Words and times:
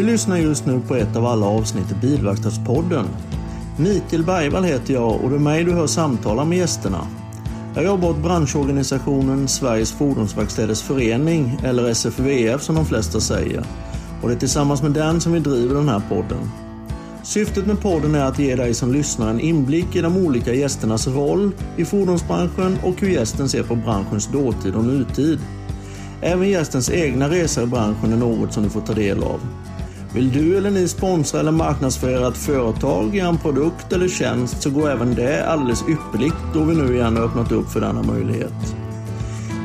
Du 0.00 0.06
lyssnar 0.06 0.36
just 0.36 0.66
nu 0.66 0.80
på 0.88 0.94
ett 0.94 1.16
av 1.16 1.26
alla 1.26 1.46
avsnitt 1.46 1.92
i 1.92 1.94
Bilverkstadspodden. 1.94 3.06
Mikael 3.76 4.24
Bergvall 4.24 4.64
heter 4.64 4.94
jag 4.94 5.20
och 5.24 5.30
det 5.30 5.36
är 5.36 5.40
mig 5.40 5.64
du 5.64 5.72
hör 5.72 5.86
samtala 5.86 6.44
med 6.44 6.58
gästerna. 6.58 7.06
Jag 7.74 7.84
jobbar 7.84 8.10
åt 8.10 8.22
branschorganisationen 8.22 9.48
Sveriges 9.48 9.92
Fordonsverkstäders 9.92 10.82
Förening, 10.82 11.60
eller 11.64 11.88
SFVF 11.88 12.62
som 12.62 12.74
de 12.74 12.86
flesta 12.86 13.20
säger. 13.20 13.64
Och 14.22 14.28
det 14.28 14.34
är 14.34 14.38
tillsammans 14.38 14.82
med 14.82 14.90
den 14.90 15.20
som 15.20 15.32
vi 15.32 15.40
driver 15.40 15.74
den 15.74 15.88
här 15.88 16.02
podden. 16.08 16.50
Syftet 17.22 17.66
med 17.66 17.80
podden 17.80 18.14
är 18.14 18.24
att 18.24 18.38
ge 18.38 18.56
dig 18.56 18.74
som 18.74 18.92
lyssnar 18.92 19.30
en 19.30 19.40
inblick 19.40 19.96
i 19.96 20.00
de 20.00 20.16
olika 20.16 20.54
gästernas 20.54 21.06
roll 21.06 21.52
i 21.76 21.84
fordonsbranschen 21.84 22.78
och 22.84 23.00
hur 23.00 23.08
gästen 23.08 23.48
ser 23.48 23.62
på 23.62 23.74
branschens 23.74 24.26
dåtid 24.26 24.74
och 24.74 24.84
nutid. 24.84 25.38
Även 26.20 26.48
gästens 26.48 26.90
egna 26.90 27.28
resa 27.28 27.62
i 27.62 27.66
branschen 27.66 28.12
är 28.12 28.16
något 28.16 28.52
som 28.52 28.62
du 28.62 28.70
får 28.70 28.80
ta 28.80 28.92
del 28.92 29.22
av. 29.22 29.40
Vill 30.14 30.32
du 30.32 30.56
eller 30.56 30.70
ni 30.70 30.88
sponsra 30.88 31.40
eller 31.40 31.52
marknadsföra 31.52 32.28
ett 32.28 32.36
företag, 32.36 33.16
en 33.16 33.38
produkt 33.38 33.92
eller 33.92 34.08
tjänst 34.08 34.62
så 34.62 34.70
går 34.70 34.90
även 34.90 35.14
det 35.14 35.46
alldeles 35.46 35.84
ypperligt 35.88 36.36
då 36.54 36.64
vi 36.64 36.74
nu 36.74 36.94
igen 36.94 37.16
har 37.16 37.24
öppnat 37.24 37.52
upp 37.52 37.70
för 37.70 37.80
denna 37.80 38.02
möjlighet. 38.02 38.74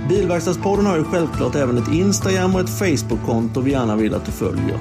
Bilverkstadspodden 0.09 0.85
har 0.85 0.97
ju 0.97 1.03
självklart 1.03 1.55
även 1.55 1.77
ett 1.77 1.93
Instagram 1.93 2.55
och 2.55 2.61
ett 2.61 2.69
Facebook-konto 2.69 3.61
vi 3.61 3.71
gärna 3.71 3.95
vill 3.95 4.15
att 4.15 4.25
du 4.25 4.31
följer. 4.31 4.79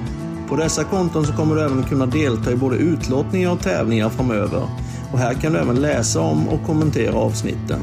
På 0.49 0.57
dessa 0.57 0.85
konton 0.85 1.27
så 1.27 1.33
kommer 1.33 1.55
du 1.55 1.63
även 1.63 1.83
kunna 1.83 2.07
delta 2.07 2.53
i 2.53 2.57
både 2.57 2.77
utlottningar 2.77 3.53
och 3.53 3.61
tävlingar 3.61 4.09
framöver. 4.09 4.63
Och 5.13 5.19
här 5.19 5.35
kan 5.35 5.53
du 5.53 5.59
även 5.59 5.81
läsa 5.81 6.21
om 6.21 6.49
och 6.49 6.67
kommentera 6.67 7.15
avsnitten. 7.15 7.81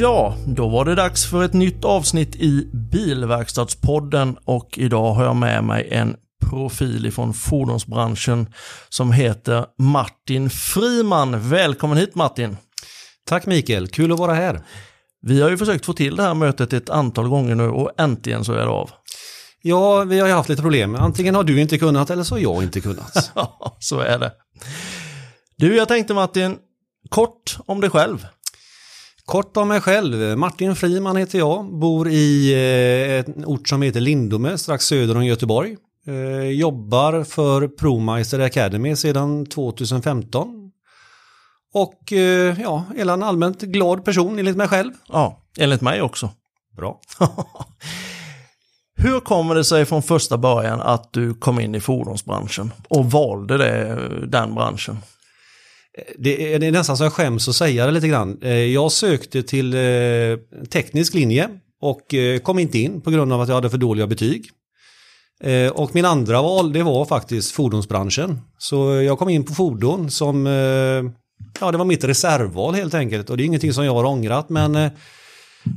Ja, 0.00 0.36
då 0.46 0.68
var 0.68 0.84
det 0.84 0.94
dags 0.94 1.26
för 1.26 1.44
ett 1.44 1.52
nytt 1.52 1.84
avsnitt 1.84 2.36
i 2.36 2.68
Bilverkstadspodden 2.72 4.36
och 4.44 4.78
idag 4.78 5.12
har 5.12 5.24
jag 5.24 5.36
med 5.36 5.64
mig 5.64 5.88
en 5.90 6.16
profil 6.50 7.06
ifrån 7.06 7.34
fordonsbranschen 7.34 8.54
som 8.88 9.12
heter 9.12 9.66
Martin 9.78 10.50
Friman. 10.50 11.48
Välkommen 11.48 11.98
hit 11.98 12.14
Martin! 12.14 12.56
Tack 13.26 13.46
Mikael, 13.46 13.88
kul 13.88 14.12
att 14.12 14.18
vara 14.18 14.34
här. 14.34 14.60
Vi 15.22 15.42
har 15.42 15.50
ju 15.50 15.58
försökt 15.58 15.86
få 15.86 15.92
till 15.92 16.16
det 16.16 16.22
här 16.22 16.34
mötet 16.34 16.72
ett 16.72 16.90
antal 16.90 17.28
gånger 17.28 17.54
nu 17.54 17.68
och 17.68 17.90
äntligen 17.98 18.44
så 18.44 18.52
är 18.52 18.64
det 18.64 18.70
av. 18.70 18.90
Ja, 19.62 20.04
vi 20.04 20.20
har 20.20 20.26
ju 20.26 20.34
haft 20.34 20.48
lite 20.48 20.62
problem. 20.62 20.94
Antingen 20.94 21.34
har 21.34 21.44
du 21.44 21.60
inte 21.60 21.78
kunnat 21.78 22.10
eller 22.10 22.22
så 22.22 22.34
har 22.34 22.40
jag 22.40 22.62
inte 22.62 22.80
kunnat. 22.80 23.32
Så 23.78 24.00
är 24.00 24.18
det. 24.18 24.32
Du, 25.56 25.76
jag 25.76 25.88
tänkte 25.88 26.14
Martin, 26.14 26.56
kort 27.08 27.58
om 27.66 27.80
dig 27.80 27.90
själv. 27.90 28.26
Kort 29.30 29.56
om 29.56 29.68
mig 29.68 29.80
själv. 29.80 30.38
Martin 30.38 30.76
Friman 30.76 31.16
heter 31.16 31.38
jag. 31.38 31.78
Bor 31.78 32.08
i 32.08 32.52
eh, 32.52 33.34
en 33.36 33.44
ort 33.44 33.68
som 33.68 33.82
heter 33.82 34.00
Lindome, 34.00 34.58
strax 34.58 34.84
söder 34.84 35.16
om 35.16 35.24
Göteborg. 35.24 35.76
Eh, 36.06 36.48
jobbar 36.48 37.24
för 37.24 37.68
ProMeister 37.68 38.40
Academy 38.40 38.96
sedan 38.96 39.46
2015. 39.46 40.70
Och 41.74 42.12
eh, 42.12 42.60
ja, 42.60 42.84
är 42.96 43.10
en 43.10 43.22
allmänt 43.22 43.60
glad 43.60 44.04
person 44.04 44.38
enligt 44.38 44.56
mig 44.56 44.68
själv. 44.68 44.92
Ja, 45.08 45.42
enligt 45.58 45.80
mig 45.80 46.02
också. 46.02 46.30
Bra. 46.76 47.00
Hur 48.96 49.20
kommer 49.20 49.54
det 49.54 49.64
sig 49.64 49.84
från 49.84 50.02
första 50.02 50.38
början 50.38 50.80
att 50.80 51.12
du 51.12 51.34
kom 51.34 51.60
in 51.60 51.74
i 51.74 51.80
fordonsbranschen 51.80 52.72
och 52.88 53.10
valde 53.10 53.58
det, 53.58 53.98
den 54.26 54.54
branschen? 54.54 54.98
Det 56.18 56.54
är, 56.54 56.58
det 56.58 56.66
är 56.66 56.72
nästan 56.72 56.96
så 56.96 57.04
jag 57.04 57.12
skäms 57.12 57.48
att 57.48 57.56
säga 57.56 57.86
det 57.86 57.92
lite 57.92 58.08
grann. 58.08 58.38
Eh, 58.42 58.52
jag 58.52 58.92
sökte 58.92 59.42
till 59.42 59.74
eh, 59.74 60.60
teknisk 60.70 61.14
linje 61.14 61.48
och 61.82 62.14
eh, 62.14 62.38
kom 62.38 62.58
inte 62.58 62.78
in 62.78 63.00
på 63.00 63.10
grund 63.10 63.32
av 63.32 63.40
att 63.40 63.48
jag 63.48 63.54
hade 63.54 63.70
för 63.70 63.78
dåliga 63.78 64.06
betyg. 64.06 64.50
Och 65.72 65.94
min 65.94 66.04
andra 66.04 66.42
val 66.42 66.72
det 66.72 66.82
var 66.82 67.04
faktiskt 67.04 67.52
fordonsbranschen. 67.52 68.40
Så 68.58 69.02
jag 69.02 69.18
kom 69.18 69.28
in 69.28 69.44
på 69.44 69.54
fordon 69.54 70.10
som, 70.10 70.46
ja 71.60 71.70
det 71.70 71.78
var 71.78 71.84
mitt 71.84 72.04
reservval 72.04 72.74
helt 72.74 72.94
enkelt. 72.94 73.30
Och 73.30 73.36
det 73.36 73.42
är 73.42 73.44
ingenting 73.44 73.72
som 73.72 73.84
jag 73.84 73.94
har 73.94 74.04
ångrat 74.04 74.48
men 74.48 74.74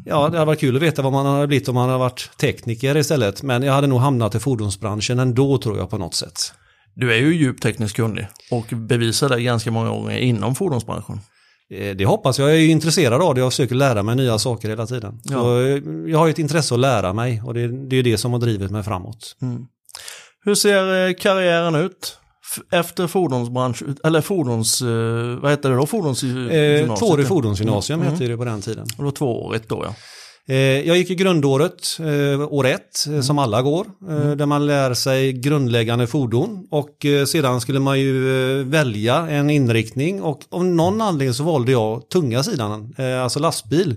ja 0.06 0.30
det 0.30 0.38
hade 0.38 0.46
varit 0.46 0.60
kul 0.60 0.76
att 0.76 0.82
veta 0.82 1.02
vad 1.02 1.12
man 1.12 1.26
hade 1.26 1.48
blivit 1.48 1.68
om 1.68 1.76
man 1.76 1.90
hade 1.90 2.00
varit 2.00 2.30
tekniker 2.38 2.98
istället. 2.98 3.44
Men 3.44 3.64
jag 3.64 3.74
hade 3.74 3.88
nog 3.88 4.00
hamnat 4.00 4.36
i 4.36 4.40
fordonsbranschen 4.40 5.20
ändå 5.20 5.58
tror 5.58 5.78
jag 5.78 5.90
på 5.90 5.98
något 5.98 6.16
sätt. 6.16 6.54
Du 6.96 7.14
är 7.14 7.18
ju 7.18 7.36
djupt 7.36 7.64
tekniskt 7.64 7.96
kunnig 7.96 8.28
och 8.52 8.66
bevisar 8.76 9.30
det 9.30 9.42
ganska 9.42 9.72
många 9.72 9.90
gånger 9.90 10.18
inom 10.18 10.56
fordonsbranschen. 10.56 11.20
Eh, 11.70 11.96
Det 11.96 12.06
hoppas 12.06 12.40
jag. 12.40 12.50
Jag 12.50 12.56
är 12.58 12.62
ju 12.62 12.68
intresserad 12.70 13.22
av 13.22 13.36
det 13.36 13.44
och 13.44 13.52
försöker 13.52 13.76
lära 13.76 14.04
mig 14.04 14.16
nya 14.16 14.40
saker 14.40 14.70
hela 14.70 14.86
tiden. 14.86 15.20
Så 15.24 15.34
Ja. 15.34 15.62
eh, 15.62 15.82
jag 16.12 16.20
har 16.20 16.26
ju 16.28 16.32
ett 16.32 16.40
intresse 16.40 16.74
att 16.74 16.80
lära 16.80 17.14
mig 17.14 17.42
och 17.46 17.54
det, 17.54 17.88
det 17.90 17.96
är 17.96 18.04
det 18.04 18.18
som 18.18 18.32
har 18.34 18.40
drivit 18.40 18.72
mig 18.72 18.84
framåt. 18.84 19.36
Hur 20.46 20.56
ser 20.56 21.08
eh, 21.08 21.14
karriären 21.20 21.76
ut? 21.76 22.18
Efter 22.72 23.08
fordonsbransch, 23.08 23.84
eller 24.04 24.22
fordons, 24.22 24.82
eh, 24.82 24.88
vad 25.42 25.52
heter 25.52 25.70
det 25.70 25.76
då? 25.76 25.82
Eh, 25.82 25.86
Fordonsgymnasiet? 25.86 27.00
tvåårig 27.00 27.28
fordonsgymnasium 27.28 28.02
Mm. 28.02 28.14
hette 28.14 28.28
det 28.28 28.38
på 28.38 28.46
den 28.46 28.62
tiden. 28.62 28.86
Och 28.98 29.04
då 29.04 29.12
tvåårigt 29.12 29.70
då 29.70 29.84
ja. 29.88 29.96
Eh, 30.48 30.56
jag 30.58 30.98
gick 30.98 31.10
i 31.10 31.16
grundåret, 31.16 32.00
eh, 32.00 32.54
år 32.54 32.68
ett, 32.68 33.08
eh, 33.08 33.22
som 33.22 33.40
alla 33.40 33.62
går, 33.62 33.86
eh, 34.10 34.32
där 34.32 34.46
man 34.46 34.66
lär 34.66 34.94
sig 34.94 35.34
grundläggande 35.34 36.08
fordon. 36.08 36.68
Och 36.72 37.06
sedan 37.28 37.62
skulle 37.62 37.80
man 37.80 38.00
ju 38.00 38.64
välja 38.64 39.16
en 39.16 39.50
inriktning. 39.50 40.22
Och 40.22 40.42
av 40.50 40.66
någon 40.66 41.02
anledning 41.02 41.34
så 41.34 41.44
valde 41.44 41.72
jag 41.72 42.10
tunga 42.10 42.44
sidan, 42.44 42.96
alltså 43.24 43.40
lastbil. 43.40 43.96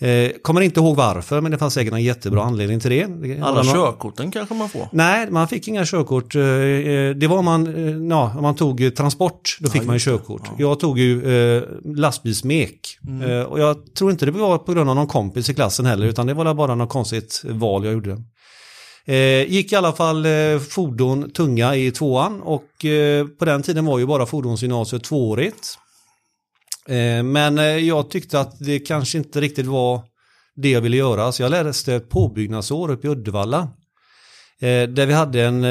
Eh, 0.00 0.30
kommer 0.42 0.60
inte 0.60 0.80
ihåg 0.80 0.96
varför, 0.96 1.40
men 1.40 1.52
det 1.52 1.58
fanns 1.58 1.74
säkert 1.74 1.92
en 1.92 2.02
jättebra 2.02 2.42
anledning 2.44 2.80
till 2.80 2.90
det. 2.90 3.04
Alla 3.42 3.62
någon- 3.62 3.74
körkorten 3.74 4.30
kanske 4.30 4.54
man 4.54 4.68
får. 4.68 4.88
Nej, 4.92 5.30
man 5.30 5.48
fick 5.48 5.68
inga 5.68 5.84
körkort. 5.86 6.34
Eh, 6.34 6.42
eh, 6.42 7.14
Det 7.16 7.26
var 7.26 7.38
om 7.38 7.44
man, 7.44 7.66
eh, 7.66 7.96
ja, 8.10 8.32
om 8.36 8.42
man 8.42 8.54
tog 8.54 8.94
transport, 8.96 9.56
då 9.60 9.70
fick 9.70 9.84
man 9.84 9.96
ju 9.96 10.00
körkort. 10.00 10.42
Jag 10.58 10.80
tog 10.80 10.98
ju 10.98 11.12
eh, 11.56 11.62
lastbilsmek. 11.84 12.80
Mm. 13.08 13.30
Eh, 13.30 13.42
och 13.42 13.60
jag 13.60 13.94
tror 13.94 14.10
inte 14.10 14.26
det 14.26 14.32
var 14.32 14.58
på 14.58 14.72
grund 14.72 14.90
av 14.90 14.96
någon 14.96 15.06
kompis 15.06 15.50
i 15.50 15.54
klassen 15.54 15.86
heller, 15.86 16.06
utan 16.06 16.26
det 16.26 16.34
var 16.34 16.54
bara 16.54 16.74
något 16.74 16.88
konstigt 16.90 17.42
val 17.44 17.84
jag 17.84 17.92
gjorde. 17.94 18.22
Eh, 19.06 19.50
gick 19.52 19.72
i 19.72 19.76
alla 19.76 19.92
fall 19.92 20.26
fordon 20.70 21.30
tunga 21.30 21.76
i 21.76 21.90
tvåan 21.90 22.40
och 22.42 22.64
på 23.38 23.44
den 23.44 23.62
tiden 23.62 23.84
var 23.86 23.98
ju 23.98 24.06
bara 24.06 24.26
fordonsgymnasiet 24.26 25.04
tvåårigt. 25.04 25.78
Eh, 26.88 27.22
men 27.22 27.58
eh, 27.58 27.64
jag 27.64 28.10
tyckte 28.10 28.40
att 28.40 28.58
det 28.58 28.78
kanske 28.78 29.18
inte 29.18 29.40
riktigt 29.40 29.66
var 29.66 30.02
det 30.56 30.70
jag 30.70 30.80
ville 30.80 30.96
göra, 30.96 31.32
så 31.32 31.42
jag 31.42 31.50
läste 31.50 31.94
ett 31.94 32.08
påbyggnadsår 32.08 32.90
uppe 32.90 33.06
i 33.06 33.10
Uddevalla. 33.10 33.58
Eh, 34.60 34.88
där 34.88 35.06
vi 35.06 35.12
hade 35.12 35.44
en 35.44 35.64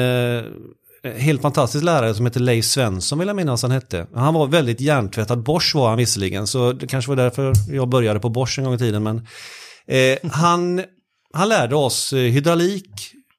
helt 1.16 1.42
fantastisk 1.42 1.84
lärare 1.84 2.14
som 2.14 2.24
hette 2.24 2.38
Leif 2.38 2.64
Svensson 2.64 3.18
vill 3.18 3.28
jag 3.28 3.36
minnas 3.36 3.62
han 3.62 3.70
hette. 3.70 4.06
Han 4.14 4.34
var 4.34 4.46
väldigt 4.46 4.80
hjärntvättad, 4.80 5.42
Bosch 5.42 5.74
var 5.74 5.88
han 5.88 5.98
visserligen, 5.98 6.46
så 6.46 6.72
det 6.72 6.86
kanske 6.86 7.08
var 7.08 7.16
därför 7.16 7.52
jag 7.70 7.88
började 7.88 8.20
på 8.20 8.28
Bosch 8.28 8.58
en 8.58 8.64
gång 8.64 8.74
i 8.74 8.78
tiden. 8.78 9.02
Men, 9.02 9.26
eh, 9.86 10.30
han, 10.32 10.82
han 11.32 11.48
lärde 11.48 11.76
oss 11.76 12.12
hydraulik, 12.12 12.90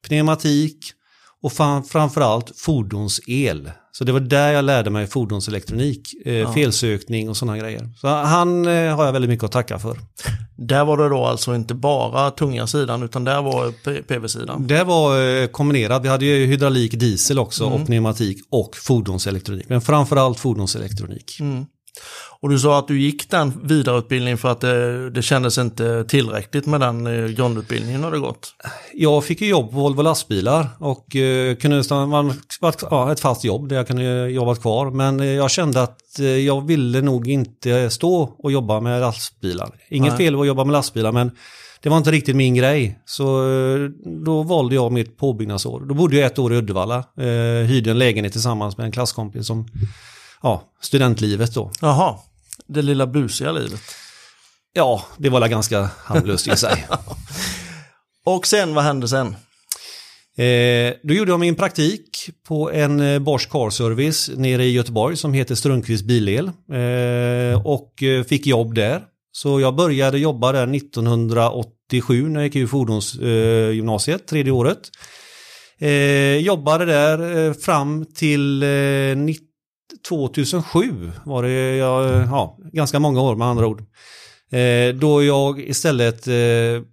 pneumatik 0.07 0.77
och 1.41 1.53
framförallt 1.89 2.59
fordonsel. 2.59 3.71
Så 3.91 4.03
det 4.03 4.12
var 4.12 4.19
där 4.19 4.51
jag 4.51 4.65
lärde 4.65 4.89
mig 4.89 5.07
fordonselektronik, 5.07 6.13
eh, 6.25 6.53
felsökning 6.53 7.30
och 7.30 7.38
sådana 7.38 7.57
grejer. 7.57 7.89
Så 8.01 8.07
han 8.07 8.65
eh, 8.65 8.95
har 8.95 9.06
jag 9.06 9.12
väldigt 9.12 9.30
mycket 9.30 9.44
att 9.44 9.51
tacka 9.51 9.80
för. 9.80 9.97
Där 10.56 10.86
var 10.86 10.97
det 10.97 11.09
då 11.09 11.25
alltså 11.25 11.56
inte 11.56 11.74
bara 11.74 12.31
tunga 12.31 12.68
sidan 12.68 13.03
utan 13.03 13.24
där 13.24 13.41
var 13.41 13.71
PV-sidan. 14.01 14.68
Det 14.68 14.83
var 14.83 15.41
eh, 15.41 15.47
kombinerat. 15.47 16.03
Vi 16.03 16.07
hade 16.07 16.25
ju 16.25 16.45
hydraulik, 16.45 17.00
diesel 17.00 17.39
också 17.39 17.65
och 17.65 17.86
pneumatik 17.86 18.38
och 18.50 18.77
fordonselektronik. 18.77 19.69
Men 19.69 19.81
framförallt 19.81 20.39
fordonselektronik. 20.39 21.38
Mm. 21.39 21.65
Och 22.41 22.49
du 22.49 22.59
sa 22.59 22.79
att 22.79 22.87
du 22.87 23.01
gick 23.01 23.29
den 23.29 23.67
vidareutbildningen 23.67 24.37
för 24.37 24.51
att 24.51 24.61
det, 24.61 25.09
det 25.09 25.21
kändes 25.21 25.57
inte 25.57 26.03
tillräckligt 26.03 26.65
med 26.65 26.79
den 26.79 27.07
eh, 27.07 27.25
grundutbildningen 27.25 28.01
det 28.01 28.19
gått? 28.19 28.53
Jag 28.93 29.25
fick 29.25 29.41
ju 29.41 29.47
jobb 29.47 29.71
på 29.71 29.75
Volvo 29.75 30.01
lastbilar 30.01 30.67
och 30.79 31.15
eh, 31.15 31.55
kunde 31.55 31.83
ja, 32.89 33.11
ett 33.11 33.19
fast 33.19 33.43
jobb 33.43 33.69
där 33.69 33.75
jag 33.75 33.87
kunde 33.87 34.29
jobba 34.29 34.55
kvar. 34.55 34.91
Men 34.91 35.19
eh, 35.19 35.25
jag 35.25 35.51
kände 35.51 35.81
att 35.81 36.19
eh, 36.19 36.25
jag 36.25 36.67
ville 36.67 37.01
nog 37.01 37.27
inte 37.27 37.89
stå 37.89 38.35
och 38.37 38.51
jobba 38.51 38.79
med 38.79 39.01
lastbilar. 39.01 39.69
Inget 39.89 40.09
Nej. 40.09 40.17
fel 40.17 40.39
att 40.39 40.47
jobba 40.47 40.63
med 40.63 40.73
lastbilar 40.73 41.11
men 41.11 41.31
det 41.81 41.89
var 41.89 41.97
inte 41.97 42.11
riktigt 42.11 42.35
min 42.35 42.55
grej. 42.55 42.99
Så 43.05 43.43
då 44.25 44.43
valde 44.43 44.75
jag 44.75 44.91
mitt 44.91 45.17
påbyggnadsår. 45.17 45.79
Då 45.79 45.93
bodde 45.93 46.15
jag 46.15 46.25
ett 46.25 46.39
år 46.39 46.53
i 46.53 46.57
Uddevalla. 46.57 46.97
Eh, 46.97 47.67
hyrde 47.67 47.91
en 47.91 47.99
lägenhet 47.99 48.33
tillsammans 48.33 48.77
med 48.77 48.85
en 48.85 48.91
klasskompis 48.91 49.47
som, 49.47 49.67
ja, 50.41 50.63
studentlivet 50.81 51.53
då. 51.53 51.71
Jaha, 51.81 52.18
det 52.68 52.81
lilla 52.81 53.07
busiga 53.07 53.51
livet. 53.51 53.81
Ja, 54.74 55.06
det 55.18 55.30
var 55.30 55.47
ganska 55.47 55.89
harmlöst 55.97 56.47
i 56.47 56.57
sig. 56.57 56.88
Och 58.25 58.47
sen, 58.47 58.74
vad 58.74 58.83
hände 58.83 59.07
sen? 59.07 59.36
Eh, 60.38 60.94
då 61.03 61.13
gjorde 61.13 61.31
jag 61.31 61.39
min 61.39 61.56
praktik 61.56 62.30
på 62.47 62.71
en 62.71 63.00
eh, 63.00 63.19
Bosch 63.19 63.50
Car 63.50 63.69
Service 63.69 64.31
nere 64.36 64.63
i 64.63 64.71
Göteborg 64.71 65.18
som 65.18 65.33
heter 65.33 65.56
Strömqvist 65.56 66.06
Bilel. 66.06 66.47
Eh, 66.47 67.65
och 67.65 68.03
eh, 68.03 68.24
fick 68.24 68.47
jobb 68.47 68.75
där. 68.75 69.01
Så 69.31 69.59
jag 69.59 69.75
började 69.75 70.19
jobba 70.19 70.51
där 70.51 70.75
1987 70.75 72.30
när 72.30 72.39
jag 72.39 72.45
gick 72.47 72.56
ur 72.56 72.68
fordonsgymnasiet, 72.68 74.27
tredje 74.27 74.51
året. 74.51 74.80
Eh, 75.80 76.38
jobbade 76.38 76.85
där 76.85 77.47
eh, 77.47 77.53
fram 77.53 78.06
till 78.06 78.63
eh, 78.63 78.68
2007 80.07 81.12
var 81.25 81.44
det, 81.44 81.75
ja, 81.75 82.09
ja, 82.09 82.57
ganska 82.74 83.00
många 83.00 83.21
år 83.21 83.36
med 83.36 83.47
andra 83.47 83.68
ord. 83.68 83.83
Eh, 84.51 84.95
då 84.95 85.24
jag 85.24 85.59
istället 85.59 86.27
eh, 86.27 86.83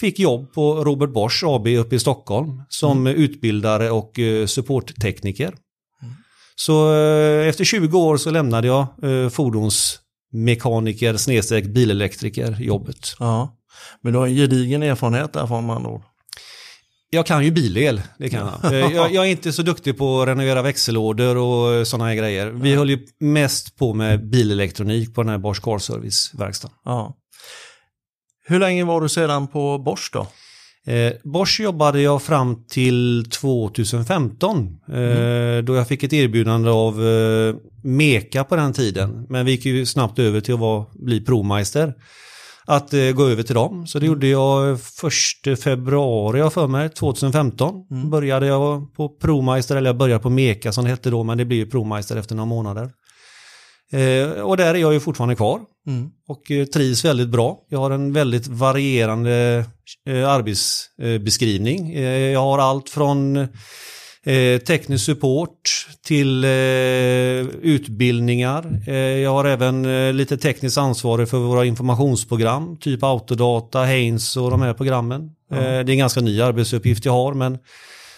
fick 0.00 0.18
jobb 0.18 0.52
på 0.52 0.84
Robert 0.84 1.10
Bosch 1.10 1.44
AB 1.46 1.66
uppe 1.66 1.96
i 1.96 1.98
Stockholm 1.98 2.62
som 2.68 2.98
mm. 2.98 3.16
utbildare 3.16 3.90
och 3.90 4.18
eh, 4.18 4.46
supporttekniker. 4.46 5.48
Mm. 5.48 6.14
Så 6.56 6.94
eh, 6.94 7.48
efter 7.48 7.64
20 7.64 7.98
år 7.98 8.16
så 8.16 8.30
lämnade 8.30 8.66
jag 8.66 8.86
eh, 9.02 9.28
fordons 9.28 10.00
mekaniker 10.32 11.16
snedstreck 11.16 11.64
bilelektriker 11.64 12.56
jobbet. 12.60 13.14
Ja, 13.18 13.56
men 14.02 14.12
du 14.12 14.18
har 14.18 14.26
en 14.26 14.34
gedigen 14.34 14.82
erfarenhet 14.82 15.32
därifrån 15.32 15.66
med 15.66 15.76
andra 15.76 15.90
ord. 15.90 16.02
Jag 17.10 17.26
kan 17.26 17.44
ju 17.44 17.50
bilel, 17.50 18.02
det 18.18 18.28
kan 18.28 18.50
jag. 18.62 18.72
Eh, 18.72 18.78
jag. 18.78 19.12
jag. 19.12 19.26
är 19.26 19.30
inte 19.30 19.52
så 19.52 19.62
duktig 19.62 19.98
på 19.98 20.22
att 20.22 20.28
renovera 20.28 20.62
växellådor 20.62 21.36
och 21.36 21.86
sådana 21.86 22.08
här 22.08 22.14
grejer. 22.14 22.46
Vi 22.46 22.74
höll 22.74 22.90
ju 22.90 22.98
mest 23.20 23.76
på 23.76 23.94
med 23.94 24.28
bilelektronik 24.28 25.14
på 25.14 25.22
den 25.22 25.30
här 25.30 25.38
Bosch 25.38 25.62
Car 25.62 25.78
Service-verkstaden. 25.78 26.76
Ja. 26.84 27.16
Hur 28.48 28.60
länge 28.60 28.84
var 28.84 29.00
du 29.00 29.08
sedan 29.08 29.48
på 29.48 29.78
Bosch 29.78 30.10
då? 30.12 30.26
Eh, 30.92 31.12
Bosch 31.24 31.60
jobbade 31.60 32.00
jag 32.00 32.22
fram 32.22 32.64
till 32.68 33.30
2015 33.30 34.78
eh, 34.88 34.94
mm. 34.96 35.64
då 35.64 35.74
jag 35.74 35.88
fick 35.88 36.02
ett 36.02 36.12
erbjudande 36.12 36.70
av 36.70 37.06
eh, 37.06 37.54
Meka 37.82 38.44
på 38.44 38.56
den 38.56 38.72
tiden. 38.72 39.26
Men 39.28 39.46
vi 39.46 39.52
gick 39.52 39.64
ju 39.64 39.86
snabbt 39.86 40.18
över 40.18 40.40
till 40.40 40.54
att 40.54 40.60
vara, 40.60 40.86
bli 40.94 41.20
provmeister. 41.20 41.94
Att 42.66 42.94
eh, 42.94 43.10
gå 43.10 43.26
över 43.26 43.42
till 43.42 43.54
dem. 43.54 43.86
Så 43.86 43.98
det 43.98 44.06
mm. 44.06 44.14
gjorde 44.14 44.26
jag 44.26 44.80
första 44.80 45.56
februari 45.56 46.38
jag 46.38 46.52
för 46.52 46.66
mig, 46.66 46.88
2015. 46.88 47.86
Mm. 47.90 48.10
Började 48.10 48.46
jag 48.46 48.94
på 48.94 49.08
provmeister, 49.08 49.76
eller 49.76 49.88
jag 49.88 49.96
började 49.96 50.22
på 50.22 50.30
Meka 50.30 50.72
som 50.72 50.84
det 50.84 50.90
hette 50.90 51.10
då, 51.10 51.24
men 51.24 51.38
det 51.38 51.44
blev 51.44 51.58
ju 51.58 51.70
provmeister 51.70 52.16
efter 52.16 52.34
några 52.34 52.46
månader. 52.46 52.90
Eh, 53.92 54.28
och 54.28 54.56
där 54.56 54.74
är 54.74 54.78
jag 54.78 54.92
ju 54.92 55.00
fortfarande 55.00 55.34
kvar 55.34 55.60
mm. 55.86 56.10
och 56.28 56.50
eh, 56.50 56.64
trivs 56.64 57.04
väldigt 57.04 57.28
bra. 57.28 57.58
Jag 57.68 57.78
har 57.78 57.90
en 57.90 58.12
väldigt 58.12 58.46
varierande 58.46 59.64
eh, 60.08 60.28
arbetsbeskrivning. 60.28 61.92
Eh, 61.92 62.32
jag 62.32 62.40
har 62.40 62.58
allt 62.58 62.90
från 62.90 63.48
eh, 64.26 64.58
teknisk 64.58 65.04
support 65.04 65.86
till 66.04 66.44
eh, 66.44 66.50
utbildningar. 67.62 68.90
jag 69.22 69.30
har 69.30 69.44
även 69.44 70.16
lite 70.16 70.36
tekniskt 70.36 70.78
ansvarig 70.78 71.28
för 71.28 71.38
våra 71.38 71.64
informationsprogram, 71.64 72.76
typ 72.76 73.02
Autodata, 73.02 73.78
Haynes 73.78 74.36
och 74.36 74.50
de 74.50 74.62
här 74.62 74.74
programmen. 74.74 75.30
Mm. 75.52 75.86
det 75.86 75.90
är 75.90 75.94
en 75.94 75.98
ganska 75.98 76.20
ny 76.20 76.40
arbetsuppgift 76.40 77.04
jag 77.04 77.12
har, 77.12 77.34
men 77.34 77.58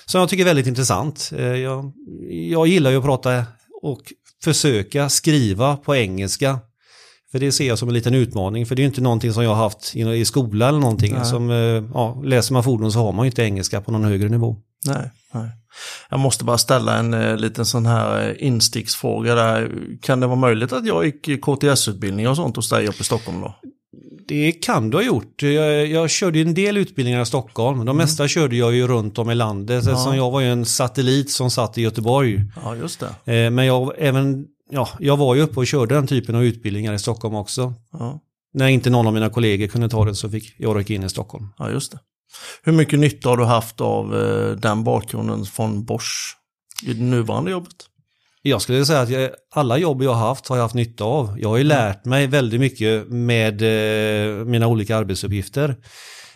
som 0.06 0.20
jag 0.20 0.28
tycker 0.28 0.42
är 0.42 0.46
väldigt 0.46 0.66
intressant. 0.66 1.30
jag, 1.62 1.92
jag 2.30 2.66
gillar 2.66 2.90
ju 2.90 2.96
att 2.96 3.04
prata 3.04 3.44
och 3.82 4.12
försöka 4.44 5.08
skriva 5.08 5.76
på 5.76 5.96
engelska. 5.96 6.58
För 7.32 7.38
det 7.38 7.52
ser 7.52 7.68
jag 7.68 7.78
som 7.78 7.88
en 7.88 7.94
liten 7.94 8.14
utmaning, 8.14 8.66
för 8.66 8.74
det 8.74 8.82
är 8.82 8.84
inte 8.84 9.00
någonting 9.00 9.32
som 9.32 9.42
jag 9.42 9.50
har 9.50 9.62
haft 9.62 9.96
i 9.96 10.24
skola 10.24 10.68
eller 10.68 10.78
någonting. 10.78 11.24
Som, 11.24 11.50
eh, 11.50 11.56
ja, 11.94 12.22
läser 12.24 12.52
man 12.52 12.64
fordon 12.64 12.92
så 12.92 12.98
har 12.98 13.12
man 13.12 13.24
ju 13.24 13.30
inte 13.30 13.42
engelska 13.42 13.80
på 13.80 13.92
någon 13.92 14.04
högre 14.04 14.28
nivå. 14.28 14.56
Nej, 14.86 15.10
nej. 15.34 15.50
Jag 16.10 16.20
måste 16.20 16.44
bara 16.44 16.58
ställa 16.58 16.96
en 16.96 17.14
eh, 17.14 17.36
liten 17.36 17.64
sån 17.64 17.86
här 17.86 18.28
eh, 18.28 18.46
insticksfråga 18.46 19.34
där. 19.34 19.72
Kan 20.02 20.20
det 20.20 20.26
vara 20.26 20.36
möjligt 20.36 20.72
att 20.72 20.86
jag 20.86 21.04
gick 21.04 21.44
KTS-utbildning 21.44 22.28
och 22.28 22.36
sånt 22.36 22.56
hos 22.56 22.70
dig 22.70 22.88
uppe 22.88 23.00
i 23.00 23.04
Stockholm 23.04 23.40
då? 23.40 23.54
Det 24.28 24.52
kan 24.52 24.90
du 24.90 24.96
ha 24.96 25.04
gjort. 25.04 25.42
Jag, 25.42 25.86
jag 25.86 26.10
körde 26.10 26.40
en 26.40 26.54
del 26.54 26.76
utbildningar 26.76 27.22
i 27.22 27.26
Stockholm. 27.26 27.78
De 27.78 27.82
mm. 27.82 27.96
mesta 27.96 28.28
körde 28.28 28.56
jag 28.56 28.74
ju 28.74 28.86
runt 28.86 29.18
om 29.18 29.30
i 29.30 29.34
landet. 29.34 29.84
Ja. 29.84 29.92
Eftersom 29.92 30.16
jag 30.16 30.30
var 30.30 30.40
ju 30.40 30.52
en 30.52 30.64
satellit 30.64 31.30
som 31.30 31.50
satt 31.50 31.78
i 31.78 31.82
Göteborg. 31.82 32.44
Ja, 32.64 32.76
just 32.76 33.00
det. 33.24 33.34
Eh, 33.34 33.50
men 33.50 33.66
jag, 33.66 33.92
även, 33.98 34.46
ja, 34.70 34.88
jag 34.98 35.16
var 35.16 35.34
ju 35.34 35.40
uppe 35.40 35.60
och 35.60 35.66
körde 35.66 35.94
den 35.94 36.06
typen 36.06 36.34
av 36.34 36.44
utbildningar 36.44 36.94
i 36.94 36.98
Stockholm 36.98 37.34
också. 37.34 37.74
Ja. 37.92 38.20
När 38.54 38.68
inte 38.68 38.90
någon 38.90 39.06
av 39.06 39.14
mina 39.14 39.30
kollegor 39.30 39.66
kunde 39.66 39.88
ta 39.88 40.04
det 40.04 40.14
så 40.14 40.30
fick 40.30 40.54
jag 40.58 40.78
rycka 40.78 40.94
in 40.94 41.02
i 41.02 41.08
Stockholm. 41.08 41.48
Ja, 41.58 41.70
just 41.70 41.92
det. 41.92 41.98
Hur 42.62 42.72
mycket 42.72 42.98
nytta 42.98 43.28
har 43.28 43.36
du 43.36 43.44
haft 43.44 43.80
av 43.80 44.16
eh, 44.16 44.50
den 44.50 44.84
bakgrunden 44.84 45.44
från 45.44 45.84
Bosch 45.84 46.36
i 46.86 46.92
det 46.92 47.02
nuvarande 47.02 47.50
jobbet? 47.50 47.76
Jag 48.42 48.62
skulle 48.62 48.84
säga 48.84 49.00
att 49.00 49.10
jag, 49.10 49.30
alla 49.54 49.78
jobb 49.78 50.02
jag 50.02 50.14
har 50.14 50.28
haft 50.28 50.48
har 50.48 50.56
jag 50.56 50.62
haft 50.62 50.74
nytta 50.74 51.04
av. 51.04 51.40
Jag 51.40 51.48
har 51.48 51.56
ju 51.56 51.64
lärt 51.64 52.04
mig 52.04 52.26
väldigt 52.26 52.60
mycket 52.60 53.08
med 53.08 53.62
eh, 53.62 54.44
mina 54.44 54.66
olika 54.66 54.96
arbetsuppgifter. 54.96 55.68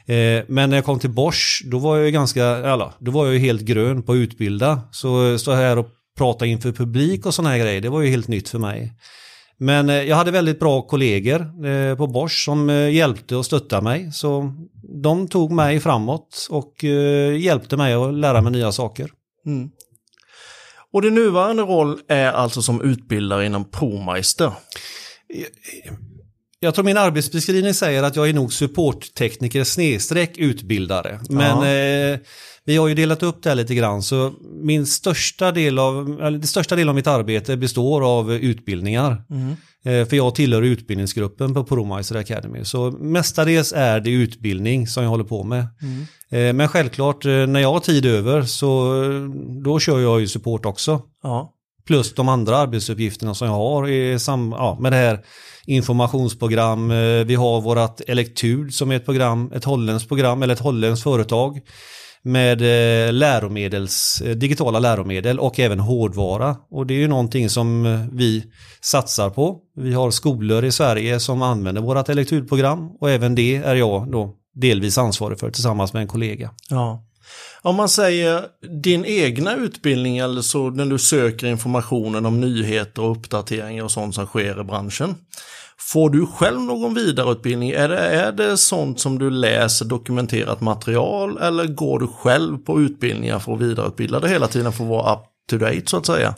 Eh, 0.06 0.44
men 0.48 0.70
när 0.70 0.76
jag 0.76 0.84
kom 0.84 0.98
till 0.98 1.10
Bosch, 1.10 1.62
då 1.66 1.78
var 1.78 1.98
jag 1.98 2.12
ganska, 2.12 2.46
alla, 2.46 2.94
då 2.98 3.10
var 3.10 3.26
jag 3.26 3.40
helt 3.40 3.62
grön 3.62 4.02
på 4.02 4.12
att 4.12 4.16
utbilda. 4.16 4.80
Så 4.92 5.38
stå 5.38 5.52
här 5.52 5.78
och 5.78 5.88
prata 6.18 6.46
inför 6.46 6.72
publik 6.72 7.26
och 7.26 7.34
sådana 7.34 7.50
här 7.50 7.58
grejer, 7.58 7.80
det 7.80 7.88
var 7.88 8.00
ju 8.00 8.10
helt 8.10 8.28
nytt 8.28 8.48
för 8.48 8.58
mig. 8.58 8.92
Men 9.62 9.90
eh, 9.90 10.02
jag 10.02 10.16
hade 10.16 10.30
väldigt 10.30 10.60
bra 10.60 10.82
kollegor 10.82 11.66
eh, 11.66 11.96
på 11.96 12.06
Bosch 12.06 12.44
som 12.44 12.70
eh, 12.70 12.90
hjälpte 12.90 13.36
och 13.36 13.46
stöttade 13.46 13.82
mig. 13.82 14.12
Så 14.12 14.54
de 15.02 15.28
tog 15.28 15.52
mig 15.52 15.80
framåt 15.80 16.46
och 16.50 16.84
hjälpte 17.38 17.76
mig 17.76 17.94
att 17.94 18.14
lära 18.14 18.40
mig 18.40 18.52
nya 18.52 18.72
saker. 18.72 19.10
Mm. 19.46 19.70
Och 20.92 21.02
din 21.02 21.14
nuvarande 21.14 21.62
roll 21.62 21.98
är 22.08 22.32
alltså 22.32 22.62
som 22.62 22.82
utbildare 22.82 23.46
inom 23.46 23.70
ProMeister. 23.70 24.52
Jag 26.64 26.74
tror 26.74 26.84
min 26.84 26.96
arbetsbeskrivning 26.96 27.74
säger 27.74 28.02
att 28.02 28.16
jag 28.16 28.28
är 28.28 28.32
nog 28.32 28.52
supporttekniker 28.52 29.64
snedstreck 29.64 30.38
utbildare. 30.38 31.20
Men 31.28 31.56
eh, 31.58 32.18
vi 32.64 32.76
har 32.76 32.88
ju 32.88 32.94
delat 32.94 33.22
upp 33.22 33.42
det 33.42 33.48
här 33.48 33.56
lite 33.56 33.74
grann 33.74 34.02
så 34.02 34.32
min 34.62 34.86
största 34.86 35.52
del 35.52 35.78
av, 35.78 36.20
eller 36.22 36.38
det 36.38 36.46
största 36.46 36.76
del 36.76 36.88
av 36.88 36.94
mitt 36.94 37.06
arbete 37.06 37.56
består 37.56 38.18
av 38.18 38.32
utbildningar. 38.32 39.24
Mm. 39.30 39.56
Eh, 39.84 40.08
för 40.08 40.16
jag 40.16 40.34
tillhör 40.34 40.62
utbildningsgruppen 40.62 41.54
på 41.54 41.64
ProMeister 41.64 42.16
Academy. 42.16 42.64
Så 42.64 42.90
mestadels 42.90 43.72
är 43.76 44.00
det 44.00 44.10
utbildning 44.10 44.86
som 44.86 45.02
jag 45.02 45.10
håller 45.10 45.24
på 45.24 45.44
med. 45.44 45.66
Mm. 45.82 46.06
Eh, 46.30 46.52
men 46.54 46.68
självklart, 46.68 47.24
eh, 47.24 47.46
när 47.46 47.60
jag 47.60 47.72
har 47.72 47.80
tid 47.80 48.06
över 48.06 48.42
så 48.42 48.94
då 49.64 49.78
kör 49.78 50.00
jag 50.00 50.20
ju 50.20 50.28
support 50.28 50.66
också. 50.66 51.00
Ja. 51.22 51.52
Plus 51.86 52.14
de 52.14 52.28
andra 52.28 52.56
arbetsuppgifterna 52.56 53.34
som 53.34 53.46
jag 53.46 53.54
har 53.54 53.88
i 53.88 54.18
sam, 54.18 54.54
ja, 54.58 54.78
med 54.80 54.92
det 54.92 54.96
här 54.96 55.20
informationsprogram. 55.66 56.90
Eh, 56.90 57.24
vi 57.24 57.34
har 57.34 57.60
vårat 57.60 58.00
Elektud 58.00 58.74
som 58.74 58.90
är 58.90 58.96
ett 58.96 59.04
program, 59.04 59.52
ett 59.54 59.64
holländskt 59.64 60.08
program 60.08 60.42
eller 60.42 60.54
ett 60.54 60.60
holländskt 60.60 61.04
företag 61.04 61.60
med 62.22 62.60
eh, 62.62 63.12
läromedels, 63.12 64.22
eh, 64.26 64.36
digitala 64.36 64.78
läromedel 64.78 65.38
och 65.38 65.60
även 65.60 65.80
hårdvara. 65.80 66.56
Och 66.70 66.86
det 66.86 66.94
är 66.94 66.98
ju 66.98 67.08
någonting 67.08 67.48
som 67.48 67.98
vi 68.12 68.44
satsar 68.80 69.30
på. 69.30 69.58
Vi 69.76 69.92
har 69.92 70.10
skolor 70.10 70.64
i 70.64 70.72
Sverige 70.72 71.20
som 71.20 71.42
använder 71.42 71.82
vårat 71.82 72.08
Elektudprogram 72.08 72.90
och 73.00 73.10
även 73.10 73.34
det 73.34 73.56
är 73.56 73.74
jag 73.74 74.10
då 74.12 74.34
delvis 74.54 74.98
ansvarig 74.98 75.40
för 75.40 75.50
tillsammans 75.50 75.92
med 75.92 76.02
en 76.02 76.08
kollega. 76.08 76.50
Ja. 76.70 77.04
Om 77.62 77.76
man 77.76 77.88
säger 77.88 78.44
din 78.82 79.04
egna 79.04 79.56
utbildning 79.56 80.18
eller 80.18 80.42
så 80.42 80.70
när 80.70 80.86
du 80.86 80.98
söker 80.98 81.46
informationen 81.46 82.26
om 82.26 82.40
nyheter 82.40 83.02
och 83.02 83.16
uppdateringar 83.16 83.84
och 83.84 83.90
sånt 83.90 84.14
som 84.14 84.26
sker 84.26 84.60
i 84.60 84.64
branschen. 84.64 85.14
Får 85.78 86.10
du 86.10 86.26
själv 86.26 86.60
någon 86.60 86.94
vidareutbildning? 86.94 87.70
Är 87.70 87.88
det, 87.88 87.98
är 87.98 88.32
det 88.32 88.56
sånt 88.56 89.00
som 89.00 89.18
du 89.18 89.30
läser 89.30 89.84
dokumenterat 89.84 90.60
material 90.60 91.38
eller 91.38 91.66
går 91.66 91.98
du 91.98 92.06
själv 92.06 92.58
på 92.58 92.80
utbildningar 92.80 93.38
för 93.38 93.54
att 93.54 93.60
vidareutbilda 93.60 94.20
dig 94.20 94.30
hela 94.30 94.48
tiden 94.48 94.72
för 94.72 94.84
att 94.84 94.90
vara 94.90 95.14
up 95.14 95.20
to 95.50 95.56
date 95.58 95.82
så 95.86 95.96
att 95.96 96.06
säga? 96.06 96.34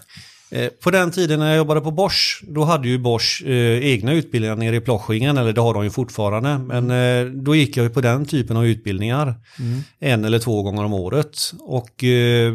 Eh, 0.55 0.69
På 0.69 0.91
den 0.91 1.11
tiden 1.11 1.39
när 1.39 1.49
jag 1.49 1.57
jobbade 1.57 1.81
på 1.81 1.91
Bosch, 1.91 2.43
då 2.49 2.65
hade 2.65 2.89
ju 2.89 2.99
Bosch 2.99 3.43
eh, 3.47 3.87
egna 3.87 4.13
utbildningar 4.13 4.57
nere 4.57 4.77
i 4.77 4.81
Ploschingen, 4.81 5.39
eller 5.39 5.53
det 5.53 5.61
har 5.61 5.75
de 5.75 5.85
ju 5.85 5.91
fortfarande. 5.91 6.59
Men 6.59 6.91
eh, 6.91 7.33
då 7.33 7.55
gick 7.55 7.77
jag 7.77 7.85
ju 7.85 7.91
på 7.91 8.01
den 8.01 8.27
typen 8.27 8.57
av 8.57 8.67
utbildningar 8.67 9.35
en 9.99 10.25
eller 10.25 10.39
två 10.39 10.63
gånger 10.63 10.85
om 10.85 10.95
året. 10.95 11.53
Och 11.61 12.05
eh, 12.05 12.53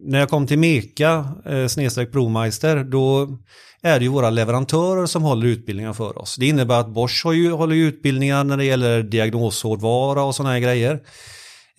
när 0.00 0.18
jag 0.18 0.28
kom 0.28 0.46
till 0.46 0.58
Meka, 0.58 1.28
eh, 1.46 1.66
snedstreck 1.66 2.12
Bromeister, 2.12 2.84
då 2.84 3.38
är 3.82 3.98
det 3.98 4.04
ju 4.04 4.10
våra 4.10 4.30
leverantörer 4.30 5.06
som 5.06 5.22
håller 5.22 5.46
utbildningar 5.46 5.92
för 5.92 6.18
oss. 6.18 6.36
Det 6.36 6.46
innebär 6.46 6.80
att 6.80 6.88
Bosch 6.88 7.24
har 7.24 7.32
ju, 7.32 7.50
håller 7.50 7.76
utbildningar 7.76 8.44
när 8.44 8.56
det 8.56 8.64
gäller 8.64 9.02
diagnoshårdvara 9.02 10.22
och 10.22 10.34
sådana 10.34 10.52
här 10.52 10.60
grejer. 10.60 11.00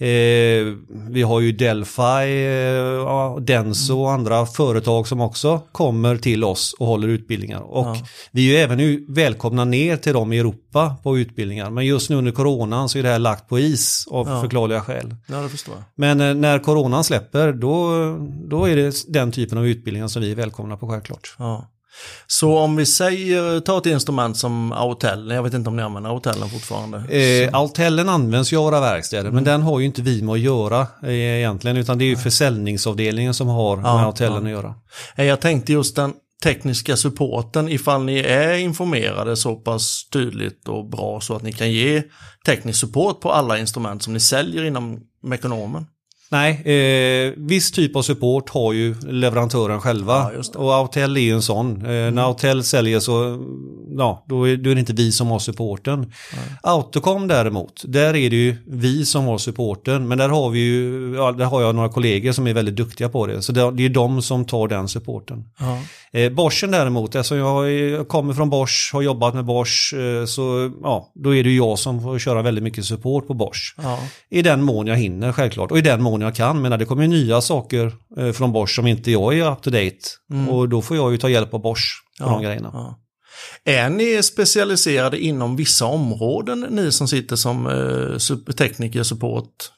Eh, 0.01 0.73
vi 1.09 1.21
har 1.21 1.39
ju 1.39 1.51
Delphi, 1.51 2.01
eh, 2.01 3.35
Denso 3.41 3.99
och 4.01 4.11
andra 4.11 4.45
företag 4.45 5.07
som 5.07 5.21
också 5.21 5.61
kommer 5.71 6.17
till 6.17 6.43
oss 6.43 6.75
och 6.79 6.87
håller 6.87 7.07
utbildningar. 7.07 7.59
Och 7.61 7.85
Ja. 7.85 7.97
vi 8.31 8.47
är 8.49 8.53
ju 8.53 8.57
även 8.63 9.05
välkomna 9.13 9.65
ner 9.65 9.97
till 9.97 10.13
dem 10.13 10.33
i 10.33 10.37
Europa 10.39 10.95
på 11.03 11.17
utbildningar. 11.17 11.69
Men 11.69 11.85
just 11.85 12.09
nu 12.09 12.15
under 12.15 12.31
coronan 12.31 12.89
så 12.89 12.99
är 12.99 13.03
det 13.03 13.09
här 13.09 13.19
lagt 13.19 13.47
på 13.49 13.59
is 13.59 14.07
av 14.11 14.27
Ja. 14.29 14.41
förklarliga 14.41 14.81
skäl. 14.81 15.15
Ja, 15.27 15.37
det 15.41 15.49
förstår 15.49 15.75
jag. 15.75 15.83
Men 15.95 16.21
eh, 16.21 16.33
när 16.33 16.59
coronan 16.59 17.03
släpper 17.03 17.53
då, 17.53 17.91
då 18.49 18.65
är 18.65 18.75
det 18.75 18.95
den 19.13 19.31
typen 19.31 19.57
av 19.57 19.67
utbildningar 19.67 20.07
som 20.07 20.21
vi 20.21 20.31
är 20.31 20.35
välkomna 20.35 20.77
på 20.77 20.87
självklart. 20.89 21.35
Ja. 21.39 21.65
Så 22.27 22.57
om 22.57 22.75
vi 22.75 22.85
säger, 22.85 23.59
ta 23.59 23.77
ett 23.77 23.85
instrument 23.85 24.37
som 24.37 24.71
Autel, 24.71 25.31
jag 25.31 25.43
vet 25.43 25.53
inte 25.53 25.69
om 25.69 25.75
ni 25.75 25.83
använder 25.83 26.09
Autellen 26.09 26.49
fortfarande. 26.49 26.97
Eh, 27.17 27.49
Altellen 27.53 28.09
används 28.09 28.53
ju 28.53 28.57
av 28.57 28.63
våra 28.63 28.79
verkstäder, 28.79 29.31
men 29.31 29.43
den 29.43 29.61
har 29.61 29.79
ju 29.79 29.85
inte 29.85 30.01
vi 30.01 30.21
med 30.21 30.33
att 30.33 30.39
göra 30.39 30.87
eh, 31.03 31.13
egentligen, 31.13 31.77
utan 31.77 31.97
det 31.97 32.03
är 32.03 32.09
ju 32.09 32.17
försäljningsavdelningen 32.17 33.33
som 33.33 33.47
har 33.47 33.77
med 33.77 33.85
Altellen 33.85 34.45
att 34.45 34.51
göra. 34.51 34.75
Eh, 35.15 35.25
Jag 35.25 35.39
tänkte 35.39 35.73
just 35.73 35.95
den 35.95 36.13
tekniska 36.43 36.97
supporten, 36.97 37.69
ifall 37.69 38.03
ni 38.05 38.19
är 38.19 38.53
informerade 38.53 39.35
så 39.35 39.55
pass 39.55 40.09
tydligt 40.13 40.67
och 40.67 40.89
bra 40.89 41.21
så 41.21 41.35
att 41.35 41.43
ni 41.43 41.53
kan 41.53 41.71
ge 41.71 42.03
teknisk 42.45 42.79
support 42.79 43.21
på 43.21 43.31
alla 43.31 43.57
instrument 43.57 44.03
som 44.03 44.13
ni 44.13 44.19
säljer 44.19 44.63
inom 44.63 44.99
Mekonomen. 45.23 45.85
Nej, 46.31 46.62
eh, 46.65 47.33
viss 47.38 47.71
typ 47.71 47.95
av 47.95 48.01
support 48.01 48.50
har 48.50 48.74
ju 48.74 48.95
leverantören 49.01 49.81
själva. 49.81 50.13
Ja. 50.13 50.29
Mm. 50.29 50.41
och 50.55 50.74
Autel 50.74 51.17
är 51.17 51.21
ju 51.21 51.33
en 51.33 51.41
sån. 51.41 51.86
Eh, 51.86 52.12
När 52.12 52.21
Autel 52.21 52.63
säljer 52.63 53.00
så, 53.00 53.45
ja, 53.98 54.25
då 54.27 54.48
är, 54.50 54.57
då 54.57 54.69
är 54.69 54.75
det 54.75 54.79
inte 54.79 54.93
vi 54.93 55.12
som 55.12 55.27
har 55.27 55.39
supporten. 55.39 56.12
Autocom 56.63 57.27
däremot, 57.27 57.83
där 57.88 58.15
är 58.15 58.29
det 58.29 58.36
ju 58.36 58.55
vi 58.67 59.05
som 59.05 59.25
har 59.25 59.38
supporten. 59.38 60.07
Men 60.07 60.17
där 60.17 60.29
har 60.29 60.50
vi 60.50 60.59
ju, 60.59 61.13
ja, 61.15 61.31
där 61.31 61.45
har 61.45 61.62
jag 61.62 61.75
några 61.75 61.89
kollegor 61.89 62.31
som 62.31 62.48
är 62.48 62.53
väldigt 62.53 62.75
duktiga 62.75 63.09
på 63.09 63.27
det. 63.27 63.41
Så 63.41 63.51
det, 63.51 63.71
det 63.71 63.86
är 63.86 63.89
de 63.89 64.21
som 64.21 64.45
tar 64.45 64.67
den 64.67 64.88
supporten. 64.88 65.45
Ja. 65.59 65.77
Eh, 66.11 66.31
Boschen 66.31 66.71
däremot, 66.71 67.15
alltså 67.15 67.35
jag, 67.35 68.07
kommer 68.07 68.33
från 68.33 68.49
Bosch, 68.49 68.89
har 68.93 69.01
jobbat 69.01 69.33
med 69.33 69.45
Bosch, 69.45 69.93
eh, 69.93 70.25
så 70.25 70.71
ja, 70.83 71.11
då 71.15 71.35
är 71.35 71.43
det 71.43 71.55
jag 71.55 71.79
som 71.79 72.01
får 72.01 72.19
köra 72.19 72.41
väldigt 72.41 72.63
mycket 72.63 72.85
support 72.85 73.27
på 73.27 73.33
Bosch. 73.33 73.75
Ja. 73.77 73.99
I 74.29 74.41
den 74.41 74.63
mån 74.63 74.87
jag 74.87 74.95
hinner 74.95 75.31
självklart 75.31 75.71
och 75.71 75.77
i 75.77 75.81
den 75.81 76.01
mån 76.01 76.21
jag 76.21 76.35
kan. 76.35 76.61
Men 76.61 76.79
det 76.79 76.85
kommer 76.85 77.07
nya 77.07 77.41
saker 77.41 77.91
eh, 78.17 78.31
från 78.31 78.51
Bosch 78.51 78.75
som 78.75 78.87
inte 78.87 79.11
jag 79.11 79.37
är 79.37 79.51
up 79.51 79.61
to 79.61 79.69
date. 79.69 79.97
Och 80.49 80.69
då 80.69 80.81
får 80.81 80.97
jag 80.97 81.11
ju 81.11 81.17
ta 81.17 81.29
hjälp 81.29 81.53
av 81.53 81.61
Bosch 81.61 82.03
på 82.19 82.29
de 82.29 82.41
grejerna. 82.41 82.69
Ja. 82.73 82.99
Är 83.65 83.89
ni 83.89 84.23
specialiserade 84.23 85.19
inom 85.19 85.55
vissa 85.55 85.85
områden, 85.85 86.67
ni 86.69 86.91
som 86.91 87.07
sitter 87.07 87.35
som 87.35 87.67
eh, 87.67 88.53
tekniker, 88.53 89.03
support? 89.03 89.71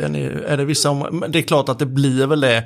Är, 0.00 0.08
ni, 0.08 0.22
är 0.22 0.56
det 0.56 0.64
vissa 0.64 0.90
områden? 0.90 1.32
Det 1.32 1.38
är 1.38 1.42
klart 1.42 1.68
att 1.68 1.78
det 1.78 1.86
blir 1.86 2.26
väl 2.26 2.40
det 2.40 2.64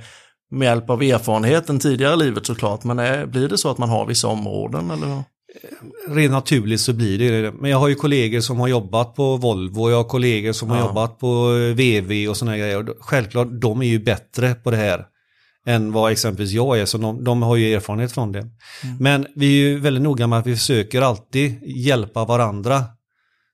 med 0.51 0.67
hjälp 0.67 0.91
av 0.91 1.03
erfarenheten 1.03 1.79
tidigare 1.79 2.15
i 2.15 2.17
livet 2.17 2.47
såklart, 2.47 2.85
men 2.85 2.99
är, 2.99 3.27
blir 3.27 3.49
det 3.49 3.59
så 3.59 3.71
att 3.71 3.79
man 3.79 3.89
har 3.89 4.07
vissa 4.07 4.29
områden? 4.29 4.91
Eller? 4.91 5.23
Rent 6.09 6.33
naturligt 6.33 6.81
så 6.81 6.93
blir 6.93 7.19
det 7.19 7.43
det. 7.43 7.53
Men 7.53 7.71
jag 7.71 7.79
har 7.79 7.89
ju 7.89 7.95
kollegor 7.95 8.41
som 8.41 8.61
har 8.61 8.69
jobbat 8.69 9.15
på 9.15 9.37
Volvo 9.37 9.81
och 9.83 9.91
jag 9.91 9.97
har 9.97 10.05
kollegor 10.05 10.53
som 10.53 10.71
har 10.71 10.77
Ja. 10.79 10.87
jobbat 10.87 11.19
på 11.19 11.27
eh, 11.57 11.75
VV 11.75 12.29
och 12.29 12.37
sådana 12.37 12.57
grejer. 12.59 12.87
Självklart, 13.01 13.49
de 13.61 13.83
är 13.83 13.87
ju 13.87 13.99
bättre 13.99 14.55
på 14.55 14.71
det 14.71 14.77
här 14.77 15.05
än 15.67 15.93
vad 15.93 16.13
exempelvis 16.13 16.53
jag 16.53 16.79
är, 16.79 16.85
så 16.85 16.99
de, 16.99 17.25
de 17.25 17.43
har 17.43 17.57
ju 17.57 17.75
erfarenhet 17.75 18.13
från 18.13 18.33
det. 18.33 18.47
Men 19.01 19.27
vi 19.35 19.47
är 19.47 19.69
ju 19.69 19.79
väldigt 19.81 20.03
noga 20.03 20.27
med 20.27 20.39
att 20.39 20.47
vi 20.47 20.57
försöker 20.57 21.03
alltid 21.03 21.55
hjälpa 21.63 22.25
varandra. 22.25 22.85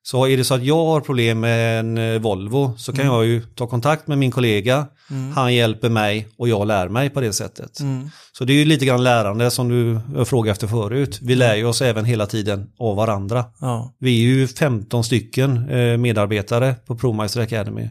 Så 0.05 0.27
är 0.27 0.37
det 0.37 0.45
så 0.45 0.55
att 0.55 0.65
jag 0.65 0.85
har 0.85 1.01
problem 1.01 1.41
med 1.41 1.81
en 1.81 1.99
eh, 1.99 2.21
Volvo 2.21 2.75
så 2.77 2.93
kan 2.93 3.07
jag 3.07 3.27
ju 3.27 3.43
ta 3.43 3.67
kontakt 3.67 4.07
med 4.07 4.19
min 4.19 4.31
kollega. 4.31 4.87
Han 5.35 5.55
hjälper 5.55 5.89
mig 5.89 6.29
och 6.37 6.49
jag 6.49 6.67
lär 6.67 6.89
mig 6.89 7.11
på 7.11 7.21
det 7.21 7.33
sättet. 7.33 7.79
Så 8.33 8.45
det 8.45 8.53
är 8.53 8.57
ju 8.57 8.65
lite 8.65 8.85
grann 8.87 9.05
lärande 9.05 9.51
som 9.51 9.69
du 9.69 10.01
frågade 10.25 10.53
efter 10.53 10.67
förut. 10.67 11.19
Vi 11.23 11.35
lär 11.35 11.55
ju 11.55 11.65
oss 11.65 11.83
även 11.83 12.05
hela 12.05 12.27
tiden 12.27 12.71
av 12.79 12.97
varandra. 12.97 13.45
Ja. 13.61 13.95
Vi 13.99 14.25
är 14.25 14.29
ju 14.29 14.49
15 14.49 15.05
stycken 15.05 15.71
eh, 15.71 15.97
medarbetare 15.97 16.75
på 16.87 16.97
ProMeister 16.97 17.41
Academy. 17.41 17.89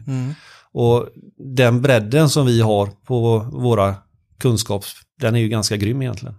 Och 0.72 1.08
den 1.54 1.82
bredden 1.82 2.30
som 2.30 2.46
vi 2.46 2.60
har 2.60 2.86
på 3.06 3.38
våra 3.52 3.94
kunskaps, 4.40 4.92
den 5.20 5.34
är 5.34 5.40
ju 5.40 5.48
ganska 5.48 5.76
grym 5.76 6.02
egentligen. 6.02 6.34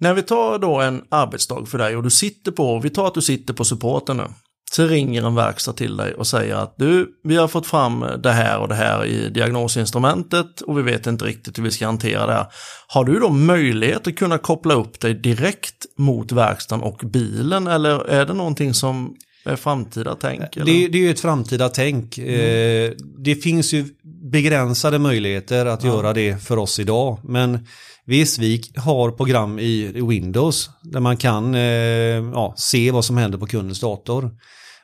När 0.00 0.14
vi 0.14 0.22
tar 0.22 0.58
då 0.58 0.80
en 0.80 1.02
arbetsdag 1.08 1.66
för 1.66 1.78
dig 1.78 1.96
och 1.96 2.02
du 2.02 2.10
sitter 2.10 2.52
på, 2.52 2.78
vi 2.78 2.90
tar 2.90 3.06
att 3.06 3.14
du 3.14 3.22
sitter 3.22 3.54
på 3.54 3.64
supporten 3.64 4.16
nu. 4.16 4.24
Så 4.72 4.86
ringer 4.86 5.26
en 5.26 5.34
verkstad 5.34 5.72
till 5.72 5.96
dig 5.96 6.14
och 6.14 6.26
säger 6.26 6.54
att 6.54 6.74
du, 6.78 7.08
vi 7.24 7.36
har 7.36 7.48
fått 7.48 7.66
fram 7.66 8.04
det 8.22 8.32
här 8.32 8.58
och 8.58 8.68
det 8.68 8.74
här 8.74 9.04
i 9.04 9.28
diagnosinstrumentet 9.28 10.60
och 10.60 10.78
vi 10.78 10.82
vet 10.82 11.06
inte 11.06 11.24
riktigt 11.24 11.58
hur 11.58 11.62
vi 11.62 11.70
ska 11.70 11.86
hantera 11.86 12.26
det 12.26 12.32
här. 12.32 12.46
Har 12.88 13.04
du 13.04 13.20
då 13.20 13.28
möjlighet 13.30 14.06
att 14.06 14.16
kunna 14.16 14.38
koppla 14.38 14.74
upp 14.74 15.00
dig 15.00 15.14
direkt 15.14 15.86
mot 15.98 16.32
verkstaden 16.32 16.84
och 16.84 17.00
bilen 17.04 17.66
eller 17.66 18.08
är 18.08 18.26
det 18.26 18.34
någonting 18.34 18.74
som 18.74 19.16
är 19.44 19.56
framtida 19.56 20.16
tänk? 20.20 20.56
Eller? 20.56 20.66
Det, 20.66 20.88
det 20.88 20.98
är 20.98 21.02
ju 21.02 21.10
ett 21.10 21.20
framtida 21.20 21.68
tänk. 21.68 22.18
Eh, 22.18 22.92
det 23.18 23.34
finns 23.34 23.72
ju 23.72 23.84
begränsade 24.32 24.98
möjligheter 24.98 25.66
att 25.66 25.84
göra 25.84 26.12
det 26.12 26.42
för 26.42 26.56
oss 26.56 26.78
idag. 26.78 27.18
Men 27.22 27.66
vi 28.06 28.62
har 28.76 29.10
program 29.10 29.58
i 29.58 30.02
Windows 30.08 30.70
där 30.82 31.00
man 31.00 31.16
kan 31.16 31.54
eh, 31.54 31.60
ja, 31.60 32.54
se 32.56 32.90
vad 32.90 33.04
som 33.04 33.16
händer 33.16 33.38
på 33.38 33.46
kundens 33.46 33.80
dator. 33.80 34.30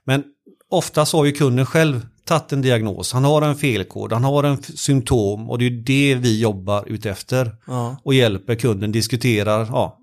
Men 0.04 0.24
oftast 0.70 1.12
har 1.12 1.24
ju 1.24 1.32
kunden 1.32 1.66
själv 1.66 2.06
tagit 2.24 2.52
en 2.52 2.62
diagnos. 2.62 3.12
Han 3.12 3.24
har 3.24 3.42
en 3.42 3.56
felkod, 3.56 4.12
han 4.12 4.24
har 4.24 4.44
en 4.44 4.62
symptom 4.62 5.50
och 5.50 5.58
det 5.58 5.64
är 5.64 5.70
det 5.70 6.14
vi 6.14 6.40
jobbar 6.40 6.84
utefter. 6.86 7.54
Ja. 7.66 7.96
Och 8.04 8.14
hjälper 8.14 8.54
kunden, 8.54 8.92
diskuterar. 8.92 9.66
Ja, 9.70 9.98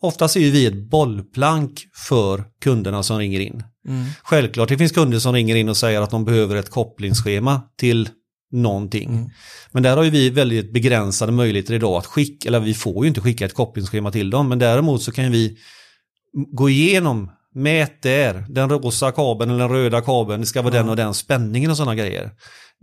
oftast 0.00 0.36
är 0.36 0.40
vi 0.40 0.66
ett 0.66 0.90
bollplank 0.90 1.84
för 2.08 2.44
kunderna 2.62 3.02
som 3.02 3.18
ringer 3.18 3.40
in. 3.40 3.62
Självklart, 4.22 4.68
det 4.68 4.78
finns 4.78 4.92
kunder 4.92 5.18
som 5.18 5.34
ringer 5.34 5.56
in 5.56 5.68
och 5.68 5.76
säger 5.76 6.00
att 6.00 6.10
de 6.10 6.24
behöver 6.24 6.56
ett 6.56 6.70
kopplingsschema 6.70 7.62
till 7.78 8.08
någonting. 8.50 9.30
Men 9.72 9.82
där 9.82 9.96
har 9.96 10.04
ju 10.04 10.10
vi 10.10 10.30
väldigt 10.30 10.72
begränsade 10.72 11.32
möjligheter 11.32 11.74
idag 11.74 11.96
att 11.96 12.06
skicka, 12.06 12.48
eller 12.48 12.60
vi 12.60 12.74
får 12.74 13.04
ju 13.04 13.08
inte 13.08 13.20
skicka 13.20 13.44
ett 13.44 13.54
kopplingsschema 13.54 14.10
till 14.10 14.30
dem, 14.30 14.48
men 14.48 14.58
däremot 14.58 15.02
så 15.02 15.12
kan 15.12 15.32
vi 15.32 15.56
gå 16.32 16.70
igenom, 16.70 17.30
mät 17.54 18.02
där, 18.02 18.46
den 18.48 18.68
rosa 18.68 19.12
kabeln 19.12 19.50
eller 19.50 19.68
den 19.68 19.76
röda 19.76 20.00
kabeln, 20.00 20.40
det 20.40 20.46
ska 20.46 20.62
vara 20.62 20.74
den 20.74 20.88
och 20.88 20.96
den 20.96 21.14
spänningen 21.14 21.70
och 21.70 21.76
sådana 21.76 21.94
grejer. 21.94 22.30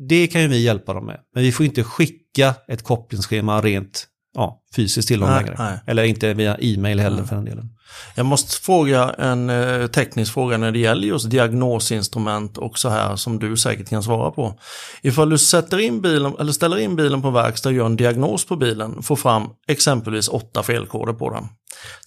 Det 0.10 0.28
kan 0.28 0.42
ju 0.42 0.48
vi 0.48 0.64
hjälpa 0.64 0.94
dem 0.94 1.06
med, 1.06 1.20
men 1.34 1.44
vi 1.44 1.52
får 1.52 1.66
inte 1.66 1.84
skicka 1.84 2.56
ett 2.68 2.84
kopplingsschema 2.84 3.62
rent 3.62 4.08
ja, 4.36 4.62
fysiskt 4.76 5.08
till 5.08 5.20
dem 5.20 5.30
Nej, 5.30 5.44
längre. 5.44 5.56
nej. 5.60 5.80
Eller 5.88 6.04
inte 6.04 6.34
via 6.34 6.58
e-mail 6.60 7.00
heller 7.00 7.24
för 7.24 7.36
den 7.36 7.46
delen. 7.46 7.70
Jag 8.16 8.26
måste 8.26 8.62
fråga 8.62 9.10
en 9.10 9.50
eh, 9.50 9.88
teknisk 9.88 10.34
fråga 10.34 10.58
när 10.58 10.72
det 10.72 10.80
gäller 10.80 11.08
just 11.08 11.30
diagnosinstrument 11.30 12.58
och 12.58 12.80
så 12.80 12.90
här 12.90 13.16
som 13.16 13.40
du 13.40 13.58
säkert 13.58 13.90
kan 13.90 14.04
svara 14.04 14.32
på. 14.32 14.60
Ifall 15.02 15.30
du 15.30 15.38
sätter 15.38 15.78
in 15.78 16.02
bilen, 16.02 16.34
eller 16.40 16.52
ställer 16.52 16.78
in 16.78 16.96
bilen 16.96 17.22
på 17.22 17.30
verkstad 17.30 17.70
och 17.70 17.76
gör 17.76 17.86
en 17.86 17.96
diagnos 17.96 18.46
på 18.46 18.56
bilen, 18.56 19.04
får 19.04 19.16
fram 19.16 19.50
exempelvis 19.68 20.28
åtta 20.28 20.64
felkoder 20.64 21.14
på 21.14 21.30
den. 21.30 21.48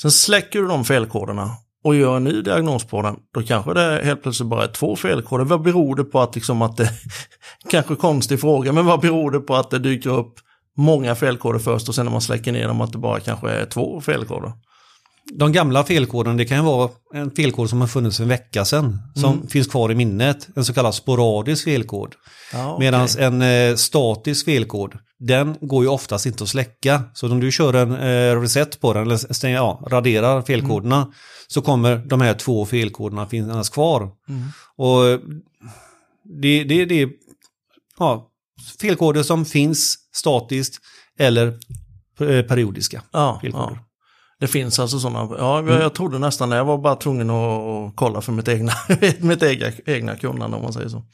Sen 0.02 0.10
släcker 0.10 0.58
du 0.58 0.68
de 0.68 0.84
felkoderna 0.84 1.50
och 1.84 1.94
gör 1.94 2.16
en 2.16 2.24
ny 2.24 2.42
diagnos 2.42 2.84
på 2.84 3.02
den, 3.02 3.16
då 3.34 3.42
kanske 3.42 3.74
det 3.74 4.00
helt 4.04 4.22
plötsligt 4.22 4.48
bara 4.48 4.64
är 4.64 4.68
två 4.68 4.96
felkoder. 4.96 5.44
Vad 5.44 5.62
beror 5.62 5.96
det 5.96 6.04
på 6.04 6.20
att, 6.20 6.34
liksom 6.34 6.62
att 6.62 6.76
det, 6.76 6.90
kanske 7.70 7.94
konstig 7.94 8.40
fråga, 8.40 8.72
men 8.72 8.86
vad 8.86 9.00
beror 9.00 9.30
det 9.30 9.40
på 9.40 9.56
att 9.56 9.70
det 9.70 9.78
dyker 9.78 10.10
upp 10.10 10.34
många 10.78 11.14
felkoder 11.14 11.58
först 11.58 11.88
och 11.88 11.94
sen 11.94 12.04
när 12.04 12.12
man 12.12 12.20
släcker 12.20 12.52
ner 12.52 12.68
dem 12.68 12.80
att 12.80 12.92
det 12.92 12.98
bara 12.98 13.20
kanske 13.20 13.50
är 13.50 13.66
två 13.66 14.00
felkoder? 14.00 14.52
De 15.32 15.52
gamla 15.52 15.84
felkoderna, 15.84 16.36
det 16.36 16.44
kan 16.44 16.56
ju 16.56 16.64
vara 16.64 16.90
en 17.14 17.30
felkod 17.30 17.70
som 17.70 17.80
har 17.80 17.88
funnits 17.88 18.20
en 18.20 18.28
vecka 18.28 18.64
sedan, 18.64 18.98
som 19.14 19.48
finns 19.48 19.66
kvar 19.66 19.92
i 19.92 19.94
minnet, 19.94 20.48
en 20.56 20.64
så 20.64 20.74
kallad 20.74 20.94
sporadisk 20.94 21.64
felkod. 21.64 22.14
Ja, 22.52 22.72
okej. 22.72 22.86
Medan 22.86 23.08
en 23.18 23.42
eh, 23.42 23.76
statisk 23.76 24.44
felkod, 24.44 24.94
den 25.18 25.56
går 25.60 25.84
ju 25.84 25.88
oftast 25.88 26.26
inte 26.26 26.44
att 26.44 26.50
släcka. 26.50 27.02
Så 27.14 27.32
om 27.32 27.40
du 27.40 27.52
kör 27.52 27.74
en 27.74 27.92
eh, 27.92 28.40
reset 28.40 28.80
på 28.80 28.92
den, 28.92 29.02
eller 29.02 29.16
stänger, 29.16 29.56
ja, 29.56 29.82
raderar 29.86 30.42
felkoderna, 30.42 31.12
så 31.48 31.62
kommer 31.62 31.96
de 31.96 32.20
här 32.20 32.34
två 32.34 32.66
felkoderna 32.66 33.26
finnas 33.26 33.68
kvar. 33.68 34.10
Och 34.76 35.20
det, 36.42 36.64
det, 36.64 36.84
det 36.84 37.08
ja, 37.98 38.28
felkoder 38.80 39.22
som 39.22 39.44
finns 39.44 39.96
statiskt 40.18 40.80
eller 41.18 41.46
eh, 42.20 42.42
periodiska. 42.42 43.02
Ja, 43.12 43.38
Felkoder. 43.42 43.64
ja. 43.70 43.78
Det 44.40 44.46
finns 44.46 44.78
alltså 44.78 44.98
sådana. 44.98 45.36
Ja, 45.38 45.62
jag, 45.62 45.82
jag 45.82 45.94
trodde 45.94 46.18
nästan 46.18 46.50
det. 46.50 46.56
Jag 46.56 46.64
var 46.64 46.78
bara 46.78 46.96
tvungen 46.96 47.30
att, 47.30 47.60
att 47.60 47.96
kolla 47.96 48.20
för 48.20 48.32
mitt 48.32 48.48
egna, 48.48 48.72
mitt 49.18 49.42
egna, 49.42 49.66
egna 49.86 50.16
kunnande 50.16 50.56
om 50.56 50.62
man 50.62 50.72
säger 50.72 50.88
så. 50.88 51.04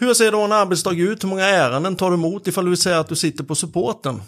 Hur 0.00 0.14
ser 0.14 0.32
då 0.32 0.40
en 0.40 0.52
arbetsdag 0.52 0.92
ut? 0.92 1.24
Hur 1.24 1.28
många 1.28 1.44
ärenden 1.46 1.96
tar 1.96 2.10
du 2.10 2.14
emot 2.14 2.46
ifall 2.46 2.70
du 2.70 2.76
säger 2.76 2.98
att 2.98 3.08
du 3.08 3.16
sitter 3.16 3.44
på 3.44 3.54
supporten? 3.54 4.22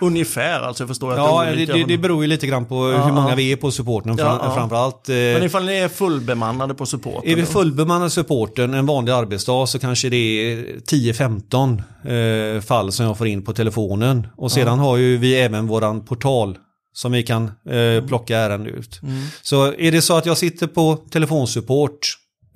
Ungefär, 0.00 0.60
alltså 0.60 0.82
jag 0.82 0.88
förstår 0.88 1.12
att 1.12 1.16
Ja, 1.16 1.44
är 1.44 1.46
det, 1.46 1.52
olika, 1.52 1.72
det, 1.72 1.84
det 1.84 1.98
beror 1.98 2.22
ju 2.22 2.28
lite 2.28 2.46
grann 2.46 2.64
på 2.64 2.92
Ja, 2.92 3.04
hur 3.04 3.12
många 3.12 3.28
ja. 3.28 3.34
vi 3.34 3.52
är 3.52 3.56
på 3.56 3.70
supporten 3.70 4.18
fram, 4.18 4.38
ja. 4.42 4.54
framförallt. 4.54 5.08
Eh, 5.08 5.14
Men 5.14 5.42
ifall 5.42 5.64
ni 5.64 5.76
är 5.76 5.88
fullbemannade 5.88 6.74
på 6.74 6.86
supporten? 6.86 7.30
Är 7.30 7.36
vi 7.36 7.46
fullbemannade 7.46 8.10
supporten 8.10 8.74
en 8.74 8.86
vanlig 8.86 9.12
arbetsdag 9.12 9.66
så 9.66 9.78
kanske 9.78 10.08
det 10.08 10.16
är 10.16 10.56
10-15 10.90 12.56
eh, 12.56 12.60
fall 12.60 12.92
som 12.92 13.06
jag 13.06 13.18
får 13.18 13.26
in 13.26 13.44
på 13.44 13.52
telefonen. 13.52 14.26
Och 14.36 14.52
sedan 14.52 14.78
har 14.78 14.96
ju 14.96 15.16
vi 15.16 15.34
även 15.34 15.66
våran 15.66 16.04
portal 16.04 16.58
som 16.92 17.12
vi 17.12 17.22
kan 17.22 17.44
eh, 17.70 18.06
plocka 18.06 18.38
ärenden 18.38 18.74
ut. 18.74 19.00
Mm. 19.02 19.22
Så 19.42 19.74
är 19.78 19.92
det 19.92 20.02
så 20.02 20.16
att 20.16 20.26
jag 20.26 20.38
sitter 20.38 20.66
på 20.66 20.96
telefonsupport 21.10 21.98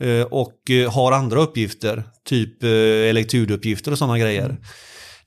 eh, 0.01 0.23
och 0.23 0.71
eh, 0.71 0.93
har 0.93 1.13
andra 1.13 1.41
uppgifter, 1.41 2.05
typ 2.29 2.63
eh, 2.63 2.71
elektroduppgifter 3.11 3.93
och 3.93 3.99
sådana 3.99 4.19
grejer. 4.19 4.57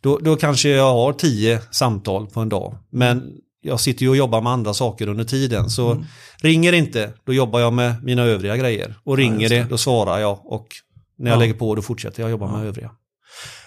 Då, 0.02 0.18
då 0.18 0.36
kanske 0.36 0.70
jag 0.70 0.94
har 0.94 1.14
10 1.14 1.62
samtal 1.72 2.28
på 2.28 2.40
en 2.40 2.50
dag. 2.50 2.78
Men 2.92 3.32
jag 3.62 3.80
sitter 3.80 4.02
ju 4.04 4.10
och 4.10 4.16
jobbar 4.18 4.42
med 4.42 4.52
andra 4.52 4.74
saker 4.74 5.08
under 5.08 5.24
tiden. 5.24 5.70
Så 5.70 5.92
Mm. 5.92 6.06
ringer 6.42 6.74
inte, 6.74 7.14
då 7.26 7.34
jobbar 7.34 7.60
jag 7.60 7.74
med 7.74 8.04
mina 8.04 8.24
övriga 8.24 8.58
grejer. 8.58 8.96
Och 9.04 9.18
ringer 9.18 9.40
just 9.40 9.50
det. 9.50 9.58
det. 9.64 9.70
då 9.70 9.78
svarar 9.78 10.20
jag. 10.20 10.40
Och 10.46 10.68
när 11.18 11.30
jag 11.32 11.36
Ja. 11.36 11.40
lägger 11.40 11.54
på, 11.54 11.76
då 11.76 11.82
fortsätter 11.82 12.24
jag 12.24 12.30
jobba 12.32 12.52
med 12.58 12.66
övriga. 12.68 12.92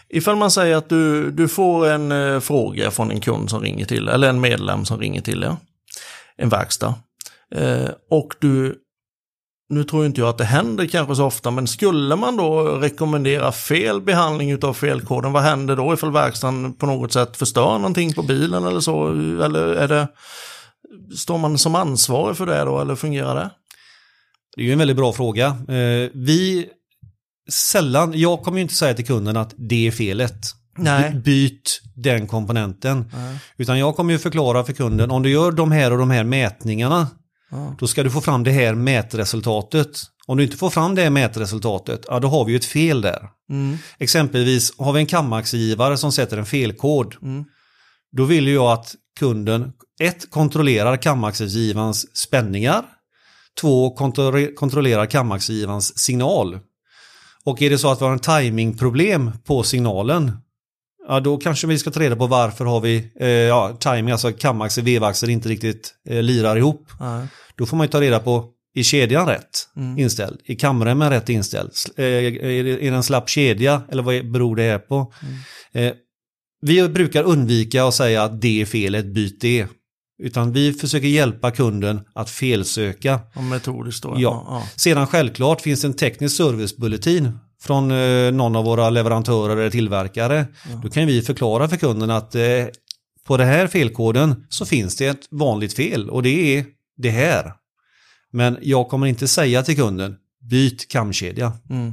Ifall 0.09 0.37
man 0.37 0.51
säger 0.51 0.77
att 0.77 0.89
du, 0.89 1.31
du 1.31 1.49
får 1.49 1.89
en 1.89 2.12
eh, 2.12 2.41
fråga 2.41 2.91
från 2.91 3.11
en 3.11 3.21
kund 3.21 3.51
som 3.51 3.61
ringer 3.62 3.85
till, 3.85 4.09
eller 4.09 4.29
en 4.29 4.41
medlem 4.41 4.85
som 4.85 4.99
ringer 5.01 5.21
till 5.21 5.43
er, 5.43 5.57
en 6.37 6.49
verkstad, 6.49 6.95
eh, 7.55 7.89
och 8.11 8.35
du, 8.41 8.77
nu 9.73 9.85
tror 9.85 10.07
inte 10.07 10.21
jag 10.21 10.29
att 10.29 10.38
det 10.38 10.45
händer 10.45 10.87
kanske 10.87 11.17
så 11.17 11.25
ofta, 11.25 11.50
men 11.50 11.67
skulle 11.67 12.17
man 12.17 12.37
då 12.37 12.61
rekommendera 12.62 13.52
fel 13.52 14.00
behandling 14.00 14.50
utav 14.50 14.75
felkoden, 14.75 15.33
vad 15.33 15.43
händer 15.43 15.76
då 15.76 15.95
ifall 15.95 16.12
verkstaden 16.12 16.73
på 16.73 16.87
något 16.87 17.12
sätt 17.12 17.37
förstör 17.37 17.73
någonting 17.79 18.12
på 18.12 18.23
bilen 18.23 18.64
eller 18.64 18.81
så? 18.81 19.09
Eller 19.45 19.67
är 19.75 19.88
det, 19.88 20.09
står 21.17 21.38
man 21.38 21.59
som 21.59 21.75
ansvarig 21.75 22.37
för 22.37 22.47
det 22.47 22.64
då, 22.64 22.81
eller 22.81 22.95
fungerar 22.95 23.35
det? 23.35 23.50
Det 24.57 24.62
är 24.62 24.67
ju 24.67 24.73
en 24.73 24.79
väldigt 24.79 24.97
bra 24.97 25.12
fråga. 25.12 25.47
Eh, 25.47 26.11
vi 26.14 26.67
sällan, 27.50 28.12
jag 28.14 28.43
kommer 28.43 28.59
ju 28.59 28.62
inte 28.62 28.75
säga 28.75 28.95
till 28.95 29.07
kunden 29.07 29.37
att 29.37 29.55
det 29.57 29.87
är 29.87 29.91
felet. 29.91 30.37
Nej. 30.79 31.11
By- 31.11 31.21
Byt 31.21 31.81
den 31.97 32.26
komponenten. 32.26 33.05
Utan 33.57 33.79
jag 33.79 33.97
kommer 33.97 34.12
ju 34.12 34.19
förklara 34.19 34.64
för 34.64 34.73
kunden, 34.73 35.11
om 35.11 35.23
du 35.23 35.31
gör 35.31 35.52
de 35.52 35.73
här 35.73 35.91
och 35.93 35.99
de 35.99 36.11
här 36.11 36.25
mätningarna, 36.25 37.07
Ja. 37.53 37.77
då 37.79 37.87
ska 37.87 38.03
du 38.03 38.11
få 38.11 38.21
fram 38.21 38.45
det 38.45 38.51
här 38.51 38.75
mätresultatet. 38.75 40.01
Om 40.27 40.37
du 40.37 40.45
inte 40.45 40.57
får 40.57 40.71
fram 40.71 40.95
det 40.95 41.03
här 41.03 41.11
mätresultatet, 41.11 42.05
ja 42.09 42.21
då 42.21 42.29
har 42.29 42.45
vi 42.45 42.53
ju 42.53 42.57
ett 42.57 42.65
fel 42.65 43.01
där. 43.01 43.29
Mm. 43.51 43.79
Exempelvis 43.99 44.79
har 44.79 44.93
vi 44.93 45.01
en 45.01 45.07
kamaxgivare 45.07 45.97
som 45.97 46.13
sätter 46.13 46.39
en 46.39 46.47
felkod. 46.47 47.17
Mm. 47.23 47.45
Då 48.17 48.25
vill 48.25 48.49
jag 48.49 48.73
att 48.73 48.95
kunden, 49.19 49.73
ett, 50.01 50.31
kontrollerar 50.31 50.97
kamaxgivarens 50.97 52.17
spänningar. 52.17 52.85
Två, 53.61 53.97
kontro- 53.97 54.55
kontrollerar 54.55 55.07
kamaxgivarens 55.07 55.99
signal. 55.99 56.59
Och 57.45 57.63
är 57.63 57.71
det 57.71 57.79
så 57.79 57.91
att 57.91 58.01
vi 58.01 58.05
har 58.05 58.13
en 58.13 58.19
timingproblem 58.19 59.33
på 59.45 59.63
signalen, 59.63 60.33
ja 61.09 61.21
då 61.21 61.37
kanske 61.37 61.67
vi 61.67 61.79
ska 61.79 61.91
ta 61.91 62.01
reda 62.01 62.17
på 62.17 62.27
varför 62.27 62.65
har 62.65 62.81
vi 62.81 63.13
eh, 63.21 63.29
ja, 63.29 63.77
timing, 63.81 64.11
alltså 64.11 64.33
kamaxer, 64.33 64.83
vevaxel 64.83 65.31
inte 65.31 65.49
riktigt 65.49 65.95
eh, 66.09 66.23
lirar 66.23 66.57
ihop. 66.57 66.87
Nej. 67.01 67.27
Då 67.57 67.67
får 67.67 67.77
man 67.77 67.87
ju 67.87 67.91
ta 67.91 68.01
reda 68.01 68.19
på, 68.19 68.45
är 68.75 68.83
kedjan 68.83 69.27
rätt 69.27 69.69
Mm. 69.77 69.99
inställd? 69.99 70.41
Är 70.47 70.55
kamremmen 70.55 71.11
rätt 71.11 71.29
inställd? 71.29 71.71
Eh, 71.97 72.05
Är 72.05 72.31
det 72.65 72.71
är 72.87 72.91
det 72.91 72.97
en 72.97 73.03
slapp 73.03 73.29
kedja 73.29 73.83
eller 73.93 74.03
vad 74.03 74.31
beror 74.33 74.57
det 74.57 74.63
här 74.63 74.79
på? 74.79 75.13
Mm. 75.75 75.87
Eh, 75.89 75.95
Vi 76.63 76.89
brukar 76.89 77.23
undvika 77.23 77.85
att 77.85 77.95
säga 77.95 78.23
att 78.23 78.41
det 78.41 78.61
är 78.61 78.65
felet, 78.67 79.07
byt 79.07 79.41
det. 79.41 79.67
Utan 80.23 80.53
vi 80.53 80.73
försöker 80.73 81.07
hjälpa 81.09 81.51
kunden 81.51 82.01
att 82.15 82.31
felsöka. 82.31 83.21
Och 83.35 83.43
metodiskt 83.45 84.03
då? 84.03 84.15
Ja. 84.19 84.47
ja. 84.49 84.62
Sedan 84.77 85.07
självklart 85.07 85.61
finns 85.61 85.81
det 85.81 85.87
en 85.88 85.95
teknisk 85.95 86.37
servicebulletin 86.37 87.38
från 87.62 87.90
eh, 87.90 88.33
någon 88.33 88.57
av 88.57 88.64
våra 88.64 88.90
leverantörer 88.90 89.57
eller 89.57 89.70
tillverkare. 89.70 90.46
Då 90.83 90.88
kan 90.88 91.07
vi 91.07 91.22
förklara 91.22 91.68
för 91.68 91.77
kunden 91.77 92.11
att 92.11 92.35
eh, 92.35 92.66
på 93.27 93.37
den 93.37 93.48
här 93.48 93.66
felkoden 93.66 94.46
så 94.48 94.66
finns 94.66 94.96
det 94.96 95.07
ett 95.07 95.27
vanligt 95.31 95.77
fel 95.77 96.11
och 96.11 96.22
det 96.22 96.59
är 96.59 96.64
det 96.96 97.11
här. 97.11 97.53
Men 98.33 98.59
jag 98.62 98.88
kommer 98.88 99.07
inte 99.07 99.29
säga 99.29 99.62
till 99.62 99.77
kunden 99.77 100.16
byt 100.51 100.88
kamkedja. 100.88 101.53
Mm. 101.70 101.92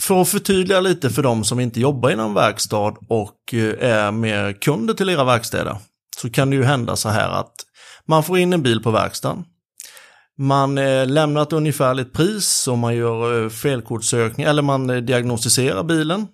För 0.00 0.22
att 0.22 0.28
förtydliga 0.28 0.80
lite 0.80 1.10
för 1.10 1.22
de 1.22 1.44
som 1.44 1.60
inte 1.60 1.80
jobbar 1.80 2.10
inom 2.10 2.34
verkstad 2.34 2.94
och 3.08 3.54
eh, 3.54 3.90
är 3.90 4.12
mer 4.12 4.52
kunder 4.52 4.94
till 4.94 5.08
era 5.08 5.24
verkstäder 5.24 5.76
så 6.16 6.30
kan 6.30 6.50
det 6.50 6.56
ju 6.56 6.64
hända 6.64 6.96
så 6.96 7.08
här 7.08 7.28
att 7.28 7.54
man 8.06 8.24
får 8.24 8.38
in 8.38 8.52
en 8.52 8.62
bil 8.62 8.82
på 8.82 8.90
verkstaden. 8.90 9.44
Man 10.40 10.78
eh, 10.78 11.06
lämnar 11.06 11.42
ett 11.42 11.52
ungefärligt 11.52 12.12
pris 12.12 12.68
och 12.68 12.78
man 12.78 12.96
gör 12.96 13.42
eh, 13.42 13.48
felkortsökning 13.48 14.46
eller 14.46 14.62
man 14.62 14.90
eh, 14.90 14.96
diagnostiserar 14.96 15.82
bilen. 15.82 16.26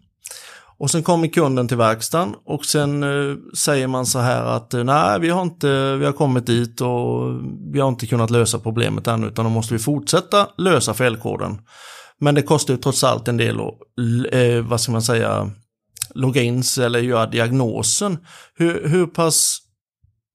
Och 0.79 0.91
sen 0.91 1.03
kommer 1.03 1.29
kunden 1.29 1.69
till 1.69 1.77
verkstaden 1.77 2.35
och 2.45 2.65
sen 2.65 3.05
säger 3.57 3.87
man 3.87 4.07
så 4.07 4.19
här 4.19 4.45
att 4.45 4.73
nej, 4.73 5.21
vi 5.21 5.29
har 5.29 5.43
inte, 5.43 5.97
vi 5.97 6.05
har 6.05 6.13
kommit 6.13 6.47
dit 6.47 6.81
och 6.81 7.41
vi 7.73 7.81
har 7.81 7.89
inte 7.89 8.07
kunnat 8.07 8.31
lösa 8.31 8.59
problemet 8.59 9.07
ännu 9.07 9.27
utan 9.27 9.45
då 9.45 9.51
måste 9.51 9.75
vi 9.75 9.79
fortsätta 9.79 10.49
lösa 10.59 10.95
felkoden. 10.95 11.59
Men 12.21 12.35
det 12.35 12.43
kostar 12.43 12.75
ju 12.75 12.81
trots 12.81 13.05
allt 13.05 13.29
en 13.29 13.37
del 13.37 13.61
att, 13.61 13.75
vad 14.65 14.81
ska 14.81 14.93
man 14.93 15.03
säga, 15.03 15.51
logga 16.15 16.43
in 16.43 16.63
sig 16.63 16.85
eller 16.85 16.99
göra 16.99 17.27
diagnosen. 17.27 18.19
Hur, 18.55 18.89
hur 18.89 19.07
pass 19.07 19.59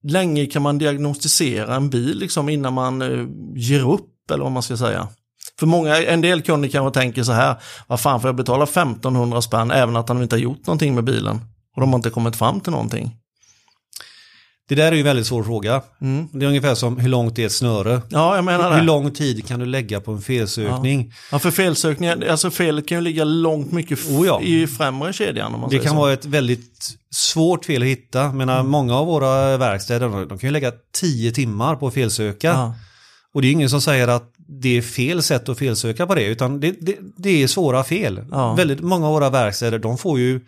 länge 0.02 0.46
kan 0.46 0.62
man 0.62 0.78
diagnostisera 0.78 1.74
en 1.74 1.90
bil 1.90 2.18
liksom 2.18 2.48
innan 2.48 2.72
man 2.72 3.02
eh, 3.02 3.26
ger 3.54 3.90
upp 3.90 4.30
eller 4.30 4.42
vad 4.42 4.52
man 4.52 4.62
ska 4.62 4.76
säga? 4.76 5.08
För 5.58 5.66
många, 5.66 5.96
en 5.96 6.20
del 6.20 6.42
kunder 6.42 6.68
kanske 6.68 7.00
tänker 7.00 7.22
så 7.22 7.32
här, 7.32 7.56
vad 7.86 8.00
fan 8.00 8.20
får 8.20 8.28
jag 8.28 8.36
betala 8.36 8.64
1500 8.64 9.42
spänn 9.42 9.70
även 9.70 9.96
att 9.96 10.08
han 10.08 10.22
inte 10.22 10.36
har 10.36 10.40
gjort 10.40 10.66
någonting 10.66 10.94
med 10.94 11.04
bilen? 11.04 11.40
Och 11.76 11.80
de 11.80 11.90
har 11.90 11.96
inte 11.96 12.10
kommit 12.10 12.36
fram 12.36 12.60
till 12.60 12.72
någonting. 12.72 13.16
Det 14.74 14.82
där 14.82 14.86
är 14.88 14.92
ju 14.92 14.98
en 14.98 15.04
väldigt 15.04 15.26
svår 15.26 15.42
fråga. 15.44 15.82
Mm. 16.00 16.28
Det 16.32 16.44
är 16.44 16.48
ungefär 16.48 16.74
som 16.74 16.98
hur 16.98 17.08
långt 17.08 17.38
är 17.38 17.46
ett 17.46 17.52
snöre? 17.52 18.02
Ja, 18.08 18.34
jag 18.36 18.44
menar 18.44 18.70
Hur 18.70 18.78
det. 18.78 18.84
lång 18.84 19.10
tid 19.10 19.46
kan 19.46 19.60
du 19.60 19.66
lägga 19.66 20.00
på 20.00 20.12
en 20.12 20.20
felsökning? 20.22 21.12
Ja, 21.32 21.38
för 21.38 21.50
felsökningar, 21.50 22.26
alltså 22.30 22.50
felet 22.50 22.88
kan 22.88 22.98
ju 22.98 23.04
ligga 23.04 23.24
långt 23.24 23.72
mycket 23.72 23.98
Oh 24.10 24.26
ja. 24.26 24.40
i 24.42 24.66
främre 24.66 25.12
kedjan 25.12 25.54
om 25.54 25.60
man 25.60 25.70
Det 25.70 25.78
kan 25.78 25.90
så. 25.92 25.96
vara 25.96 26.12
ett 26.12 26.24
väldigt 26.24 26.88
svårt 27.10 27.64
fel 27.64 27.82
att 27.82 27.88
hitta. 27.88 28.32
Menar, 28.32 28.60
Mm. 28.60 28.70
Många 28.70 28.96
av 28.96 29.06
våra 29.06 29.56
verkstäder 29.56 30.08
de 30.08 30.38
kan 30.38 30.48
ju 30.48 30.50
lägga 30.50 30.72
tio 31.00 31.32
timmar 31.32 31.76
på 31.76 31.86
att 31.86 31.94
felsöka. 31.94 32.48
Ja. 32.48 32.74
Och 33.34 33.42
det 33.42 33.48
är 33.48 33.52
ingen 33.52 33.70
som 33.70 33.80
säger 33.80 34.08
att 34.08 34.28
det 34.48 34.78
är 34.78 34.82
fel 34.82 35.22
sätt 35.22 35.48
att 35.48 35.58
felsöka 35.58 36.06
på 36.06 36.14
det, 36.14 36.24
utan 36.24 36.60
det, 36.60 36.74
det, 36.80 36.96
det 37.16 37.42
är 37.42 37.46
svåra 37.46 37.84
fel. 37.84 38.20
Ja. 38.30 38.54
Väldigt 38.54 38.80
många 38.80 39.06
av 39.06 39.12
våra 39.12 39.30
verkstäder 39.30 39.78
de 39.78 39.98
får 39.98 40.18
ju 40.18 40.40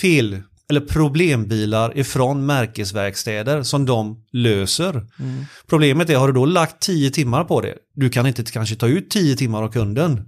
fel 0.00 0.42
eller 0.70 0.80
problembilar 0.80 1.98
ifrån 1.98 2.46
märkesverkstäder 2.46 3.62
som 3.62 3.86
de 3.86 4.24
löser. 4.32 4.90
Mm. 4.94 5.44
Problemet 5.68 6.10
är, 6.10 6.16
har 6.16 6.26
du 6.26 6.32
då 6.32 6.44
lagt 6.46 6.80
tio 6.82 7.10
timmar 7.10 7.44
på 7.44 7.60
det, 7.60 7.74
du 7.94 8.10
kan 8.10 8.26
inte 8.26 8.44
kanske 8.44 8.76
ta 8.76 8.86
ut 8.86 9.10
tio 9.10 9.36
timmar 9.36 9.62
av 9.62 9.68
kunden. 9.72 10.20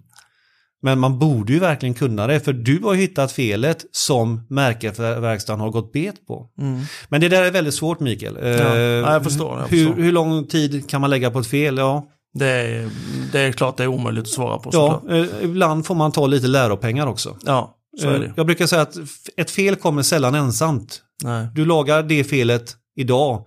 Men 0.82 0.98
man 0.98 1.18
borde 1.18 1.52
ju 1.52 1.58
verkligen 1.58 1.94
kunna 1.94 2.26
det, 2.26 2.40
för 2.40 2.52
du 2.52 2.78
har 2.82 2.94
hittat 2.94 3.32
felet 3.32 3.84
som 3.92 4.46
märkesverkstaden 4.50 5.60
har 5.60 5.70
gått 5.70 5.92
bet 5.92 6.26
på. 6.26 6.46
Mm. 6.60 6.80
Men 7.08 7.20
det 7.20 7.28
där 7.28 7.42
är 7.42 7.50
väldigt 7.50 7.74
svårt 7.74 8.00
Mikael. 8.00 8.36
Eh, 8.36 8.50
Ja, 8.50 9.12
jag 9.12 9.24
förstår, 9.24 9.58
jag 9.60 9.66
hur, 9.68 9.86
förstår. 9.86 10.02
hur 10.02 10.12
lång 10.12 10.46
tid 10.46 10.90
kan 10.90 11.00
man 11.00 11.10
lägga 11.10 11.30
på 11.30 11.38
ett 11.38 11.46
fel? 11.46 11.78
Ja, 11.78 12.06
Det, 12.34 12.46
är, 12.46 12.90
det 13.32 13.40
är 13.40 13.52
klart 13.52 13.76
det 13.76 13.82
är 13.82 13.86
omöjligt 13.86 14.22
att 14.24 14.28
svara 14.28 14.58
på 14.58 14.70
ja 14.72 15.00
såklart. 15.02 15.12
eh, 15.42 15.44
ibland 15.44 15.86
får 15.86 15.94
man 15.94 16.12
ta 16.12 16.26
lite 16.26 16.46
läropengar 16.46 17.06
också. 17.06 17.36
Ja, 17.46 17.76
Eh. 18.04 18.30
Jag 18.36 18.46
brukar 18.46 18.66
säga 18.66 18.82
att 18.82 18.96
ett 19.36 19.50
fel 19.50 19.76
kommer 19.76 20.02
sällan 20.02 20.34
ensamt. 20.34 21.02
Nej. 21.22 21.48
Du 21.54 21.64
lagar 21.64 22.02
det 22.02 22.24
felet 22.24 22.76
idag. 22.96 23.46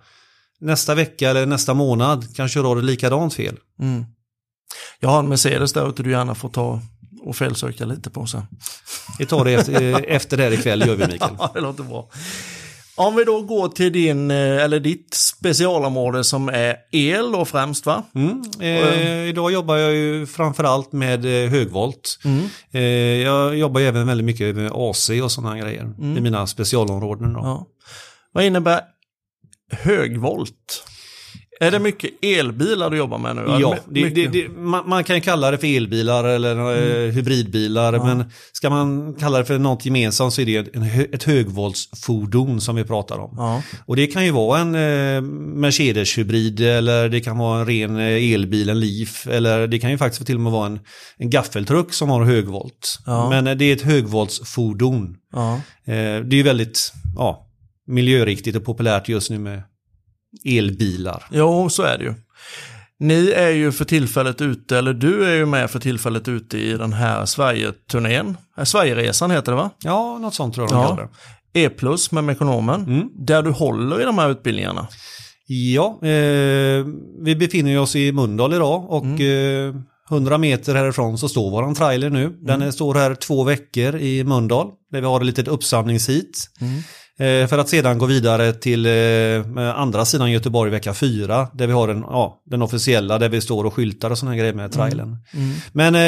Nästa 0.60 0.96
vecka 0.96 1.30
eller 1.30 1.46
nästa 1.46 1.74
månad 1.74 2.36
kanske 2.36 2.60
du 2.60 2.66
har 2.66 2.78
ett 2.78 2.84
likadant 2.84 3.34
fel. 3.34 3.58
Mm. 3.80 4.06
Jag 5.00 5.10
har 5.10 5.20
en 5.20 5.30
Mercedes 5.30 5.74
där 5.74 5.90
ute 5.90 6.04
du 6.04 6.12
gärna 6.12 6.36
får 6.36 6.50
ta 6.50 6.82
och 7.22 7.36
felsöka 7.36 7.86
lite 7.86 8.10
på 8.10 8.26
sen. 8.26 8.44
Vi 9.20 9.26
tar 9.26 9.46
det 9.46 9.54
efter, 9.54 9.82
eh, 9.82 10.16
efter 10.16 10.38
det 10.38 10.44
här 10.44 10.52
ikväll, 10.52 10.88
gör 10.88 10.96
vi 10.96 11.08
Mikael. 11.08 11.36
Ja, 11.40 11.52
det 11.54 11.62
låter 11.62 11.84
bra. 11.84 12.10
Om 12.96 13.16
vi 13.16 13.24
då 13.24 13.42
går 13.42 13.68
till 13.68 13.92
din, 13.92 14.32
eh, 14.32 14.64
eller 14.64 14.80
ditt 14.80 15.14
specialområde 15.14 16.24
som 16.24 16.50
är 16.50 16.76
el 16.92 17.32
då 17.32 17.46
främst 17.46 17.86
va? 17.86 18.04
Mm. 18.16 18.42
Eh, 18.60 19.30
idag 19.30 19.52
jobbar 19.52 19.78
jag 19.78 19.94
ju 19.94 20.26
framförallt 20.26 20.92
med 20.92 21.26
eh, 21.26 21.50
högvolt. 21.50 22.20
Mm. 22.26 22.46
Eh, 22.72 22.82
jag 23.24 23.58
jobbar 23.58 23.82
ju 23.82 23.88
även 23.88 24.08
väldigt 24.08 24.26
mycket 24.26 24.56
med 24.56 24.72
AC 24.74 25.10
och 25.24 25.32
sådana 25.32 25.58
grejer 25.58 25.94
i 26.00 26.22
mina 26.22 26.48
specialområden. 26.48 27.34
Då. 27.34 27.40
Ja. 27.40 27.68
Vad 28.32 28.46
innebär 28.46 28.82
högvolt? 29.72 30.86
Är 31.60 31.72
det 31.72 31.80
mycket 31.80 32.12
elbilar 32.22 32.90
du 32.90 32.98
jobbar 32.98 33.18
med 33.18 33.36
nu? 33.36 33.42
Ja, 33.60 33.78
det, 33.90 34.10
det, 34.10 34.28
det, 34.28 34.50
man, 34.50 34.90
man 34.90 35.04
kan 35.04 35.22
kalla 35.22 35.52
det 35.52 35.58
för 35.58 35.68
elbilar 35.68 36.24
eller 36.24 36.56
eh, 36.56 37.12
hybridbilar, 37.12 37.92
men 37.92 38.26
ska 38.52 38.70
man 38.70 39.14
kalla 39.14 39.38
det 39.38 39.46
för 39.46 39.60
något 39.60 39.86
gemensamt 39.86 40.34
så 40.34 40.42
är 40.42 40.46
det 40.46 40.76
en, 40.76 40.84
ett 41.12 41.24
högvoltsfordon 41.24 42.62
som 42.62 42.76
vi 42.76 42.84
pratar 42.84 43.20
om. 43.20 43.34
Ja. 43.38 43.62
Och 43.86 43.96
det 43.96 44.08
kan 44.08 44.26
ju 44.26 44.32
vara 44.32 44.60
en 44.60 44.76
eh, 44.76 45.22
Mercedes-hybrid 45.62 46.62
eller 46.62 47.10
det 47.10 47.20
kan 47.20 47.38
vara 47.38 47.60
en 47.60 47.66
ren 47.66 48.00
eh, 48.00 48.34
elbil, 48.34 48.70
en 48.70 48.80
Leaf, 48.80 49.28
eller 49.28 49.68
det 49.68 49.80
kan 49.80 49.92
ju 49.92 49.98
faktiskt 49.98 50.26
till 50.26 50.36
och 50.36 50.42
med 50.42 50.52
vara 50.52 50.66
en, 50.66 50.80
en 51.18 51.30
gaffeltruck 51.30 51.94
som 51.94 52.10
har 52.10 52.24
högvolt. 52.24 53.00
Ja. 53.06 53.30
Men 53.30 53.48
eh, 53.48 53.56
det 53.56 53.66
är 53.66 53.76
ett 53.76 53.82
högvoltsfordon. 53.82 55.16
Ja. 55.34 55.54
Eh, 55.86 55.94
det 55.96 56.36
är 56.36 56.38
ju 56.38 56.44
väldigt 56.44 56.94
ja, 57.16 57.48
miljöriktigt 57.88 58.56
och 58.56 58.66
populärt 58.66 59.10
just 59.10 59.30
nu 59.30 59.40
med 59.40 59.64
elbilar. 60.46 61.24
Jo, 61.32 61.70
så 61.70 61.84
är 61.84 61.98
det 61.98 62.04
ju. 62.04 62.14
Ni 63.00 63.30
är 63.32 63.50
ju 63.50 63.72
för 63.72 63.86
tillfället 63.86 64.42
ute, 64.42 64.78
eller 64.78 64.94
du 64.94 65.26
är 65.26 65.36
ju 65.36 65.46
med 65.46 65.72
för 65.72 65.80
tillfället 65.80 66.28
ute 66.28 66.58
i 66.58 66.74
den 66.78 66.94
här 66.94 67.26
Sverige-turnén. 67.26 68.38
Eh, 68.58 68.64
Sverigeresan 68.64 69.32
heter 69.32 69.52
det 69.52 69.56
va? 69.56 69.70
Ja, 69.84 70.18
något 70.18 70.34
sånt 70.34 70.56
tror 70.56 70.68
jag 70.72 70.84
de 70.88 70.98
Ja. 70.98 71.10
det. 71.54 71.66
E 71.66 71.70
med 72.12 72.24
Mekonomen. 72.24 72.82
Mm. 72.86 73.10
Där 73.26 73.42
du 73.44 73.52
håller 73.52 74.02
i 74.02 74.04
de 74.06 74.18
här 74.18 74.30
utbildningarna. 74.30 74.88
Ja, 75.48 76.00
eh, 76.02 76.86
vi 77.24 77.36
befinner 77.40 77.80
oss 77.80 77.96
i 77.96 78.12
Mundal 78.12 78.54
idag 78.54 78.90
och 78.92 79.22
eh, 79.22 79.76
100 80.10 80.38
meter 80.38 80.76
härifrån 80.76 81.18
så 81.18 81.30
står 81.30 81.52
våran 81.52 81.76
trailer 81.76 82.10
nu. 82.10 82.38
Den 82.42 82.62
är- 82.62 82.72
står 82.72 82.96
här 82.96 83.16
två 83.16 83.44
veckor 83.44 83.96
i 83.96 84.24
Mundal 84.24 84.68
där 84.92 85.02
vi 85.02 85.08
har 85.08 85.20
ett 85.20 85.26
litet 85.26 85.48
uppsamlingshit. 85.48 86.50
Eh, 86.62 86.68
för 87.50 87.58
att 87.58 87.70
sedan 87.70 87.98
gå 87.98 88.06
vidare 88.06 88.54
till 88.54 88.86
eh, 88.86 89.80
andra 89.80 90.06
sidan 90.06 90.32
Göteborg 90.32 90.72
vecka 90.72 90.94
fyra 90.94 91.48
där 91.54 91.68
vi 91.68 91.74
har 91.74 91.88
den, 91.88 92.00
ja, 92.00 92.42
den 92.46 92.62
officiella 92.62 93.20
där 93.20 93.30
vi 93.30 93.42
står 93.42 93.64
och 93.64 93.74
skyltar 93.74 94.12
och 94.12 94.18
sådana 94.18 94.38
grejer 94.38 94.54
med 94.54 94.72
trailern. 94.72 95.18
Men 95.72 95.96
eh, 95.96 96.02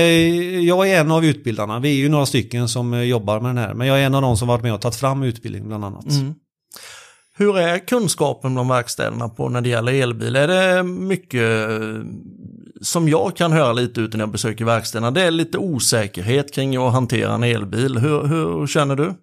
jag 0.60 0.90
är 0.90 1.00
en 1.00 1.12
av 1.12 1.26
utbildarna, 1.26 1.80
vi 1.80 1.90
är 1.90 1.96
ju 1.96 2.10
några 2.10 2.26
stycken 2.26 2.68
som 2.68 2.94
eh, 2.94 3.02
jobbar 3.02 3.40
med 3.40 3.50
den 3.50 3.58
här. 3.58 3.74
Men 3.74 3.88
jag 3.88 4.02
är 4.02 4.06
en 4.06 4.16
av 4.16 4.22
de 4.22 4.38
som 4.38 4.48
varit 4.48 4.64
med 4.64 4.74
och 4.74 4.82
tagit 4.82 4.96
fram 4.96 5.24
utbildning 5.24 5.68
bland 5.68 5.86
annat. 5.86 6.06
Hur 7.38 7.58
är 7.58 7.80
kunskapen 7.88 8.54
bland 8.54 8.70
verkstäderna 8.70 9.30
på 9.30 9.50
när 9.50 9.62
det 9.62 9.70
gäller 9.70 9.94
elbil? 9.94 10.36
Är 10.36 10.48
det 10.48 10.84
mycket 10.84 11.70
eh, 11.70 11.78
som 12.82 13.10
jag 13.10 13.36
kan 13.36 13.52
höra 13.52 13.74
lite 13.74 14.02
ut 14.02 14.14
när 14.14 14.20
jag 14.20 14.32
besöker 14.32 14.66
verkstäderna? 14.66 15.12
Det 15.12 15.22
är 15.22 15.32
lite 15.32 15.58
osäkerhet 15.58 16.54
kring 16.54 16.76
att 16.78 16.94
hantera 16.94 17.34
en 17.34 17.44
elbil. 17.44 17.98
Hur, 17.98 18.24
hur 18.24 18.68
känner 18.68 18.96
du? 18.96 19.14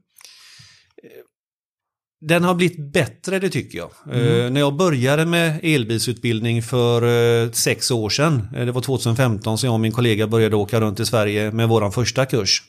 Den 2.25 2.45
har 2.45 2.55
blivit 2.55 2.79
bättre 2.79 3.39
det 3.39 3.51
tycker 3.51 3.79
jag. 3.79 3.91
Eh, 4.11 4.51
när 4.51 4.61
jag 4.61 4.77
började 4.77 5.27
med 5.27 5.61
elbilsutbildning 5.63 6.63
för 6.63 7.05
uh, 7.05 7.51
sex 7.51 7.91
år 7.91 8.11
sedan, 8.11 8.49
eh, 8.57 8.67
det 8.67 8.73
var 8.73 8.81
2015 8.81 9.59
så 9.59 9.67
jag 9.67 9.73
och 9.73 9.81
min 9.81 9.93
kollega 9.93 10.27
började 10.27 10.57
åka 10.57 10.81
runt 10.81 11.01
i 11.01 11.07
Sverige 11.07 11.51
med 11.51 11.69
vår 11.69 11.91
första 11.91 12.27
kurs. 12.27 12.63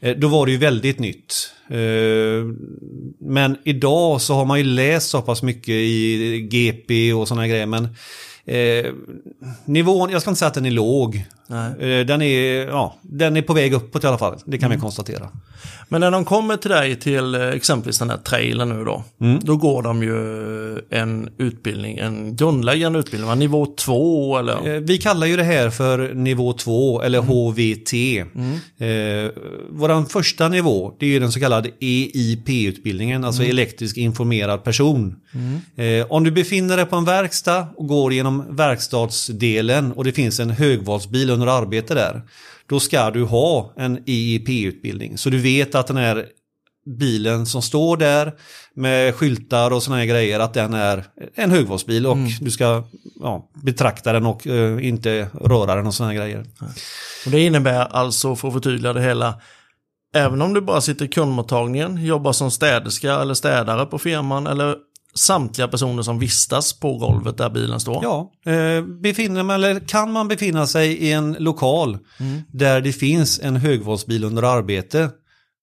Eh, 0.00 0.16
då 0.16 0.28
var 0.28 0.46
det 0.46 0.52
ju 0.52 0.58
väldigt 0.58 0.98
nytt. 0.98 1.52
Men 3.18 3.56
idag 3.64 4.20
så 4.20 4.34
har 4.34 4.44
man 4.44 4.58
ju 4.58 4.64
läst 4.64 5.10
så 5.10 5.22
pass 5.22 5.42
mycket 5.42 5.68
i 5.68 6.48
GP 6.50 7.12
och 7.12 7.28
sådana 7.28 7.48
grejer 7.48 7.66
men 7.66 7.88
nivån, 9.64 10.10
jag 10.10 10.22
ska 10.22 10.30
inte 10.30 10.38
säga 10.38 10.48
att 10.48 10.54
den 10.54 10.66
är 10.66 10.70
låg. 10.70 11.24
Nej. 11.48 11.98
Eh, 12.00 12.06
den, 12.06 12.22
är, 12.22 12.66
ja, 12.66 12.96
den 13.02 13.36
är 13.36 13.42
på 13.42 13.52
väg 13.54 13.72
uppåt 13.72 14.04
i 14.04 14.06
alla 14.06 14.18
fall, 14.18 14.36
det 14.44 14.58
kan 14.58 14.70
vi 14.70 14.76
konstatera. 14.78 15.28
Men 15.88 16.00
när 16.00 16.10
de 16.10 16.24
kommer 16.24 16.56
till 16.56 16.70
dig 16.70 16.96
till 16.96 17.34
eh, 17.34 17.48
exempelvis 17.48 17.98
den 17.98 18.10
här 18.10 18.16
trailern 18.16 18.68
nu 18.68 18.84
då. 18.84 19.04
Då 19.40 19.56
går 19.56 19.82
de 19.82 20.02
ju 20.02 20.16
en 20.90 21.28
utbildning, 21.38 21.98
en 21.98 22.36
grundläggande 22.36 22.98
utbildning, 22.98 23.28
va? 23.28 23.34
nivå 23.34 23.66
2 23.66 24.38
eller? 24.38 24.74
Eh, 24.74 24.80
Vi 24.80 24.98
kallar 24.98 25.26
ju 25.26 25.36
det 25.36 25.44
här 25.44 25.70
för 25.70 26.14
nivå 26.14 26.52
2 26.52 27.02
eller 27.02 27.18
HVT. 27.18 27.92
Eh, 28.78 29.30
våran 29.70 30.06
första 30.06 30.48
nivå 30.48 30.92
det 30.98 31.06
är 31.06 31.10
ju 31.10 31.18
den 31.18 31.32
så 31.32 31.40
kallade 31.40 31.70
EIP-utbildningen, 31.80 33.24
alltså 33.24 33.42
elektrisk 33.42 33.96
informerad 33.96 34.64
person. 34.64 35.16
Eh, 35.76 36.06
om 36.08 36.24
du 36.24 36.30
befinner 36.30 36.76
dig 36.76 36.86
på 36.86 36.96
en 36.96 37.04
verkstad 37.04 37.66
och 37.76 37.86
går 37.86 38.12
genom 38.12 38.56
verkstadsdelen 38.56 39.92
och 39.92 40.04
det 40.04 40.12
finns 40.12 40.40
en 40.40 40.50
högvalsbil 40.50 41.30
under 41.36 41.46
arbete 41.46 41.94
där, 41.94 42.22
då 42.66 42.80
ska 42.80 43.10
du 43.10 43.24
ha 43.24 43.72
en 43.76 43.98
EIP-utbildning. 44.06 45.18
Så 45.18 45.30
du 45.30 45.38
vet 45.38 45.74
att 45.74 45.86
den 45.86 45.96
här 45.96 46.26
bilen 46.86 47.46
som 47.46 47.62
står 47.62 47.96
där 47.96 48.34
med 48.74 49.14
skyltar 49.14 49.70
och 49.70 49.82
sådana 49.82 49.98
här 50.00 50.06
grejer, 50.06 50.40
att 50.40 50.54
den 50.54 50.74
är 50.74 51.04
en 51.34 51.50
högvoltsbil 51.50 52.06
och 52.06 52.16
du 52.40 52.50
ska 52.50 52.84
ja, 53.20 53.50
betrakta 53.54 54.12
den 54.12 54.26
och 54.26 54.46
eh, 54.46 54.86
inte 54.86 55.28
röra 55.40 55.74
den 55.74 55.86
och 55.86 55.94
sådana 55.94 56.12
här 56.12 56.20
grejer. 56.20 56.44
Och 57.26 57.30
det 57.30 57.40
innebär 57.40 57.86
alltså, 57.86 58.36
för 58.36 58.48
att 58.48 58.54
förtydliga 58.54 58.92
det 58.92 59.02
hela, 59.02 59.40
även 60.14 60.42
om 60.42 60.54
du 60.54 60.60
bara 60.60 60.80
sitter 60.80 61.04
i 61.04 61.08
kundmottagningen, 61.08 62.04
jobbar 62.04 62.32
som 62.32 62.50
städerska 62.50 63.14
eller 63.14 63.34
städare 63.34 63.86
på 63.86 63.98
firman 63.98 64.46
eller 64.46 64.76
samtliga 65.14 65.68
personer 65.68 66.02
som 66.02 66.18
vistas 66.18 66.72
på 66.72 66.98
golvet 66.98 67.38
där 67.38 67.50
bilen 67.50 67.80
står. 67.80 68.00
Ja, 68.02 68.32
eh, 68.52 68.84
befinner 69.02 69.42
man, 69.42 69.54
eller 69.54 69.80
kan 69.80 70.12
man 70.12 70.28
befinna 70.28 70.66
sig 70.66 70.92
i 70.92 71.12
en 71.12 71.36
lokal 71.38 71.98
där 72.52 72.80
det 72.80 72.92
finns 72.92 73.40
en 73.40 73.56
högvoltsbil 73.56 74.24
under 74.24 74.42
arbete, 74.42 75.10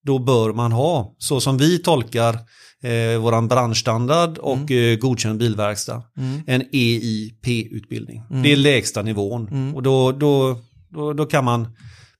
då 0.05 0.19
bör 0.19 0.53
man 0.53 0.71
ha, 0.71 1.15
så 1.17 1.39
som 1.39 1.57
vi 1.57 1.79
tolkar 1.79 2.39
eh, 2.83 3.19
våran 3.19 3.47
branschstandard 3.47 4.37
och 4.37 4.71
eh, 4.71 4.97
godkänd 4.97 5.39
bilverkstad, 5.39 6.03
en 6.47 6.61
EIP-utbildning. 6.71 8.23
Det 8.43 8.51
är 8.51 8.55
lägsta 8.55 9.01
nivån. 9.01 9.73
Och 9.75 9.83
då, 9.83 10.11
då, 10.11 10.59
då, 10.89 11.13
då 11.13 11.25
kan 11.25 11.45
man 11.45 11.67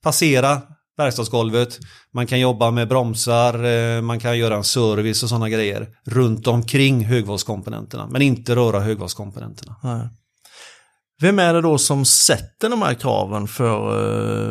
passera 0.04 0.62
verkstadsgolvet, 0.98 1.80
man 2.14 2.28
kan 2.28 2.40
jobba 2.40 2.72
med 2.72 2.88
bromsar, 2.88 3.64
eh, 3.64 4.02
man 4.02 4.20
kan 4.20 4.38
göra 4.38 4.56
en 4.56 4.64
service 4.64 5.24
och 5.24 5.30
sådana 5.30 5.50
grejer 5.50 5.88
runt 6.06 6.48
omkring 6.48 7.06
högvoltskomponenterna, 7.06 8.08
men 8.08 8.22
inte 8.22 8.56
röra 8.56 8.80
högvoltskomponenterna. 8.80 9.76
Nej. 9.84 10.10
Vem 11.22 11.40
är 11.40 11.54
det 11.54 11.62
då 11.62 11.78
som 11.78 12.06
sätter 12.06 12.70
de 12.70 12.82
här 12.82 12.94
kraven 12.94 13.48
för, 13.48 14.00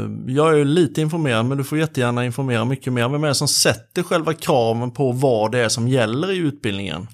eh, 0.04 0.10
jag 0.26 0.52
är 0.52 0.56
ju 0.56 0.64
lite 0.64 1.00
informerad 1.00 1.46
men 1.46 1.58
du 1.58 1.64
får 1.64 1.78
jättegärna 1.78 2.24
informera 2.24 2.64
mycket 2.64 2.92
mer. 2.92 3.08
Vem 3.08 3.24
är 3.24 3.28
det 3.28 3.34
som 3.34 3.48
sätter 3.48 4.02
själva 4.02 4.34
kraven 4.34 4.90
på 4.90 5.12
vad 5.12 5.52
det 5.52 5.58
är 5.58 5.68
som 5.68 5.88
gäller 5.88 6.30
i 6.30 6.36
utbildningen? 6.36 7.06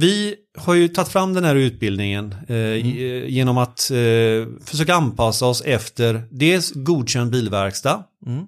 Vi 0.00 0.34
har 0.58 0.74
ju 0.74 0.88
tagit 0.88 1.08
fram 1.12 1.34
den 1.34 1.44
här 1.44 1.54
utbildningen 1.56 2.34
eh, 2.48 2.56
i- 2.56 3.22
eh, 3.24 3.30
genom 3.34 3.58
att 3.58 3.90
eh, 3.90 4.46
försöka 4.64 4.94
anpassa 4.94 5.46
oss 5.46 5.62
efter 5.64 6.22
dels 6.30 6.72
godkänd 6.74 7.30
bilverkstad, 7.30 8.04
Mm. 8.26 8.38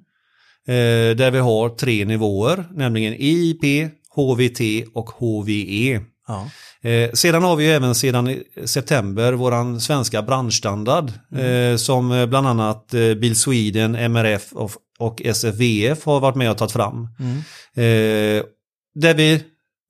eh, 0.68 1.16
där 1.16 1.30
vi 1.30 1.38
har 1.38 1.68
tre 1.68 2.04
nivåer, 2.04 2.64
nämligen 2.74 3.12
EIP, 3.12 3.90
HVT 4.14 4.84
och 4.94 5.11
HVE. 5.11 6.00
Ja. 6.28 6.50
Eh, 6.90 7.11
sedan 7.12 7.42
har 7.42 7.56
vi 7.56 7.66
även 7.66 7.94
sedan 7.94 8.37
september 8.64 9.32
våran 9.32 9.80
svenska 9.80 10.22
branschstandard 10.22 11.12
eh, 11.37 11.76
som 11.76 12.26
bland 12.30 12.46
annat 12.46 12.90
Bil 12.90 13.37
Sweden, 13.37 13.94
MRF 13.94 14.52
och, 14.52 14.70
och 14.98 15.22
SFVF 15.24 16.04
har 16.04 16.20
varit 16.20 16.37
med 16.37 16.50
och 16.50 16.58
tagit 16.58 16.72
fram. 16.72 17.02
Eh, 17.74 18.42
där 18.94 19.14
vi 19.14 19.42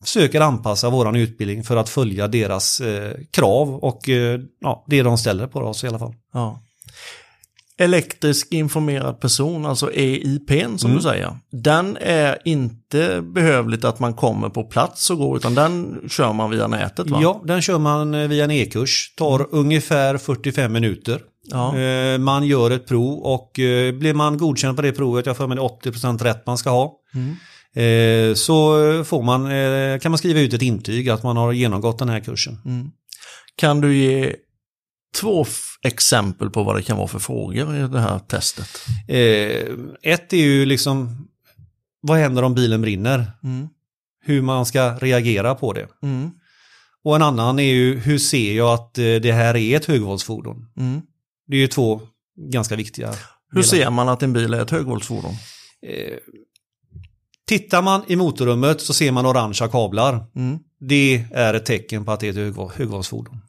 försöker 0.05 0.41
anpassa 0.41 0.91
våran 0.91 1.17
utbildning 1.17 1.65
för 1.65 1.77
att 1.77 1.89
följa 1.89 2.29
deras 2.29 2.81
eh, 2.81 3.13
krav 3.31 3.75
och 3.75 4.09
eh, 4.09 4.41
ja, 4.61 4.85
det 4.89 5.03
de 5.03 5.19
ställer 5.19 5.47
på 5.47 5.61
oss 5.61 5.85
i 5.85 5.87
alla 5.89 5.99
fall. 5.99 6.15
Ja. 6.33 6.61
Elektrisk 7.81 8.53
informerad 8.53 9.21
person, 9.21 9.67
alltså 9.67 9.93
EIPn 9.93 10.77
som 10.77 10.95
du 10.95 11.01
säger, 11.01 11.37
den 11.53 11.97
är 12.01 12.39
inte 12.45 13.23
behövligt 13.23 13.85
att 13.85 14.01
man 14.01 14.15
kommer 14.15 14.49
på 14.49 14.65
plats 14.65 15.11
och 15.11 15.19
går, 15.19 15.37
utan 15.37 15.55
den 15.55 16.01
kör 16.09 16.33
man 16.33 16.51
via 16.51 16.67
nätet 16.67 17.11
va? 17.11 17.19
Ja, 17.23 17.43
den 17.45 17.63
kör 17.63 17.79
man 17.79 18.15
eh, 18.15 18.29
via 18.29 18.45
en 18.45 18.51
e-kurs, 18.51 19.15
tar 19.17 19.47
ungefär 19.51 20.19
45 20.19 20.73
minuter. 20.73 21.21
Ja. 21.51 21.79
Eh, 21.79 22.19
Man 22.19 22.47
gör 22.47 22.71
ett 22.71 22.87
prov 22.87 23.19
och 23.19 23.59
eh, 23.59 23.95
blir 23.95 24.15
man 24.15 24.39
godkänd 24.39 24.77
på 24.77 24.83
det 24.83 24.93
provet, 24.93 25.27
jag 25.27 25.37
får 25.37 25.47
med 25.47 25.57
det 25.57 25.63
är 25.63 25.93
80% 25.93 26.25
rätt 26.25 26.47
man 26.47 26.59
ska 26.59 26.71
ha, 26.71 26.85
eh, 27.15 27.21
så 28.35 29.05
får 29.05 29.23
man, 29.23 29.51
eh, 29.51 29.99
kan 29.99 30.13
man 30.13 30.19
skriva 30.19 30.41
ut 30.41 30.53
ett 30.53 30.63
intyg 30.63 31.11
att 31.11 31.23
man 31.23 31.37
har 31.37 31.53
genomgått 31.53 31.99
den 31.99 32.09
här 32.09 32.21
kursen. 32.21 32.59
Kan 33.57 33.81
du 33.81 33.97
ge 33.97 34.37
två 35.21 35.47
exempel 35.83 36.51
på 36.51 36.63
vad 36.63 36.77
det 36.77 36.83
kan 36.83 36.97
vara 36.97 37.09
för 37.09 37.19
frågor 37.19 37.77
i 37.77 37.89
det 37.89 38.01
här 38.01 38.19
testet? 38.19 38.69
Eh, 39.09 40.13
Ett 40.13 40.33
är 40.33 40.37
ju 40.37 40.67
liksom, 40.67 41.29
vad 42.01 42.19
händer 42.19 42.43
om 42.43 42.55
bilen 42.55 42.83
brinner? 42.83 43.33
hur 44.25 44.43
man 44.43 44.67
ska 44.67 44.95
reagera 44.95 45.55
på 45.55 45.73
det. 45.73 45.89
Mm. 46.03 46.31
Och 47.05 47.17
en 47.17 47.23
annan 47.23 47.59
är 47.59 47.73
ju 47.73 47.99
hur 47.99 48.19
ser 48.19 48.57
jag 48.57 48.75
att 48.75 48.99
eh, 48.99 49.05
det 49.05 49.33
här 49.33 49.57
är 49.57 49.77
ett 49.77 49.85
högvoltsfordon? 49.85 50.67
Mm. 50.77 51.01
Det 51.47 51.57
är 51.57 51.61
ju 51.61 51.67
två 51.67 52.01
ganska 52.51 52.77
viktiga. 52.77 53.09
Hur 53.51 53.63
delar. 53.63 53.63
ser 53.63 53.91
man 53.91 54.09
att 54.09 54.23
en 54.23 54.33
bil 54.33 54.55
är 54.55 54.63
ett 54.63 54.71
högvoltsfordon? 54.71 55.35
Tittar 57.49 57.83
man 57.83 58.03
i 58.07 58.17
motorrummet 58.17 58.81
så 58.81 58.93
ser 58.95 59.13
man 59.13 59.27
orangea 59.27 59.69
kablar. 59.69 60.25
Mm. 60.37 60.59
Det 60.89 61.25
är 61.35 61.55
ett 61.55 61.67
tecken 61.67 62.05
på 62.05 62.13
att 62.13 62.21
det 62.21 62.27
är 62.27 62.31
ett 62.31 62.37
högvol- 62.57 62.73
högvoltsfordon. 62.77 63.41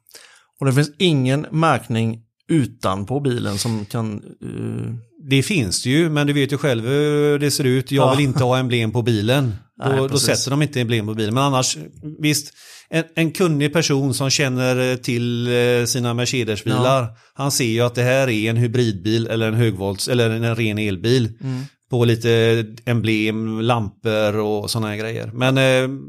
Och 0.59 0.65
det 0.65 0.73
finns 0.73 0.91
ingen 0.97 1.45
märkning 1.51 2.19
utanpå 2.51 3.19
bilen 3.19 3.57
som 3.57 3.85
kan... 3.85 4.13
eh, 4.13 4.93
Det 5.29 5.43
finns 5.43 5.83
det 5.83 5.89
ju, 5.89 6.09
men 6.09 6.27
du 6.27 6.33
vet 6.33 6.51
ju 6.53 6.57
själv 6.57 6.87
hur 6.87 7.39
det 7.39 7.51
ser 7.51 7.63
ut. 7.63 7.91
Jag 7.91 8.07
Ja. 8.07 8.15
vill 8.15 8.25
inte 8.25 8.43
ha 8.43 8.57
emblem 8.57 8.91
på 8.91 9.01
bilen. 9.01 9.53
Nej, 9.85 9.97
då, 9.97 10.07
då 10.07 10.17
sätter 10.19 10.51
de 10.51 10.61
inte 10.61 10.81
emblem 10.81 11.05
på 11.07 11.13
bilen. 11.13 11.33
Men 11.33 11.43
annars, 11.43 11.77
visst, 12.19 12.53
en, 12.89 13.03
en 13.15 13.31
kunnig 13.31 13.73
person 13.73 14.13
som 14.13 14.29
känner 14.29 14.95
till 14.97 15.47
eh, 15.47 15.85
sina 15.85 16.13
Mercedes-bilar, 16.13 17.07
han 17.33 17.51
ser 17.51 17.65
ju 17.65 17.81
att 17.81 17.95
det 17.95 18.03
här 18.03 18.29
är 18.29 18.49
en 18.49 18.57
hybridbil 18.57 19.27
eller 19.27 19.47
en 19.47 19.53
högvolts 19.53 20.07
eller 20.07 20.29
en 20.29 20.55
ren 20.55 20.77
elbil. 20.77 21.37
Mm. 21.43 21.63
På 21.89 22.05
lite 22.05 22.65
emblem, 22.85 23.61
lampor 23.61 24.37
och 24.37 24.69
sådana 24.69 24.95
grejer. 24.95 25.31
Men 25.33 25.57
eh, 25.57 25.99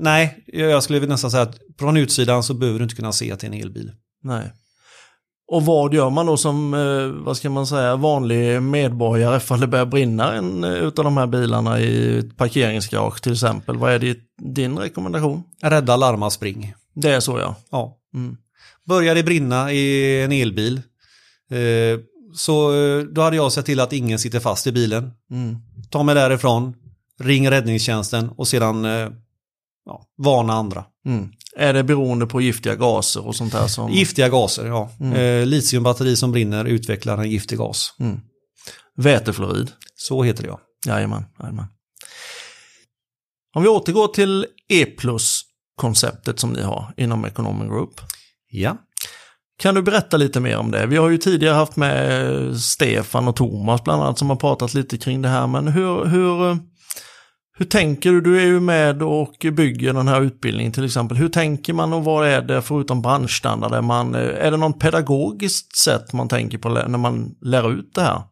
nej, 0.00 0.44
jag 0.46 0.82
skulle 0.82 1.06
nästan 1.06 1.30
säga 1.30 1.42
att 1.42 1.58
från 1.78 1.96
utsidan 1.96 2.42
så 2.42 2.54
behöver 2.54 2.78
du 2.78 2.82
inte 2.82 2.96
kunna 2.96 3.12
se 3.12 3.32
att 3.32 3.40
det 3.40 3.46
är 3.46 3.52
en 3.52 3.60
elbil. 3.60 3.92
Nej. 4.22 4.52
Och 5.50 5.64
vad 5.64 5.94
gör 5.94 6.10
man 6.10 6.26
då 6.26 6.36
som, 6.36 6.74
eh, 6.74 7.24
vad 7.24 7.36
ska 7.36 7.50
man 7.50 7.66
säga, 7.66 7.96
vanlig 7.96 8.62
medborgare 8.62 9.36
ifall 9.36 9.60
det 9.60 9.66
börjar 9.66 9.86
brinna 9.86 10.34
en 10.34 10.64
eh, 10.64 10.72
utav 10.72 11.04
de 11.04 11.16
här 11.16 11.26
bilarna 11.26 11.80
i 11.80 12.18
ett 12.18 12.36
parkeringsgarage 12.36 13.22
till 13.22 13.32
exempel? 13.32 13.76
Vad 13.76 13.92
är 13.92 13.98
ditt, 13.98 14.22
din 14.42 14.78
rekommendation? 14.78 15.42
Rädda, 15.62 15.96
larma, 15.96 16.30
spring. 16.30 16.74
Det 16.94 17.10
är 17.10 17.20
så 17.20 17.38
ja. 17.38 17.56
Ja. 17.70 17.98
Mm. 18.14 18.36
Börjar 18.88 19.14
det 19.14 19.22
brinna 19.22 19.72
i 19.72 20.22
en 20.22 20.32
elbil 20.32 20.80
eh, 21.50 22.00
så 22.34 22.74
eh, 22.74 23.02
då 23.02 23.22
hade 23.22 23.36
jag 23.36 23.52
sett 23.52 23.66
till 23.66 23.80
att 23.80 23.92
ingen 23.92 24.18
sitter 24.18 24.40
fast 24.40 24.66
i 24.66 24.72
bilen. 24.72 25.10
Mm. 25.30 25.56
Ta 25.90 26.02
mig 26.02 26.14
därifrån, 26.14 26.74
ring 27.20 27.50
räddningstjänsten 27.50 28.28
och 28.28 28.48
sedan 28.48 28.84
eh, 28.84 29.08
ja, 29.84 30.02
varna 30.18 30.52
andra. 30.52 30.84
Mm. 31.06 31.30
Är 31.56 31.72
det 31.72 31.84
beroende 31.84 32.26
på 32.26 32.40
giftiga 32.40 32.74
gaser 32.74 33.26
och 33.26 33.36
sånt 33.36 33.52
här 33.52 33.66
som... 33.66 33.92
Giftiga 33.92 34.28
gaser, 34.28 34.66
ja. 34.66 34.90
Mm. 35.00 35.12
Eh, 35.12 35.46
litiumbatteri 35.46 36.16
som 36.16 36.32
brinner 36.32 36.64
utvecklar 36.64 37.18
en 37.18 37.30
giftig 37.30 37.58
gas. 37.58 37.94
Mm. 37.98 38.20
Vätefluorid? 38.96 39.70
Så 39.94 40.22
heter 40.22 40.42
det 40.42 40.48
ja. 40.48 40.60
Jajamän, 40.86 41.24
jajamän. 41.40 41.66
Om 43.54 43.62
vi 43.62 43.68
återgår 43.68 44.08
till 44.08 44.46
E-plus-konceptet 44.68 46.40
som 46.40 46.50
ni 46.50 46.62
har 46.62 46.94
inom 46.96 47.24
Economic 47.24 47.68
Group. 47.68 48.00
Ja. 48.50 48.76
Kan 49.58 49.74
du 49.74 49.82
berätta 49.82 50.16
lite 50.16 50.40
mer 50.40 50.56
om 50.56 50.70
det? 50.70 50.86
Vi 50.86 50.96
har 50.96 51.08
ju 51.08 51.18
tidigare 51.18 51.54
haft 51.54 51.76
med 51.76 52.56
Stefan 52.60 53.28
och 53.28 53.36
Thomas 53.36 53.84
bland 53.84 54.02
annat 54.02 54.18
som 54.18 54.30
har 54.30 54.36
pratat 54.36 54.74
lite 54.74 54.98
kring 54.98 55.22
det 55.22 55.28
här. 55.28 55.46
Men 55.46 55.68
hur, 55.68 56.04
hur, 56.04 56.58
hur 57.58 57.64
tänker 57.66 58.10
du? 58.10 58.20
Du 58.20 58.40
är 58.40 58.46
ju 58.46 58.60
med 58.60 59.02
och 59.02 59.46
bygger 59.52 59.92
den 59.92 60.08
här 60.08 60.20
utbildningen 60.20 60.72
till 60.72 60.84
exempel. 60.84 61.16
Hur 61.16 61.28
tänker 61.28 61.72
man 61.72 61.92
och 61.92 62.04
vad 62.04 62.28
är 62.28 62.42
det 62.42 62.62
förutom 62.62 63.02
branschstandard? 63.02 63.72
Är, 63.72 63.82
man, 63.82 64.14
är 64.14 64.50
det 64.50 64.56
någon 64.56 64.78
pedagogiskt 64.78 65.76
sätt 65.76 66.12
man 66.12 66.28
tänker 66.28 66.58
på 66.58 66.68
när 66.68 66.98
man 66.98 67.34
lär 67.40 67.72
ut 67.72 67.94
det 67.94 68.02
här? 68.02 68.22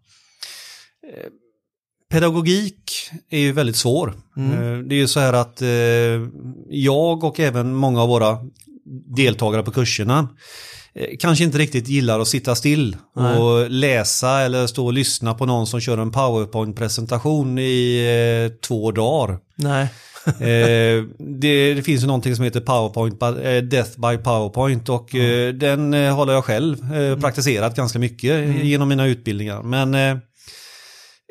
Pedagogik 2.10 3.10
är 3.30 3.38
ju 3.38 3.52
väldigt 3.52 3.76
svår. 3.76 4.14
Mm. 4.36 4.52
Eh, 4.52 4.78
Det 4.84 4.94
är 4.94 4.98
ju 4.98 5.08
så 5.08 5.20
här 5.20 5.32
att 5.32 5.62
eh, 5.62 5.68
jag 6.70 7.24
och 7.24 7.40
även 7.40 7.74
många 7.74 8.02
av 8.02 8.08
våra 8.08 8.38
deltagare 9.16 9.62
på 9.62 9.70
kurserna 9.70 10.18
eh, 10.18 10.28
kanske 11.20 11.44
inte 11.44 11.58
riktigt 11.58 11.88
gillar 11.88 12.20
att 12.20 12.28
sitta 12.28 12.54
still 12.54 12.96
Nej. 13.16 13.38
och 13.38 13.70
läsa 13.70 14.40
eller 14.40 14.66
stå 14.66 14.86
och 14.86 14.92
lyssna 14.92 15.34
på 15.34 15.46
någon 15.46 15.66
som 15.66 15.80
kör 15.80 15.98
en 15.98 16.10
powerpoint-presentation 16.12 17.58
i 17.58 18.50
eh, 18.52 18.60
två 18.60 18.90
dagar. 18.92 19.38
Nej. 19.56 19.88
Eh, 20.26 21.04
det, 21.18 21.74
det 21.74 21.82
finns 21.82 22.02
ju 22.02 22.06
någonting 22.06 22.36
som 22.36 22.44
heter 22.44 22.60
PowerPoint, 22.60 23.22
eh, 23.22 23.56
Death 23.56 23.90
by 24.00 24.16
PowerPoint 24.24 24.88
och 24.88 25.14
eh, 25.14 25.54
den 25.54 25.94
eh, 25.94 26.14
håller 26.14 26.32
jag 26.32 26.44
själv 26.44 26.94
eh, 26.94 27.18
praktiserat 27.20 27.76
ganska 27.76 27.98
mycket 27.98 28.64
genom 28.64 28.88
mina 28.88 29.06
utbildningar. 29.06 29.62
Men, 29.62 29.94
eh, 29.94 30.16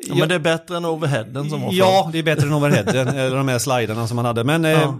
Ja, 0.08 0.14
men 0.14 0.28
det 0.28 0.34
är 0.34 0.38
bättre 0.38 0.76
än 0.76 0.84
overheaden 0.84 1.50
som 1.50 1.60
var. 1.62 1.72
Ja, 1.72 2.10
det 2.12 2.18
är 2.18 2.22
bättre 2.22 2.46
än 2.46 2.52
overheaden, 2.52 3.08
eller 3.18 3.36
de 3.36 3.48
här 3.48 3.58
sliderna 3.58 4.06
som 4.06 4.16
man 4.16 4.24
hade. 4.24 4.44
Men 4.44 4.64
eh, 4.64 4.70
Ja. 4.70 4.98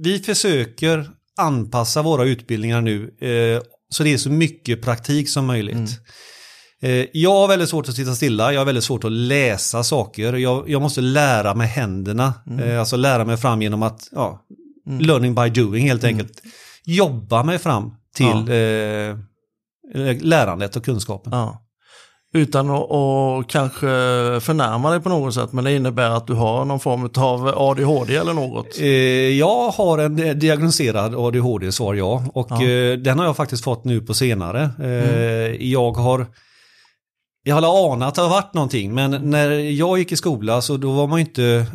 vi 0.00 0.18
försöker 0.18 1.10
anpassa 1.36 2.02
våra 2.02 2.24
utbildningar 2.24 2.80
nu 2.80 3.14
eh, 3.20 3.62
så 3.88 4.02
det 4.02 4.12
är 4.12 4.18
så 4.18 4.30
mycket 4.30 4.82
praktik 4.82 5.28
som 5.28 5.46
möjligt. 5.46 5.74
Mm. 5.74 5.88
Eh, 6.82 7.06
jag 7.12 7.30
har 7.32 7.48
väldigt 7.48 7.68
svårt 7.68 7.88
att 7.88 7.94
sitta 7.94 8.14
stilla, 8.14 8.52
jag 8.52 8.60
har 8.60 8.64
väldigt 8.66 8.84
svårt 8.84 9.04
att 9.04 9.12
läsa 9.12 9.84
saker. 9.84 10.32
Jag, 10.32 10.70
jag 10.70 10.82
måste 10.82 11.00
lära 11.00 11.54
med 11.54 11.68
händerna, 11.68 12.34
eh, 12.60 12.80
alltså 12.80 12.96
lära 12.96 13.24
mig 13.24 13.36
fram 13.36 13.62
genom 13.62 13.82
att, 13.82 14.08
ja, 14.12 14.42
Mm. 14.86 15.00
learning 15.00 15.34
by 15.34 15.48
doing 15.50 15.88
helt 15.88 16.04
enkelt. 16.04 16.42
Jobba 16.84 17.42
mig 17.42 17.58
fram 17.58 17.94
till 18.14 18.26
eh, 18.26 19.16
lärandet 20.20 20.76
och 20.76 20.84
kunskapen. 20.84 21.32
Ja. 21.32 21.65
Utan 22.36 22.70
att, 22.70 22.90
att 22.92 23.46
kanske 23.48 23.86
förnärma 24.40 24.90
dig 24.90 25.00
på 25.00 25.08
något 25.08 25.34
sätt, 25.34 25.52
men 25.52 25.64
det 25.64 25.72
innebär 25.76 26.10
att 26.10 26.26
du 26.26 26.32
har 26.34 26.64
någon 26.64 26.80
form 26.80 27.10
av 27.16 27.48
ADHD 27.56 28.16
eller 28.16 28.32
något. 28.34 28.78
Eh, 28.78 28.86
jag 29.38 29.68
har 29.70 29.98
en 29.98 30.18
eh, 30.24 30.34
diagnostiserad 30.34 31.14
ADHD, 31.14 31.72
svar 31.72 31.94
ja. 31.94 32.24
Och 32.34 32.46
Ja. 32.50 32.62
eh, 32.64 32.92
den 32.98 33.18
har 33.18 33.26
jag 33.26 33.36
faktiskt 33.36 33.64
fått 33.64 33.84
nu 33.84 34.00
på 34.00 34.14
senare. 34.14 34.70
Eh, 34.82 35.66
Jag 35.72 35.92
har 35.92 36.26
jag 37.42 37.54
har 37.56 37.92
anat 37.92 38.08
att 38.08 38.14
det 38.14 38.22
har 38.22 38.28
varit 38.28 38.54
någonting, 38.54 38.94
men 38.94 39.10
när 39.30 39.50
jag 39.50 39.98
gick 39.98 40.12
i 40.12 40.16
skola 40.16 40.62
så 40.62 40.76
då 40.76 40.92
var 40.92 41.06
man 41.06 41.18
inte, 41.18 41.66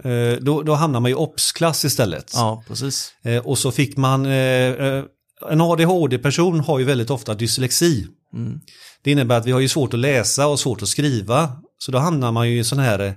då, 0.41 0.61
då 0.61 0.73
hamnade 0.73 1.01
man 1.01 1.11
i 1.11 1.13
OBS-klass 1.15 1.85
istället. 1.85 2.31
Ja, 2.35 2.63
precis. 2.67 3.13
Och 3.43 3.57
så 3.57 3.71
fick 3.71 3.97
man, 3.97 4.25
en 4.25 5.61
ADHD-person 5.61 6.59
har 6.59 6.79
ju 6.79 6.85
väldigt 6.85 7.09
ofta 7.09 7.33
dyslexi. 7.33 8.05
Mm. 8.33 8.59
Det 9.03 9.11
innebär 9.11 9.37
att 9.37 9.45
vi 9.45 9.51
har 9.51 9.59
ju 9.59 9.67
svårt 9.67 9.93
att 9.93 9.99
läsa 9.99 10.47
och 10.47 10.59
svårt 10.59 10.81
att 10.81 10.87
skriva. 10.87 11.51
Så 11.77 11.91
då 11.91 11.97
hamnar 11.97 12.31
man 12.31 12.49
ju 12.49 12.59
i 12.59 12.63
sån 12.63 12.79
här, 12.79 13.15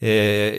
eh, 0.00 0.10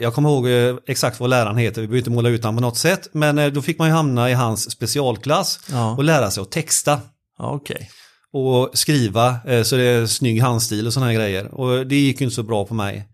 jag 0.02 0.14
kommer 0.14 0.28
ihåg 0.28 0.48
eh, 0.48 0.76
exakt 0.86 1.20
vad 1.20 1.30
läraren 1.30 1.56
heter, 1.56 1.80
vi 1.80 1.86
behöver 1.86 1.98
inte 1.98 2.10
måla 2.10 2.28
ut 2.28 2.44
honom 2.44 2.56
på 2.56 2.62
något 2.62 2.76
sätt. 2.76 3.08
Men 3.12 3.38
eh, 3.38 3.46
då 3.46 3.62
fick 3.62 3.78
man 3.78 3.88
ju 3.88 3.94
hamna 3.94 4.30
i 4.30 4.32
hans 4.32 4.70
specialklass 4.70 5.60
Ja, 5.70 5.90
och 5.96 6.04
lära 6.04 6.30
sig 6.30 6.40
att 6.42 6.50
texta 6.50 7.00
ja 7.38 7.50
okej. 7.50 7.90
och 8.32 8.70
skriva 8.78 9.36
så 9.64 9.76
det 9.76 9.84
är 9.84 10.06
snygg 10.06 10.42
handstil 10.42 10.86
och 10.86 10.92
här 10.94 11.12
grejer. 11.12 11.54
Och 11.54 11.86
det 11.86 11.96
gick 11.96 12.20
ju 12.20 12.24
inte 12.24 12.34
så 12.36 12.42
bra 12.42 12.64
på 12.66 12.74
mig. 12.74 13.08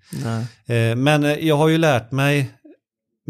Nej. 0.67 0.97
Men 0.97 1.47
jag 1.47 1.57
har 1.57 1.69
ju 1.69 1.79
lärt 1.79 2.13
mig 2.13 2.51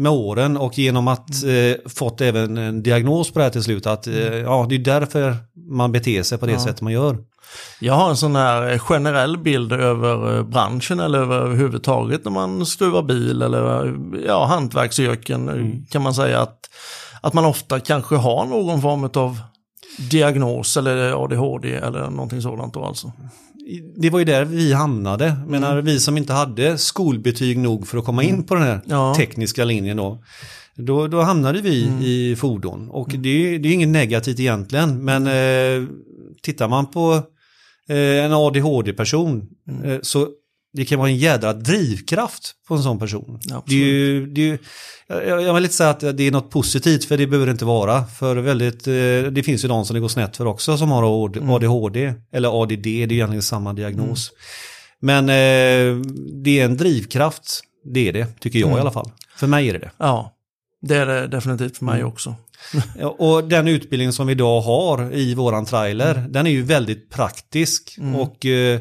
med 0.01 0.11
åren 0.11 0.57
och 0.57 0.77
genom 0.77 1.07
att 1.07 1.43
Mm. 1.43 1.71
eh, 1.71 1.77
fått 1.89 2.21
även 2.21 2.57
en 2.57 2.83
diagnos 2.83 3.31
på 3.31 3.39
det 3.39 3.43
här 3.45 3.51
till 3.51 3.63
slut 3.63 3.87
att 3.87 4.07
eh, 4.07 4.15
ja, 4.35 4.65
det 4.69 4.75
är 4.75 4.79
därför 4.79 5.35
man 5.69 5.91
beter 5.91 6.23
sig 6.23 6.37
på 6.37 6.45
det 6.45 6.51
Ja. 6.51 6.59
sätt 6.59 6.81
man 6.81 6.93
gör. 6.93 7.17
Jag 7.79 7.93
har 7.93 8.09
en 8.09 8.17
sån 8.17 8.35
här 8.35 8.77
generell 8.77 9.37
bild 9.37 9.71
över 9.73 10.37
eh, 10.37 10.43
branschen 10.43 10.99
eller 10.99 11.19
över 11.19 11.35
överhuvudtaget 11.39 12.25
när 12.25 12.31
man 12.31 12.65
skruvar 12.65 13.01
bil 13.03 13.41
eller 13.41 13.85
eh, 13.87 13.93
ja, 14.27 14.45
hantverksyrken 14.45 15.49
eh, 15.49 15.91
kan 15.91 16.01
man 16.01 16.13
säga 16.13 16.39
att, 16.41 16.59
att 17.21 17.33
man 17.33 17.45
ofta 17.45 17.79
kanske 17.79 18.15
har 18.15 18.45
någon 18.45 18.81
form 18.81 19.09
av 19.15 19.39
diagnos 20.11 20.77
eller 20.77 21.23
ADHD 21.23 21.73
eller 21.75 22.09
någonting 22.09 22.41
sådant 22.41 22.73
då 22.73 22.83
alltså. 22.85 23.11
Det 23.95 24.09
var 24.09 24.19
ju 24.19 24.25
där 24.25 24.45
vi 24.45 24.73
hamnade. 24.73 25.25
Mm. 25.25 25.47
Menar, 25.51 25.81
vi 25.81 25.99
som 25.99 26.17
inte 26.17 26.33
hade 26.33 26.77
skolbetyg 26.77 27.57
nog 27.57 27.87
för 27.87 27.97
att 27.97 28.05
komma 28.05 28.23
in 28.23 28.43
på 28.43 28.53
den 28.55 28.63
här 28.63 28.81
Ja. 28.85 29.13
tekniska 29.17 29.65
linjen 29.65 29.97
då. 29.97 30.23
Då, 30.75 31.07
då 31.07 31.21
hamnade 31.21 31.61
vi 31.61 31.87
Mm. 31.87 32.01
i 32.01 32.35
fordon. 32.35 32.89
Och 32.89 33.09
det, 33.09 33.29
är- 33.55 33.59
det 33.59 33.69
är 33.69 33.73
inget 33.73 33.89
negativt 33.89 34.39
egentligen. 34.39 35.05
Men 35.05 35.27
eh, 35.27 35.87
tittar 36.43 36.67
man 36.67 36.91
på 36.91 37.13
eh, 37.89 38.25
en 38.25 38.33
ADHD-person 38.33 39.47
Mm. 39.69 39.91
eh, 39.91 39.99
så 40.01 40.27
det 40.73 40.85
kan 40.85 40.99
vara 40.99 41.09
en 41.09 41.17
jädra 41.17 41.53
drivkraft 41.53 42.55
på 42.67 42.75
en 42.75 42.83
sån 42.83 42.99
person. 42.99 43.35
Absolut. 43.35 43.65
Det 43.65 43.75
är 43.75 43.85
ju, 43.85 44.25
det 44.25 44.41
är 44.41 44.45
ju, 44.45 44.57
jag, 45.07 45.41
jag 45.41 45.53
vill 45.53 45.63
inte 45.63 45.75
säga 45.75 45.89
att 45.89 45.99
det 45.99 46.23
är 46.23 46.31
något 46.31 46.49
positivt 46.49 47.05
för 47.05 47.17
det 47.17 47.27
behöver 47.27 47.45
det 47.45 47.51
inte 47.51 47.65
vara. 47.65 48.05
För 48.05 48.35
väldigt, 48.35 48.87
eh, 48.87 48.93
det 49.31 49.43
finns 49.45 49.63
ju 49.63 49.67
de 49.67 49.85
som 49.85 49.93
det 49.93 49.99
går 49.99 50.07
snett 50.07 50.37
för 50.37 50.45
också 50.45 50.77
som 50.77 50.91
har 50.91 51.03
ADHD 51.55 52.13
eller 52.31 52.63
ADD, 52.63 52.69
det 52.69 53.03
är 53.03 53.11
egentligen 53.11 53.41
samma 53.41 53.73
diagnos. 53.73 54.31
Men 54.99 55.29
eh, 55.29 56.01
det 56.43 56.59
är 56.59 56.65
en 56.65 56.77
drivkraft, 56.77 57.61
det 57.93 58.07
är 58.07 58.13
det, 58.13 58.39
tycker 58.39 58.59
jag 58.59 58.77
i 58.77 58.79
alla 58.79 58.91
fall. 58.91 59.11
För 59.35 59.47
mig 59.47 59.69
är 59.69 59.73
det 59.73 59.79
det. 59.79 59.91
Ja. 59.97 60.33
Det 60.81 60.95
är 60.95 61.05
det 61.05 61.27
definitivt 61.27 61.77
för 61.77 61.85
mig 61.85 61.99
mm. 61.99 62.07
också. 62.07 62.35
och 63.17 63.43
den 63.43 63.67
utbildning 63.67 64.11
som 64.11 64.27
vi 64.27 64.31
idag 64.31 64.61
har 64.61 65.13
i 65.13 65.35
våran 65.35 65.65
trailer, 65.65 66.15
mm. 66.15 66.31
den 66.31 66.47
är 66.47 66.51
ju 66.51 66.61
väldigt 66.61 67.09
praktisk. 67.09 67.97
Mm. 67.97 68.15
Och 68.15 68.45
eh, 68.45 68.79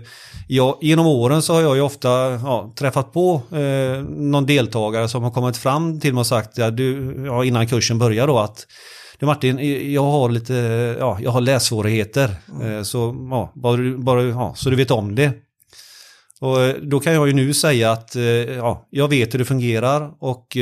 ja, 0.48 0.78
genom 0.82 1.06
åren 1.06 1.42
så 1.42 1.54
har 1.54 1.62
jag 1.62 1.76
ju 1.76 1.82
ofta 1.82 2.08
ja, 2.30 2.72
träffat 2.78 3.12
på 3.12 3.42
eh, 3.52 4.02
någon 4.02 4.46
deltagare 4.46 5.08
som 5.08 5.22
har 5.22 5.30
kommit 5.30 5.56
fram 5.56 6.00
till 6.00 6.14
mig 6.14 6.20
och 6.20 6.26
sagt, 6.26 6.58
ja, 6.58 6.70
du, 6.70 7.14
ja, 7.26 7.44
innan 7.44 7.66
kursen 7.66 7.98
börjar 7.98 8.26
då, 8.26 8.38
att 8.38 8.66
du 9.20 9.26
Martin, 9.26 9.92
jag 9.92 10.02
har 10.02 10.28
lite, 10.28 10.54
ja, 10.98 11.18
jag 11.20 11.30
har 11.30 11.40
lässvårigheter. 11.40 12.30
Mm. 12.52 12.76
Eh, 12.76 12.82
så, 12.82 13.26
ja, 13.30 13.52
bara, 13.54 13.98
bara, 13.98 14.22
ja, 14.22 14.54
så 14.56 14.70
du 14.70 14.76
vet 14.76 14.90
om 14.90 15.14
det. 15.14 15.32
Och 16.40 16.62
eh, 16.62 16.76
då 16.82 17.00
kan 17.00 17.12
jag 17.12 17.26
ju 17.26 17.32
nu 17.32 17.54
säga 17.54 17.92
att 17.92 18.16
eh, 18.16 18.22
ja, 18.22 18.86
jag 18.90 19.08
vet 19.08 19.34
hur 19.34 19.38
det 19.38 19.44
fungerar 19.44 20.10
och 20.20 20.56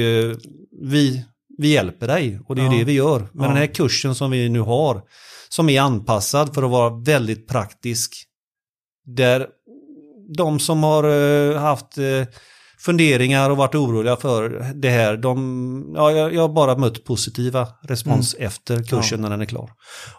vi, 0.83 1.25
vi 1.59 1.69
hjälper 1.69 2.07
dig 2.07 2.41
och 2.47 2.57
det 2.57 2.63
är 2.63 2.65
ja. 2.65 2.73
det 2.73 2.85
vi 2.85 2.93
gör. 2.93 3.19
Men 3.19 3.43
ja. 3.43 3.49
den 3.49 3.57
här 3.57 3.67
kursen 3.67 4.15
som 4.15 4.31
vi 4.31 4.49
nu 4.49 4.61
har 4.61 5.03
som 5.49 5.69
är 5.69 5.81
anpassad 5.81 6.55
för 6.55 6.63
att 6.63 6.71
vara 6.71 6.91
väldigt 6.91 7.49
praktisk. 7.49 8.15
Där 9.05 9.47
de 10.37 10.59
som 10.59 10.83
har 10.83 11.55
haft 11.55 11.99
funderingar 12.79 13.51
och 13.51 13.57
varit 13.57 13.75
oroliga 13.75 14.17
för 14.17 14.73
det 14.75 14.91
här. 14.91 15.17
De, 15.17 15.93
ja, 15.97 16.11
jag, 16.11 16.41
har 16.41 16.49
bara 16.49 16.77
mött 16.77 17.05
positiva 17.05 17.69
respons 17.83 18.35
mm. 18.35 18.47
efter 18.47 18.83
kursen 18.83 19.19
ja. 19.19 19.23
när 19.23 19.31
den 19.31 19.41
är 19.41 19.45
klar. 19.45 19.71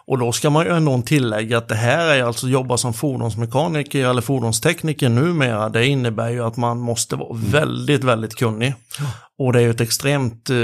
Och 0.06 0.18
då 0.18 0.32
ska 0.32 0.50
man 0.50 0.66
ju 0.66 0.76
ändå 0.76 1.02
tillägga 1.02 1.58
att 1.58 1.68
det 1.68 1.74
här 1.74 2.06
är 2.06 2.22
alltså 2.22 2.48
jobba 2.48 2.76
som 2.76 2.94
fordonsmekaniker 2.94 4.08
eller 4.08 4.22
fordonstekniker 4.22 5.08
numera. 5.08 5.68
Det 5.68 5.86
innebär 5.86 6.30
ju 6.30 6.44
att 6.44 6.56
man 6.56 6.78
måste 6.78 7.16
vara 7.16 7.36
mm. 7.36 7.50
väldigt, 7.50 8.04
väldigt 8.04 8.34
kunnig. 8.34 8.74
Ja. 8.98 9.04
Och 9.38 9.52
det 9.52 9.58
är 9.58 9.62
ju 9.62 9.70
ett 9.70 9.80
extremt 9.80 10.50
eh, 10.50 10.56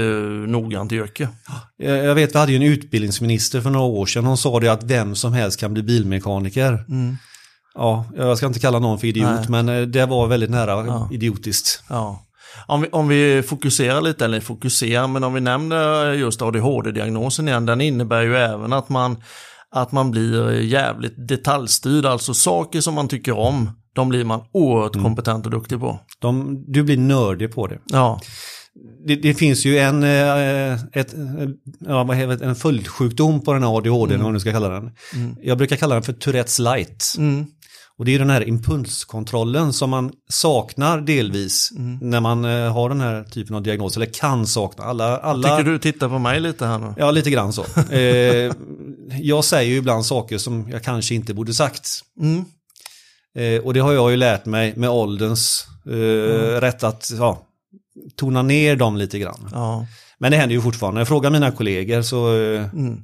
noggrant 0.47 0.91
yrke. 0.91 1.29
Jag 1.77 2.15
vet, 2.15 2.35
vi 2.35 2.39
hade 2.39 2.51
ju 2.51 2.55
en 2.55 2.73
utbildningsminister 2.73 3.61
för 3.61 3.69
några 3.69 3.85
år 3.85 4.05
sedan. 4.05 4.25
Hon 4.25 4.37
sa 4.37 4.59
det 4.59 4.67
att 4.67 4.83
vem 4.83 5.15
som 5.15 5.33
helst 5.33 5.59
kan 5.59 5.73
bli 5.73 5.83
bilmekaniker. 5.83 6.85
Mm. 6.89 7.17
Ja, 7.77 8.05
jag 8.15 8.37
ska 8.37 8.47
inte 8.47 8.59
kalla 8.59 8.79
någon 8.79 8.99
för 8.99 9.07
idiot, 9.07 9.29
Nej. 9.29 9.45
men 9.49 9.69
eh, 9.69 9.81
det 9.81 10.05
var 10.05 10.27
väldigt 10.27 10.49
nära 10.49 10.85
ja. 10.87 11.09
idiotiskt. 11.11 11.83
Ja. 11.89 12.23
Om 12.65 12.81
vi, 12.81 12.87
om 12.91 13.07
vi 13.07 13.43
fokuserar 13.43 14.01
lite, 14.01 14.25
eller 14.25 14.39
fokuserar, 14.39 15.07
men 15.07 15.23
om 15.23 15.33
vi 15.33 15.41
nämner 15.41 16.13
just 16.13 16.41
ADHD-diagnosen 16.41 17.47
igen, 17.47 17.65
den 17.65 17.81
innebär 17.81 18.21
ju 18.21 18.37
även 18.37 18.73
att 18.73 18.89
man, 18.89 19.17
att 19.71 19.91
man 19.91 20.11
blir 20.11 20.61
jävligt 20.61 21.27
detaljstyrd, 21.27 22.05
alltså 22.05 22.33
saker 22.33 22.81
som 22.81 22.93
man 22.93 23.07
tycker 23.07 23.37
om, 23.37 23.69
de 23.93 24.09
blir 24.09 24.23
man 24.23 24.41
oerhört 24.51 24.95
mm. 24.95 25.03
kompetent 25.03 25.45
och 25.45 25.51
duktig 25.51 25.79
på. 25.79 25.99
De, 26.19 26.63
du 26.67 26.83
blir 26.83 26.97
nördig 26.97 27.53
på 27.53 27.67
det. 27.67 27.79
Ja. 27.85 28.19
Det, 29.05 29.15
det, 29.15 29.33
finns 29.33 29.65
ju 29.65 29.77
en, 29.77 30.03
eh, 30.03 30.73
ett, 30.93 31.15
ja, 31.79 32.03
vad 32.03 32.17
heter, 32.17 32.45
en 32.45 32.55
följdsjukdom 32.55 33.41
på 33.41 33.53
den 33.53 33.63
här 33.63 33.77
ADHD, 33.77 34.15
mm. 34.15 34.27
om 34.27 34.33
du 34.33 34.39
ska 34.39 34.51
kalla 34.51 34.69
den. 34.69 34.91
Mm. 35.13 35.35
Jag 35.41 35.57
brukar 35.57 35.75
kalla 35.75 35.95
den 35.95 36.03
för 36.03 36.13
Tourettes 36.13 36.59
light. 36.59 37.15
Mm. 37.17 37.45
Och 37.97 38.05
det 38.05 38.15
är 38.15 38.19
den 38.19 38.29
här 38.29 38.47
impulskontrollen 38.47 39.73
som 39.73 39.89
man 39.89 40.11
saknar 40.29 41.01
delvis 41.01 41.71
mm. 41.77 41.97
när 42.01 42.19
man 42.19 42.45
eh, 42.45 42.73
har 42.73 42.89
den 42.89 43.01
här 43.01 43.23
typen 43.23 43.55
av 43.55 43.63
diagnos, 43.63 43.95
eller 43.95 44.05
kan 44.05 44.47
sakna. 44.47 44.83
Alla, 44.83 45.17
alla... 45.17 45.57
Tycker 45.57 45.71
du 45.71 45.79
tittar 45.79 46.09
på 46.09 46.19
mig 46.19 46.39
lite 46.39 46.65
här 46.65 46.79
nu? 46.79 46.93
Ja, 46.97 47.11
lite 47.11 47.29
grann 47.29 47.53
så. 47.53 47.65
eh, 47.91 48.51
jag 49.21 49.45
säger 49.45 49.71
ju 49.71 49.77
ibland 49.77 50.05
saker 50.05 50.37
som 50.37 50.69
jag 50.71 50.83
kanske 50.83 51.15
inte 51.15 51.33
borde 51.33 51.53
sagt. 51.53 51.89
Mm. 52.21 52.45
Eh, 53.37 53.65
och 53.65 53.73
det 53.73 53.79
har 53.79 53.93
jag 53.93 54.11
ju 54.11 54.17
lärt 54.17 54.45
mig 54.45 54.73
med 54.75 54.89
ålderns 54.89 55.67
eh, 55.85 55.93
mm. 55.93 56.61
rätt 56.61 56.83
att 56.83 57.11
ja, 57.17 57.46
tona 58.15 58.41
ner 58.41 58.75
dem 58.75 58.97
lite 58.97 59.19
grann. 59.19 59.49
Ja. 59.51 59.85
Men 60.19 60.31
det 60.31 60.37
händer 60.37 60.55
ju 60.55 60.61
fortfarande. 60.61 61.05
Frågar 61.05 61.29
mina 61.29 61.51
kollegor 61.51 62.01
så... 62.01 62.35
Eh, 62.35 62.73
mm. 62.73 63.03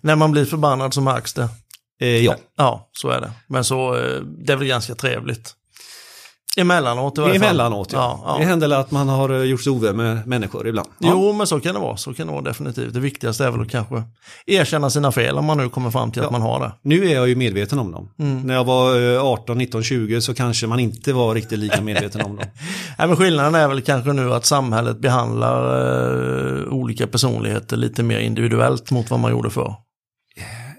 När 0.00 0.16
man 0.16 0.32
blir 0.32 0.44
förbannad 0.44 0.94
så 0.94 1.00
märks 1.00 1.34
det. 1.34 1.48
Eh, 2.00 2.08
ja. 2.08 2.36
Ja, 2.56 2.88
så 2.92 3.08
är 3.08 3.20
det. 3.20 3.30
Men 3.46 3.64
så, 3.64 3.96
eh, 3.96 4.20
det 4.20 4.52
är 4.52 4.56
väl 4.56 4.68
ganska 4.68 4.94
trevligt. 4.94 5.54
Emellanåt 6.56 7.18
i 7.18 7.20
varje 7.20 7.34
fall. 7.34 7.48
Emellanåt, 7.48 7.92
ja. 7.92 8.20
ja, 8.24 8.32
ja. 8.32 8.38
Det 8.38 8.44
händer 8.44 8.70
att 8.70 8.90
man 8.90 9.08
har 9.08 9.28
eh, 9.28 9.42
gjort 9.42 9.62
sig 9.62 9.72
ovän 9.72 9.96
med 9.96 10.26
människor 10.26 10.68
ibland. 10.68 10.88
Ja. 10.98 11.08
Jo, 11.12 11.32
men 11.32 11.46
så 11.46 11.60
kan 11.60 11.74
det 11.74 11.80
vara. 11.80 11.96
Så 11.96 12.14
kan 12.14 12.26
det 12.26 12.32
vara 12.32 12.42
definitivt. 12.42 12.94
Det 12.94 13.00
viktigaste 13.00 13.44
är 13.44 13.50
väl 13.50 13.60
att 13.60 13.70
kanske 13.70 14.02
erkänna 14.46 14.90
sina 14.90 15.12
fel 15.12 15.38
om 15.38 15.44
man 15.44 15.58
nu 15.58 15.68
kommer 15.68 15.90
fram 15.90 16.12
till 16.12 16.22
att 16.22 16.30
man 16.30 16.42
har 16.42 16.60
det. 16.60 16.72
Nu 16.82 17.10
är 17.10 17.14
jag 17.14 17.28
ju 17.28 17.36
medveten 17.36 17.78
om 17.78 17.92
dem. 17.92 18.10
Mm. 18.18 18.40
När 18.42 18.54
jag 18.54 18.64
var 18.64 19.18
18, 19.18 19.58
19, 19.58 19.82
20 19.82 20.20
så 20.20 20.34
kanske 20.34 20.66
man 20.66 20.80
inte 20.80 21.12
var 21.12 21.34
riktigt 21.34 21.58
lika 21.58 21.80
medveten 21.80 22.20
om 22.20 22.36
dem. 22.36 22.46
Nej, 22.98 23.08
men 23.08 23.16
skillnaden 23.16 23.54
är 23.54 23.68
väl 23.68 23.82
kanske 23.82 24.12
nu 24.12 24.34
att 24.34 24.46
samhället 24.46 24.98
behandlar 24.98 25.64
eh, 26.62 26.72
olika 26.72 27.06
personligheter 27.06 27.76
lite 27.76 28.02
mer 28.02 28.18
individuellt 28.18 28.90
mot 28.90 29.10
vad 29.10 29.20
man 29.20 29.30
gjorde 29.30 29.50
förr 29.50 29.83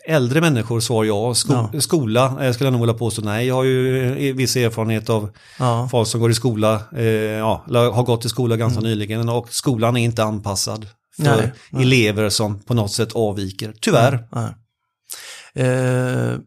äldre 0.07 0.41
människor 0.41 0.79
svar 0.79 1.03
ja. 1.03 1.33
Sko 1.33 1.53
ja. 1.73 1.81
Skola 1.81 2.45
eh, 2.45 2.53
skulle 2.53 2.67
jag 2.67 2.71
nog 2.71 2.81
vilja 2.81 2.93
påstå 2.93 3.21
nej. 3.21 3.47
Jag 3.47 3.55
har 3.55 3.63
ju 3.63 4.29
eh, 4.29 4.35
viss 4.35 4.55
erfarenhet 4.55 5.09
av 5.09 5.29
ja. 5.59 5.87
folk 5.91 6.07
som 6.07 6.21
går 6.21 6.31
i 6.31 6.33
skola, 6.33 6.81
eh, 6.95 7.05
ja, 7.05 7.63
har 7.67 8.03
gått 8.03 8.25
i 8.25 8.29
skola 8.29 8.57
ganska 8.57 8.79
mm. 8.79 8.89
nyligen 8.89 9.29
och 9.29 9.53
skolan 9.53 9.97
är 9.97 10.03
inte 10.03 10.23
anpassad 10.23 10.87
för 11.15 11.23
nej, 11.23 11.51
nej. 11.69 11.83
elever 11.83 12.29
som 12.29 12.59
på 12.59 12.73
något 12.73 12.91
sätt 12.91 13.13
avviker, 13.13 13.73
tyvärr. 13.81 14.13
Eh, 15.53 16.37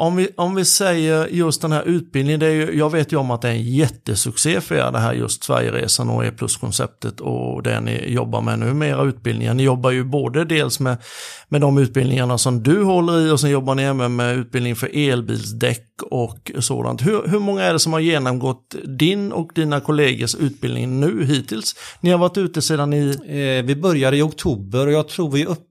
om 0.00 0.16
vi, 0.16 0.28
om 0.36 0.54
vi 0.54 0.64
säger 0.64 1.26
just 1.26 1.62
den 1.62 1.72
här 1.72 1.82
utbildningen, 1.82 2.40
det 2.40 2.46
är 2.46 2.50
ju, 2.50 2.78
jag 2.78 2.92
vet 2.92 3.12
ju 3.12 3.16
om 3.16 3.30
att 3.30 3.42
det 3.42 3.48
är 3.48 3.52
en 3.52 3.62
jättesuccé 3.62 4.60
för 4.60 4.74
er 4.74 4.92
det 4.92 4.98
här 4.98 5.12
just 5.12 5.44
Sverigeresan 5.44 6.10
och 6.10 6.24
E-plus-konceptet 6.24 7.20
och 7.20 7.62
det 7.62 7.80
ni 7.80 8.12
jobbar 8.12 8.40
med 8.40 8.58
nu 8.58 8.74
med 8.74 8.88
era 8.88 9.02
utbildningar. 9.02 9.54
Ni 9.54 9.62
jobbar 9.62 9.90
ju 9.90 10.04
både 10.04 10.44
dels 10.44 10.80
med, 10.80 10.96
med 11.48 11.60
de 11.60 11.78
utbildningarna 11.78 12.38
som 12.38 12.62
du 12.62 12.82
håller 12.82 13.26
i 13.26 13.30
och 13.30 13.40
sen 13.40 13.50
jobbar 13.50 13.74
ni 13.74 13.82
även 13.82 14.16
med 14.16 14.36
utbildning 14.36 14.76
för 14.76 14.90
elbilsdäck 14.94 15.84
och 16.10 16.50
sådant. 16.58 17.06
Hur, 17.06 17.28
hur 17.28 17.40
många 17.40 17.62
är 17.62 17.72
det 17.72 17.78
som 17.78 17.92
har 17.92 18.00
genomgått 18.00 18.74
din 18.84 19.32
och 19.32 19.50
dina 19.54 19.80
kollegors 19.80 20.34
utbildning 20.34 21.00
nu 21.00 21.24
hittills? 21.24 21.74
Ni 22.00 22.10
har 22.10 22.18
varit 22.18 22.38
ute 22.38 22.62
sedan 22.62 22.92
i... 22.92 23.08
Eh, 23.08 23.66
vi 23.66 23.76
började 23.76 24.16
i 24.16 24.22
oktober 24.22 24.86
och 24.86 24.92
jag 24.92 25.08
tror 25.08 25.30
vi 25.30 25.42
är 25.42 25.46
uppe 25.46 25.67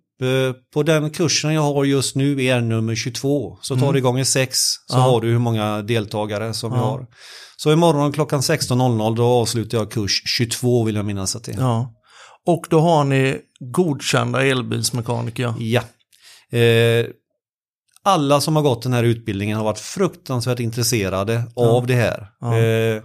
på 0.73 0.83
den 0.83 1.09
kursen 1.09 1.53
jag 1.53 1.61
har 1.61 1.85
just 1.85 2.15
nu 2.15 2.43
är 2.43 2.61
nummer 2.61 2.95
22. 2.95 3.57
Så 3.61 3.75
tar 3.75 3.81
mm. 3.81 3.93
du 3.93 3.99
igång 3.99 4.19
i 4.19 4.25
6 4.25 4.59
så 4.59 4.97
ja. 4.97 4.99
har 4.99 5.21
du 5.21 5.27
hur 5.27 5.39
många 5.39 5.81
deltagare 5.81 6.53
som 6.53 6.71
ja. 6.71 6.77
vi 6.77 6.83
har. 6.83 7.05
Så 7.57 7.71
imorgon 7.71 8.11
klockan 8.11 8.41
16.00 8.41 9.15
då 9.15 9.25
avslutar 9.25 9.77
jag 9.77 9.91
kurs 9.91 10.23
22 10.25 10.83
vill 10.83 10.95
jag 10.95 11.05
minnas 11.05 11.35
att 11.35 11.43
det 11.43 11.51
är. 11.51 11.59
Ja. 11.59 11.93
Och 12.45 12.67
då 12.69 12.79
har 12.79 13.03
ni 13.03 13.37
godkända 13.59 14.45
elbilsmekaniker? 14.45 15.53
Ja. 15.59 15.81
Eh, 16.57 17.05
alla 18.03 18.41
som 18.41 18.55
har 18.55 18.63
gått 18.63 18.83
den 18.83 18.93
här 18.93 19.03
utbildningen 19.03 19.57
har 19.57 19.65
varit 19.65 19.79
fruktansvärt 19.79 20.59
intresserade 20.59 21.43
ja. 21.55 21.61
av 21.61 21.87
det 21.87 21.95
här. 21.95 22.27
Eh, 22.41 23.03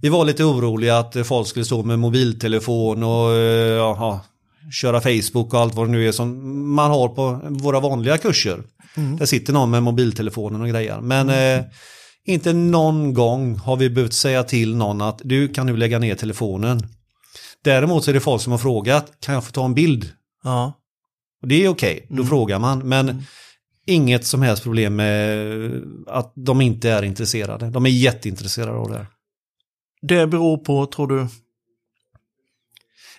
vi 0.00 0.08
var 0.08 0.24
lite 0.24 0.44
oroliga 0.44 0.98
att 0.98 1.26
folk 1.26 1.48
skulle 1.48 1.64
stå 1.64 1.82
med 1.82 1.98
mobiltelefon 1.98 3.02
och 3.02 3.32
eh, 3.32 3.72
ja, 3.72 4.20
köra 4.70 5.00
Facebook 5.00 5.54
och 5.54 5.60
allt 5.60 5.74
vad 5.74 5.88
det 5.88 5.92
nu 5.92 6.08
är 6.08 6.12
som 6.12 6.74
man 6.74 6.90
har 6.90 7.08
på 7.08 7.40
våra 7.48 7.80
vanliga 7.80 8.18
kurser. 8.18 8.62
Mm. 8.96 9.16
Där 9.16 9.26
sitter 9.26 9.52
någon 9.52 9.70
med 9.70 9.82
mobiltelefonen 9.82 10.60
och 10.60 10.68
grejer. 10.68 11.00
Men 11.00 11.28
mm. 11.28 11.60
eh, 11.60 11.66
inte 12.24 12.52
någon 12.52 13.14
gång 13.14 13.56
har 13.56 13.76
vi 13.76 13.90
behövt 13.90 14.12
säga 14.12 14.42
till 14.42 14.76
någon 14.76 15.00
att 15.00 15.20
du 15.24 15.48
kan 15.48 15.66
nu 15.66 15.76
lägga 15.76 15.98
ner 15.98 16.14
telefonen. 16.14 16.80
Däremot 17.64 18.04
så 18.04 18.10
är 18.10 18.14
det 18.14 18.20
folk 18.20 18.42
som 18.42 18.50
har 18.50 18.58
frågat, 18.58 19.12
kan 19.20 19.34
jag 19.34 19.44
få 19.44 19.52
ta 19.52 19.64
en 19.64 19.74
bild? 19.74 20.12
Ja. 20.44 20.72
Och 21.42 21.48
det 21.48 21.64
är 21.64 21.68
okej, 21.68 21.94
okay, 21.94 22.06
då 22.08 22.14
mm. 22.14 22.26
frågar 22.26 22.58
man. 22.58 22.88
Men 22.88 23.08
mm. 23.08 23.22
inget 23.86 24.26
som 24.26 24.42
helst 24.42 24.62
problem 24.62 24.96
med 24.96 25.82
att 26.06 26.32
de 26.36 26.60
inte 26.60 26.90
är 26.90 27.02
intresserade. 27.02 27.70
De 27.70 27.86
är 27.86 27.90
jätteintresserade 27.90 28.78
av 28.78 28.90
det 28.90 28.96
här. 28.96 29.06
Det 30.02 30.26
beror 30.26 30.56
på, 30.56 30.86
tror 30.86 31.06
du, 31.06 31.26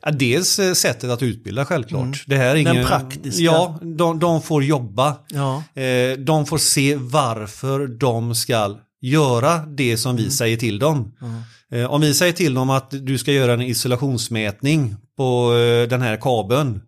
Ja, 0.06 0.12
dels 0.12 0.60
eh, 0.60 0.74
sättet 0.74 1.10
att 1.10 1.24
utbilda 1.24 1.66
självklart. 1.66 2.04
Mm. 2.04 2.18
Det 2.28 2.38
här 2.38 2.46
är 2.46 2.56
ingen, 2.56 2.76
Den 2.76 2.86
praktiska. 2.86 3.44
Ja, 3.44 3.80
de, 3.82 4.20
de 4.20 4.42
får 4.42 4.63
jobba. 4.63 5.18
Ja. 5.30 5.63
Eh, 5.82 6.18
de 6.18 6.46
får 6.46 6.58
se 6.58 6.96
varför 6.96 7.88
de 7.88 8.36
ska 8.36 8.76
göra 9.02 9.58
det 9.58 9.98
som 9.98 10.16
vi 10.16 10.24
mm. 10.24 10.32
säger 10.32 10.58
till 10.58 10.80
dem. 10.80 11.16
Mm. 11.22 11.89
Om 11.89 12.02
vi 12.02 12.13
säger 12.13 12.34
till 12.34 12.54
dem 12.54 12.70
att 12.70 12.92
du 12.92 13.18
ska 13.18 13.32
göra 13.32 13.54
en 13.54 13.62
isolationsmätning 13.62 14.96
på 15.18 15.52
den 15.89 16.02
här 16.02 16.18
kabeln. 16.18 16.82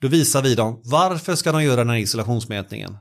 Då 0.00 0.08
visar 0.08 0.42
vi 0.42 0.54
dem 0.54 0.80
varför 0.84 1.34
ska 1.34 1.52
de 1.52 1.64
göra 1.64 1.76
den 1.76 1.90
här 1.90 1.96
isolationsmätningen. 1.96 2.96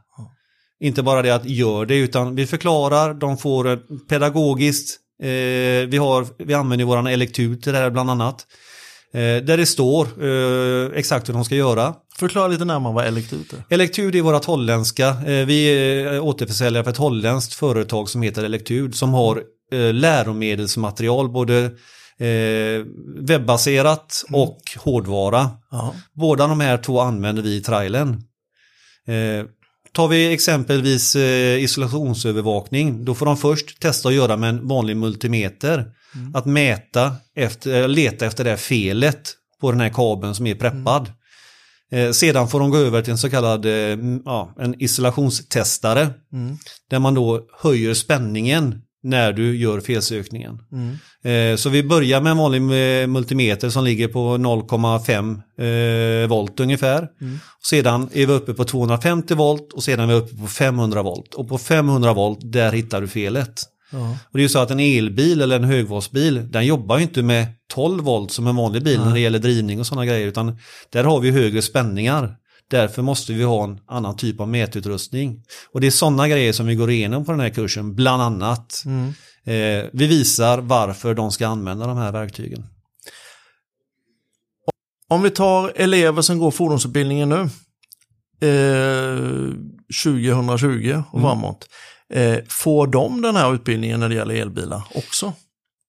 Inte 0.79 1.03
bara 1.03 1.21
det 1.21 1.35
att 1.35 1.45
gör 1.45 1.85
det 1.85 1.95
utan 1.95 2.35
vi 2.35 2.47
förklarar, 2.47 3.13
de 3.13 3.37
får 3.37 3.79
pedagogiskt, 4.07 4.99
eh, 5.23 5.27
vi, 5.87 5.97
har, 5.97 6.27
vi 6.43 6.53
använder 6.53 6.85
våran 6.85 7.07
elektur 7.07 7.55
till 7.55 7.73
det 7.73 7.79
här 7.79 7.89
bland 7.89 8.09
annat. 8.09 8.45
Eh, 9.13 9.43
där 9.43 9.57
det 9.57 9.65
står 9.65 10.05
eh, 10.23 10.91
exakt 10.95 11.29
hur 11.29 11.33
de 11.33 11.45
ska 11.45 11.55
göra. 11.55 11.93
Förklara 12.15 12.47
lite 12.47 12.65
närmare 12.65 12.93
vad 12.93 13.05
Elektud 13.05 13.45
är. 13.53 13.75
Elektud 13.75 14.15
är 14.15 14.21
vårt 14.21 14.45
holländska. 14.45 15.07
Eh, 15.07 15.45
vi 15.45 15.65
är 15.65 16.19
återförsäljare 16.19 16.83
för 16.83 16.91
ett 16.91 16.97
holländskt 16.97 17.53
företag 17.53 18.09
som 18.09 18.21
heter 18.21 18.43
Elektud 18.43 18.95
som 18.95 19.13
har 19.13 19.43
läromedelsmaterial 19.91 21.29
både 21.29 21.71
webbaserat 23.19 24.23
och 24.31 24.61
hårdvara. 24.77 25.49
Ja. 25.71 25.95
Båda 26.13 26.47
de 26.47 26.59
här 26.59 26.77
två 26.77 26.99
använder 26.99 27.43
vi 27.43 27.55
i 27.55 27.61
trailern. 27.61 28.09
Eh, 29.07 29.45
tar 29.91 30.07
vi 30.07 30.33
exempelvis 30.33 31.15
isolationsövervakning, 31.59 33.05
då 33.05 33.15
får 33.15 33.25
de 33.25 33.37
först 33.37 33.79
testa 33.79 34.09
att 34.09 34.15
göra 34.15 34.37
med 34.37 34.49
en 34.49 34.67
vanlig 34.67 34.97
multimeter. 34.97 35.85
Att 36.33 36.45
mäta, 36.45 37.15
efter, 37.35 37.87
leta 37.87 38.25
efter 38.25 38.43
det 38.43 38.57
felet 38.57 39.33
på 39.61 39.71
den 39.71 39.81
här 39.81 39.89
kabeln 39.89 40.35
som 40.35 40.47
är 40.47 40.55
preppad. 40.55 41.11
Eh, 41.91 42.11
sedan 42.11 42.47
får 42.47 42.59
de 42.59 42.69
gå 42.69 42.77
över 42.77 43.01
till 43.01 43.11
en 43.11 43.17
så 43.17 43.29
kallad 43.29 43.65
eh, 43.65 43.97
ja, 44.25 44.55
en 44.59 44.81
isolationstestare. 44.81 46.09
Mm. 46.33 46.57
Där 46.89 46.99
man 46.99 47.13
då 47.13 47.41
höjer 47.61 47.93
spänningen 47.93 48.81
när 49.03 49.33
du 49.33 49.57
gör 49.57 49.79
felsökningen. 49.79 50.59
Mm. 50.71 50.97
Eh, 51.23 51.57
Så 51.57 51.69
vi 51.69 51.83
börjar 51.83 52.21
med 52.21 52.31
en 52.31 52.37
vanlig 52.37 52.61
eh, 53.01 53.07
multimeter 53.07 53.69
som 53.69 53.83
ligger 53.83 54.07
på 54.07 54.37
0,5 54.37 56.23
eh, 56.23 56.29
volt 56.29 56.59
ungefär. 56.59 57.07
Mm. 57.21 57.39
Sedan 57.69 58.09
är 58.13 58.25
vi 58.25 58.33
uppe 58.33 58.53
på 58.53 58.63
250 58.63 59.35
volt 59.35 59.73
och 59.73 59.83
sedan 59.83 60.09
är 60.09 60.13
vi 60.13 60.19
uppe 60.19 60.35
på 60.35 60.47
500 60.47 61.01
volt. 61.01 61.33
Och 61.33 61.49
på 61.49 61.57
500 61.57 62.13
volt, 62.13 62.39
där 62.41 62.71
hittar 62.71 63.01
du 63.01 63.07
felet. 63.07 63.61
Ja. 63.91 64.09
Och 64.11 64.37
det 64.37 64.39
är 64.39 64.43
ju 64.43 64.49
så 64.49 64.59
att 64.59 64.71
en 64.71 64.79
elbil 64.79 65.41
eller 65.41 65.55
en 65.55 65.63
högvoltsbil, 65.63 66.51
den 66.51 66.65
jobbar 66.65 66.97
ju 66.97 67.03
inte 67.03 67.21
med 67.21 67.47
12 67.73 68.03
volt 68.03 68.31
som 68.31 68.47
en 68.47 68.55
vanlig 68.55 68.83
bil 68.83 68.99
när 68.99 69.13
det 69.13 69.19
gäller 69.19 69.39
drivning 69.39 69.79
och 69.79 69.87
sådana 69.87 70.05
grejer, 70.05 70.27
utan 70.27 70.57
där 70.89 71.03
har 71.03 71.19
vi 71.19 71.31
högre 71.31 71.61
spänningar. 71.61 72.35
Därför 72.71 73.01
måste 73.01 73.33
vi 73.33 73.43
ha 73.43 73.63
en 73.63 73.79
annan 73.87 74.15
typ 74.17 74.39
av 74.39 74.47
mätutrustning. 74.47 75.43
Och 75.73 75.81
det 75.81 75.87
är 75.87 75.91
sådana 75.91 76.27
grejer 76.27 76.53
som 76.53 76.65
vi 76.67 76.75
går 76.75 76.91
igenom 76.91 77.25
på 77.25 77.31
den 77.31 77.41
här 77.41 77.49
kursen, 77.49 77.95
bland 77.95 78.21
annat. 78.21 78.83
Mm. 78.85 79.07
Eh, 79.45 79.89
vi 79.93 80.07
visar 80.07 80.57
varför 80.57 81.13
de 81.13 81.31
ska 81.31 81.47
använda 81.47 81.87
de 81.87 81.97
här 81.97 82.11
verktygen. 82.11 82.65
Om 85.09 85.21
vi 85.21 85.29
tar 85.29 85.73
elever 85.75 86.21
som 86.21 86.39
går 86.39 86.51
fordonsutbildningen 86.51 87.29
nu, 87.29 87.49
eh, 88.47 89.53
2020 90.03 91.03
och 91.11 91.19
Mm. 91.19 91.29
framåt. 91.29 91.65
Eh, 92.13 92.37
får 92.49 92.87
de 92.87 93.21
den 93.21 93.35
här 93.35 93.53
utbildningen 93.53 93.99
när 93.99 94.09
det 94.09 94.15
gäller 94.15 94.35
elbilar 94.35 94.81
också? 94.95 95.33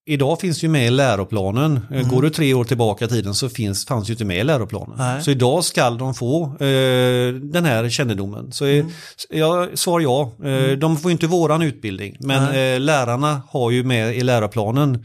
Idag 0.07 0.41
finns 0.41 0.65
ju 0.65 0.69
med 0.69 0.87
i 0.87 0.91
läroplanen. 0.91 1.81
Eh, 1.95 2.09
Går 2.09 2.23
du 2.23 2.31
tre 2.31 2.55
år 2.55 2.65
tillbaka 2.65 3.05
i 3.05 3.09
tiden 3.09 3.35
så 3.35 3.49
finns, 3.49 3.87
fanns 3.87 4.11
ju 4.11 4.13
inte 4.13 4.25
med 4.25 4.39
i 4.39 4.45
läroplanen. 4.45 4.95
Nej. 4.99 5.23
Så 5.23 5.31
idag 5.31 5.65
ska 5.65 5.91
de 5.91 6.15
få 6.15 6.45
eh, 6.45 7.35
den 7.35 7.65
här 7.65 7.89
kännedomen. 7.89 8.53
Så 8.53 8.65
mm. 8.65 8.89
jag 9.31 9.79
svar 9.79 10.01
ja. 10.01 10.33
Eh, 10.45 10.79
De 10.79 10.97
får 10.97 11.11
inte 11.11 11.27
våran 11.27 11.63
utbildning. 11.63 12.17
Men 12.21 12.43
eh, 12.43 12.81
lärarna 12.81 13.43
har 13.49 13.71
ju 13.71 13.85
med 13.85 14.17
i 14.17 14.21
läroplanen 14.21 15.05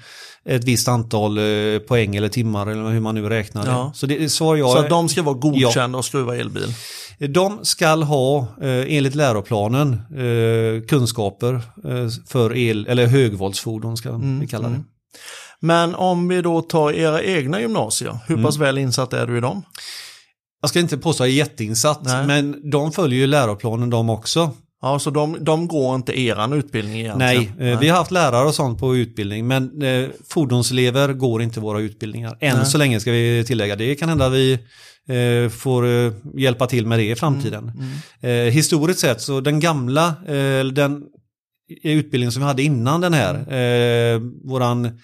ett 0.49 0.63
visst 0.63 0.87
antal 0.87 1.37
eh, 1.37 1.79
poäng 1.79 2.15
eller 2.15 2.29
timmar 2.29 2.67
eller 2.67 2.89
hur 2.89 2.99
man 2.99 3.15
nu 3.15 3.29
räknar 3.29 3.65
det. 3.65 3.71
Ja. 3.71 3.91
Så 3.95 4.05
det 4.05 4.29
svar 4.29 4.55
ja. 4.55 4.73
Så 4.73 4.81
de 4.81 5.09
ska 5.09 5.23
vara 5.23 5.35
godkända 5.35 5.99
att 5.99 6.05
skruva 6.05 6.35
elbil? 6.35 6.73
De 7.19 7.65
ska 7.65 7.87
ha, 7.95 8.47
eh, 8.61 8.95
enligt 8.95 9.15
läroplanen, 9.15 9.93
eh, 9.93 10.87
kunskaper 10.87 11.53
eh, 11.53 12.09
för 12.27 12.55
el 12.55 12.87
eller 12.87 13.07
högvoltsfordon 13.07 13.97
ska 13.97 14.17
vi 14.39 14.47
kalla 14.47 14.69
det. 14.69 14.83
Men 15.59 15.95
om 15.95 16.27
vi 16.27 16.41
då 16.41 16.61
tar 16.61 16.91
era 16.91 17.23
egna 17.23 17.61
gymnasier, 17.61 18.17
hur 18.27 18.43
pass 18.43 18.57
väl 18.57 18.77
insatt 18.77 19.13
är 19.13 19.27
du 19.27 19.37
i 19.37 19.41
dem? 19.41 19.63
Jag 20.61 20.69
ska 20.69 20.79
inte 20.79 20.97
påstå 20.97 21.23
att 21.23 21.29
jag 21.29 21.33
är 21.33 21.37
jätteinsatt, 21.37 22.01
Nej. 22.03 22.27
men 22.27 22.69
de 22.71 22.91
följer 22.91 23.19
ju 23.19 23.27
läroplanen 23.27 23.89
de 23.89 24.09
också. 24.09 24.51
Ja, 24.81 24.99
så 24.99 25.09
de, 25.09 25.37
de 25.39 25.67
går 25.67 25.95
inte 25.95 26.19
eran 26.19 26.53
utbildning 26.53 26.99
egentligen? 26.99 27.47
Nej, 27.57 27.71
eh, 27.71 27.79
vi 27.79 27.89
har 27.89 27.97
haft 27.97 28.11
lärare 28.11 28.47
och 28.47 28.55
sånt 28.55 28.79
på 28.79 28.95
utbildning, 28.95 29.47
men 29.47 29.81
eh, 29.81 30.09
fordonselever 30.29 31.13
går 31.13 31.41
inte 31.41 31.59
våra 31.59 31.79
utbildningar. 31.79 32.37
Än 32.39 32.57
Nej. 32.57 32.65
så 32.65 32.77
länge 32.77 32.99
ska 32.99 33.11
vi 33.11 33.43
tillägga. 33.47 33.75
Det 33.75 33.95
kan 33.95 34.09
hända 34.09 34.29
vi 34.29 34.59
eh, 35.09 35.49
får 35.49 35.87
eh, 35.87 36.11
hjälpa 36.37 36.67
till 36.67 36.85
med 36.87 36.99
det 36.99 37.11
i 37.11 37.15
framtiden. 37.15 37.71
Mm, 37.75 37.87
Eh, 38.47 38.53
historiskt 38.53 38.99
sett 38.99 39.21
så 39.21 39.39
den 39.41 39.59
gamla, 39.59 40.07
eh, 40.27 40.65
den 40.65 41.03
utbildningen 41.83 42.31
som 42.31 42.41
vi 42.41 42.47
hade 42.47 42.63
innan 42.63 43.01
den 43.01 43.13
här, 43.13 43.53
eh, 43.53 44.19
våran 44.43 44.99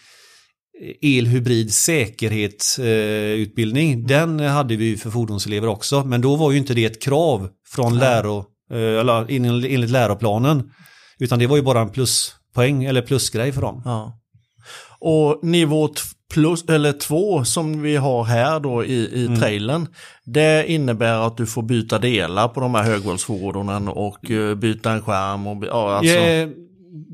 elhybrid 1.02 1.74
säkerhetsutbildning, 1.74 3.94
Mm. 3.94 4.08
den 4.08 4.40
hade 4.40 4.76
vi 4.76 4.98
för 4.98 5.10
fordonselever 5.10 5.68
också. 5.68 6.04
Men 6.04 6.22
då 6.22 6.36
var 6.36 6.52
ju 6.52 6.58
inte 6.58 6.74
det 6.74 6.86
ett 6.86 7.02
krav 7.02 7.50
från 7.68 7.98
läro, 7.98 8.46
eh, 8.72 8.78
eller 9.00 9.26
enligt 9.32 9.90
läroplanen. 9.90 10.72
Utan 11.20 11.40
det 11.40 11.48
var 11.48 11.56
ju 11.58 11.62
bara 11.64 11.82
en 11.82 11.90
pluspoäng 11.90 12.84
eller 12.84 13.02
plusgrej 13.02 13.52
för 13.52 13.62
dem. 13.62 13.82
Ja. 13.86 14.18
Och 15.00 15.40
nivå 15.44 15.88
plus, 16.32 16.66
eller 16.70 16.94
två 16.94 17.44
som 17.46 17.82
vi 17.82 17.96
har 17.96 18.24
här 18.24 18.60
då 18.60 18.86
i, 18.86 18.94
i 18.94 19.26
Mm. 19.26 19.40
trailern, 19.40 19.88
det 20.26 20.72
innebär 20.72 21.28
att 21.28 21.38
du 21.38 21.46
får 21.46 21.62
byta 21.64 22.00
delar 22.00 22.48
på 22.48 22.60
de 22.60 22.76
här 22.76 22.84
högvoltsfordonen 22.84 23.88
och 23.88 24.32
eh, 24.32 24.56
byta 24.56 24.92
en 24.92 25.02
skärm. 25.02 25.48
Och, 25.48 25.66
ja, 25.66 25.96
alltså, 25.98 26.16
Eh, 26.16 26.50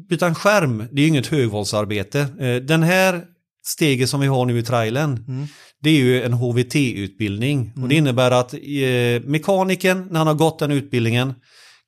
Byta 0.10 0.28
en 0.28 0.36
skärm, 0.36 0.84
det 0.92 1.02
är 1.02 1.08
inget 1.08 1.28
högvoltsarbete. 1.28 2.20
Eh, 2.40 2.56
Den 2.56 2.84
här 2.84 3.22
steget 3.66 4.10
som 4.10 4.20
vi 4.20 4.28
har 4.28 4.46
nu 4.46 4.60
i 4.60 4.64
trailern, 4.64 5.26
Mm. 5.28 5.48
det 5.82 5.90
är 5.90 5.94
ju 5.94 6.24
en 6.24 6.34
HVT-utbildning. 6.34 7.72
Och 7.82 7.90
det 7.90 7.96
innebär 7.96 8.32
att 8.32 8.54
eh, 8.54 8.60
mekanikern, 9.26 10.08
när 10.12 10.18
han 10.18 10.28
har 10.28 10.34
gått 10.34 10.60
den 10.60 10.72
utbildningen, 10.72 11.34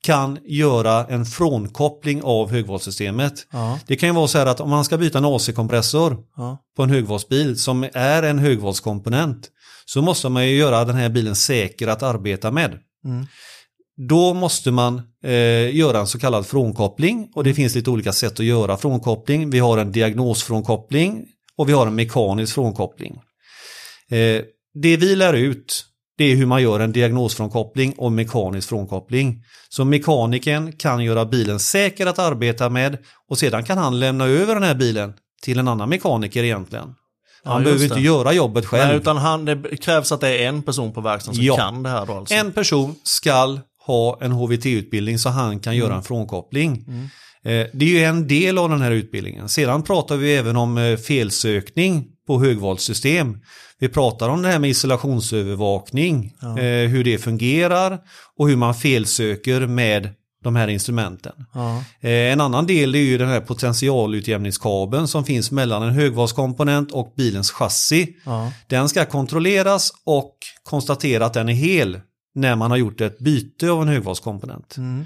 kan 0.04 0.38
göra 0.46 1.06
en 1.06 1.26
frånkoppling 1.26 2.22
av 2.24 2.52
högvoltssystemet. 2.52 3.48
Ja, 3.52 3.80
Det 3.88 3.96
kan 3.96 4.10
ju 4.10 4.16
vara 4.16 4.28
så 4.28 4.38
här 4.38 4.46
att 4.46 4.60
om 4.60 4.70
man 4.70 4.86
ska 4.86 4.98
byta 4.98 5.18
en 5.18 5.26
AC-kompressor 5.26 6.18
ja, 6.38 6.58
på 6.76 6.84
en 6.84 6.90
högvoltsbil 6.90 7.60
som 7.60 7.84
är 7.94 8.24
en 8.24 8.40
högvoltskomponent 8.40 9.50
så 9.86 10.02
måste 10.02 10.30
man 10.30 10.48
ju 10.48 10.56
göra 10.56 10.86
den 10.86 10.96
här 10.96 11.10
bilen 11.10 11.36
säker 11.36 11.88
att 11.88 12.04
arbeta 12.04 12.52
med. 12.52 12.80
Mm. 13.06 13.26
Då 14.08 14.34
måste 14.34 14.72
man 14.72 15.02
eh, 15.24 15.76
göra 15.76 16.00
en 16.00 16.08
så 16.08 16.20
kallad 16.20 16.46
frånkoppling 16.46 17.32
och 17.36 17.44
det 17.44 17.54
finns 17.54 17.76
lite 17.76 17.90
olika 17.90 18.14
sätt 18.14 18.40
att 18.40 18.46
göra 18.46 18.78
frånkoppling. 18.78 19.50
Vi 19.50 19.60
har 19.60 19.78
en 19.78 19.92
diagnosfrånkoppling 19.92 21.26
och 21.58 21.70
vi 21.70 21.74
har 21.74 21.88
en 21.88 21.96
mekanisk 21.96 22.54
frånkoppling. 22.54 23.22
Eh, 24.10 24.42
det 24.74 24.98
vi 24.98 25.16
lär 25.16 25.34
ut 25.34 25.86
det 26.20 26.32
är 26.32 26.36
hur 26.36 26.46
man 26.46 26.62
gör 26.62 26.80
en 26.80 26.92
diagnosfrånkoppling 26.92 27.94
och 27.98 28.12
mekanisk 28.12 28.70
frånkoppling. 28.70 29.44
Så 29.70 29.86
mekanikern 29.86 30.72
kan 30.72 31.04
göra 31.04 31.26
bilen 31.26 31.60
säker 31.60 32.06
att 32.06 32.20
arbeta 32.20 32.70
med 32.70 32.98
och 33.30 33.38
sedan 33.38 33.64
kan 33.64 33.78
han 33.78 34.00
lämna 34.00 34.26
över 34.26 34.54
den 34.54 34.64
här 34.64 34.76
bilen 34.76 35.14
till 35.42 35.60
en 35.60 35.68
annan 35.68 35.90
mekaniker 35.90 36.44
egentligen. 36.44 36.96
Ja, 37.44 37.52
Han 37.52 37.62
just 37.64 37.66
behöver 37.76 37.86
inte 37.86 38.00
göra 38.08 38.34
jobbet 38.34 38.66
själv. 38.66 38.88
Nej, 38.88 38.98
utan 38.98 39.18
han, 39.18 39.46
det 39.46 39.78
krävs 39.82 40.12
att 40.12 40.22
det 40.22 40.30
är 40.44 40.48
en 40.48 40.62
person 40.62 40.94
på 40.94 41.02
verkstaden 41.02 41.36
som 41.36 41.46
Ja. 41.46 41.56
kan 41.58 41.84
det 41.84 41.90
här 41.90 42.06
då 42.06 42.14
alltså. 42.14 42.36
En 42.36 42.52
person 42.52 42.96
ska 43.04 43.58
ha 43.86 44.18
en 44.22 44.32
HVT-utbildning 44.32 45.20
så 45.20 45.30
han 45.30 45.60
kan 45.60 45.76
göra 45.76 45.96
en 45.96 46.04
frånkoppling. 46.04 46.86
Eh, 47.44 47.52
Det 47.74 47.86
är 47.86 47.90
ju 47.90 48.04
en 48.04 48.28
del 48.28 48.58
av 48.58 48.70
den 48.70 48.82
här 48.82 48.92
utbildningen. 48.92 49.50
Sedan 49.50 49.84
pratar 49.84 50.16
vi 50.18 50.36
även 50.36 50.56
om 50.56 50.78
eh, 50.78 50.98
felsökning 50.98 52.06
på 52.28 52.40
högvoltssystem. 52.40 53.38
Vi 53.80 53.90
pratar 53.90 54.30
om 54.30 54.42
det 54.42 54.48
här 54.48 54.60
med 54.60 54.70
isolationsövervakning, 54.70 56.34
eh, 56.42 56.90
hur 56.90 57.04
det 57.04 57.18
fungerar 57.18 58.00
och 58.38 58.50
hur 58.50 58.56
man 58.56 58.76
felsöker 58.76 59.68
med 59.68 60.10
de 60.44 60.56
här 60.56 60.68
instrumenten. 60.68 61.34
Ja. 61.54 61.84
Eh, 62.02 62.12
En 62.12 62.42
annan 62.42 62.68
del 62.68 62.96
är 62.96 63.00
ju 63.00 63.18
den 63.18 63.30
här 63.30 63.42
potentialutjämningskabeln 63.42 65.08
som 65.08 65.26
finns 65.26 65.52
mellan 65.52 65.84
en 65.84 65.90
högvoltskomponent 65.94 66.92
och 66.92 67.14
bilens 67.18 67.52
chassi. 67.52 68.16
Ja. 68.26 68.52
Den 68.68 68.90
ska 68.90 69.06
kontrolleras 69.06 69.92
och 70.06 70.36
konstatera 70.64 71.26
att 71.26 71.34
den 71.34 71.50
är 71.50 71.54
hel 71.54 72.00
när 72.36 72.56
man 72.56 72.72
har 72.72 72.78
gjort 72.78 73.02
ett 73.02 73.20
byte 73.20 73.70
av 73.70 73.82
en 73.82 73.88
högvoltskomponent. 73.88 74.78
Mm. 74.78 75.06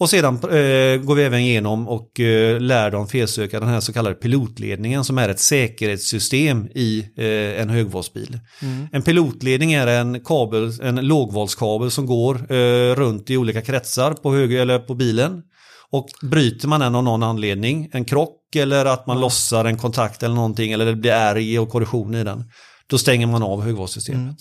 Och 0.00 0.10
sedan 0.10 0.34
eh, 0.34 0.96
går 1.02 1.14
vi 1.14 1.22
även 1.22 1.40
igenom 1.40 1.88
och 1.88 2.20
eh, 2.20 2.60
lär 2.60 2.90
dem 2.90 3.08
felsöka 3.08 3.60
den 3.60 3.68
här 3.68 3.80
så 3.80 3.92
kallade 3.92 4.14
pilotledningen 4.14 5.04
som 5.04 5.18
är 5.18 5.28
ett 5.28 5.40
säkerhetssystem 5.40 6.66
i 6.74 7.08
eh, 7.16 7.60
en 7.60 7.70
högvoltsbil. 7.70 8.40
Mm. 8.62 8.86
En 8.92 9.02
pilotledning 9.02 9.72
är 9.72 9.86
en 9.86 10.20
kabel, 10.24 10.80
en 10.82 10.96
lågvoltskabel 10.96 11.90
som 11.90 12.06
går 12.06 12.52
eh, 12.52 12.94
runt 12.94 13.30
i 13.30 13.36
olika 13.36 13.62
kretsar 13.62 14.12
på, 14.12 14.34
hög, 14.34 14.54
eller 14.54 14.78
på 14.78 14.94
bilen. 14.94 15.42
Och 15.90 16.08
bryter 16.22 16.68
man 16.68 16.80
den 16.80 16.94
av 16.94 17.04
någon 17.04 17.22
anledning, 17.22 17.88
en 17.92 18.04
krock 18.04 18.56
eller 18.56 18.84
att 18.84 19.06
man 19.06 19.20
lossar 19.20 19.64
en 19.64 19.76
kontakt 19.76 20.22
eller 20.22 20.34
någonting 20.34 20.72
eller 20.72 20.86
det 20.86 20.96
blir 20.96 21.12
ärg 21.12 21.58
och 21.58 21.68
korrosion 21.68 22.14
i 22.14 22.24
den. 22.24 22.44
Då 22.86 22.98
stänger 22.98 23.26
man 23.26 23.42
av 23.42 23.62
högvoltssystemet. 23.62 24.36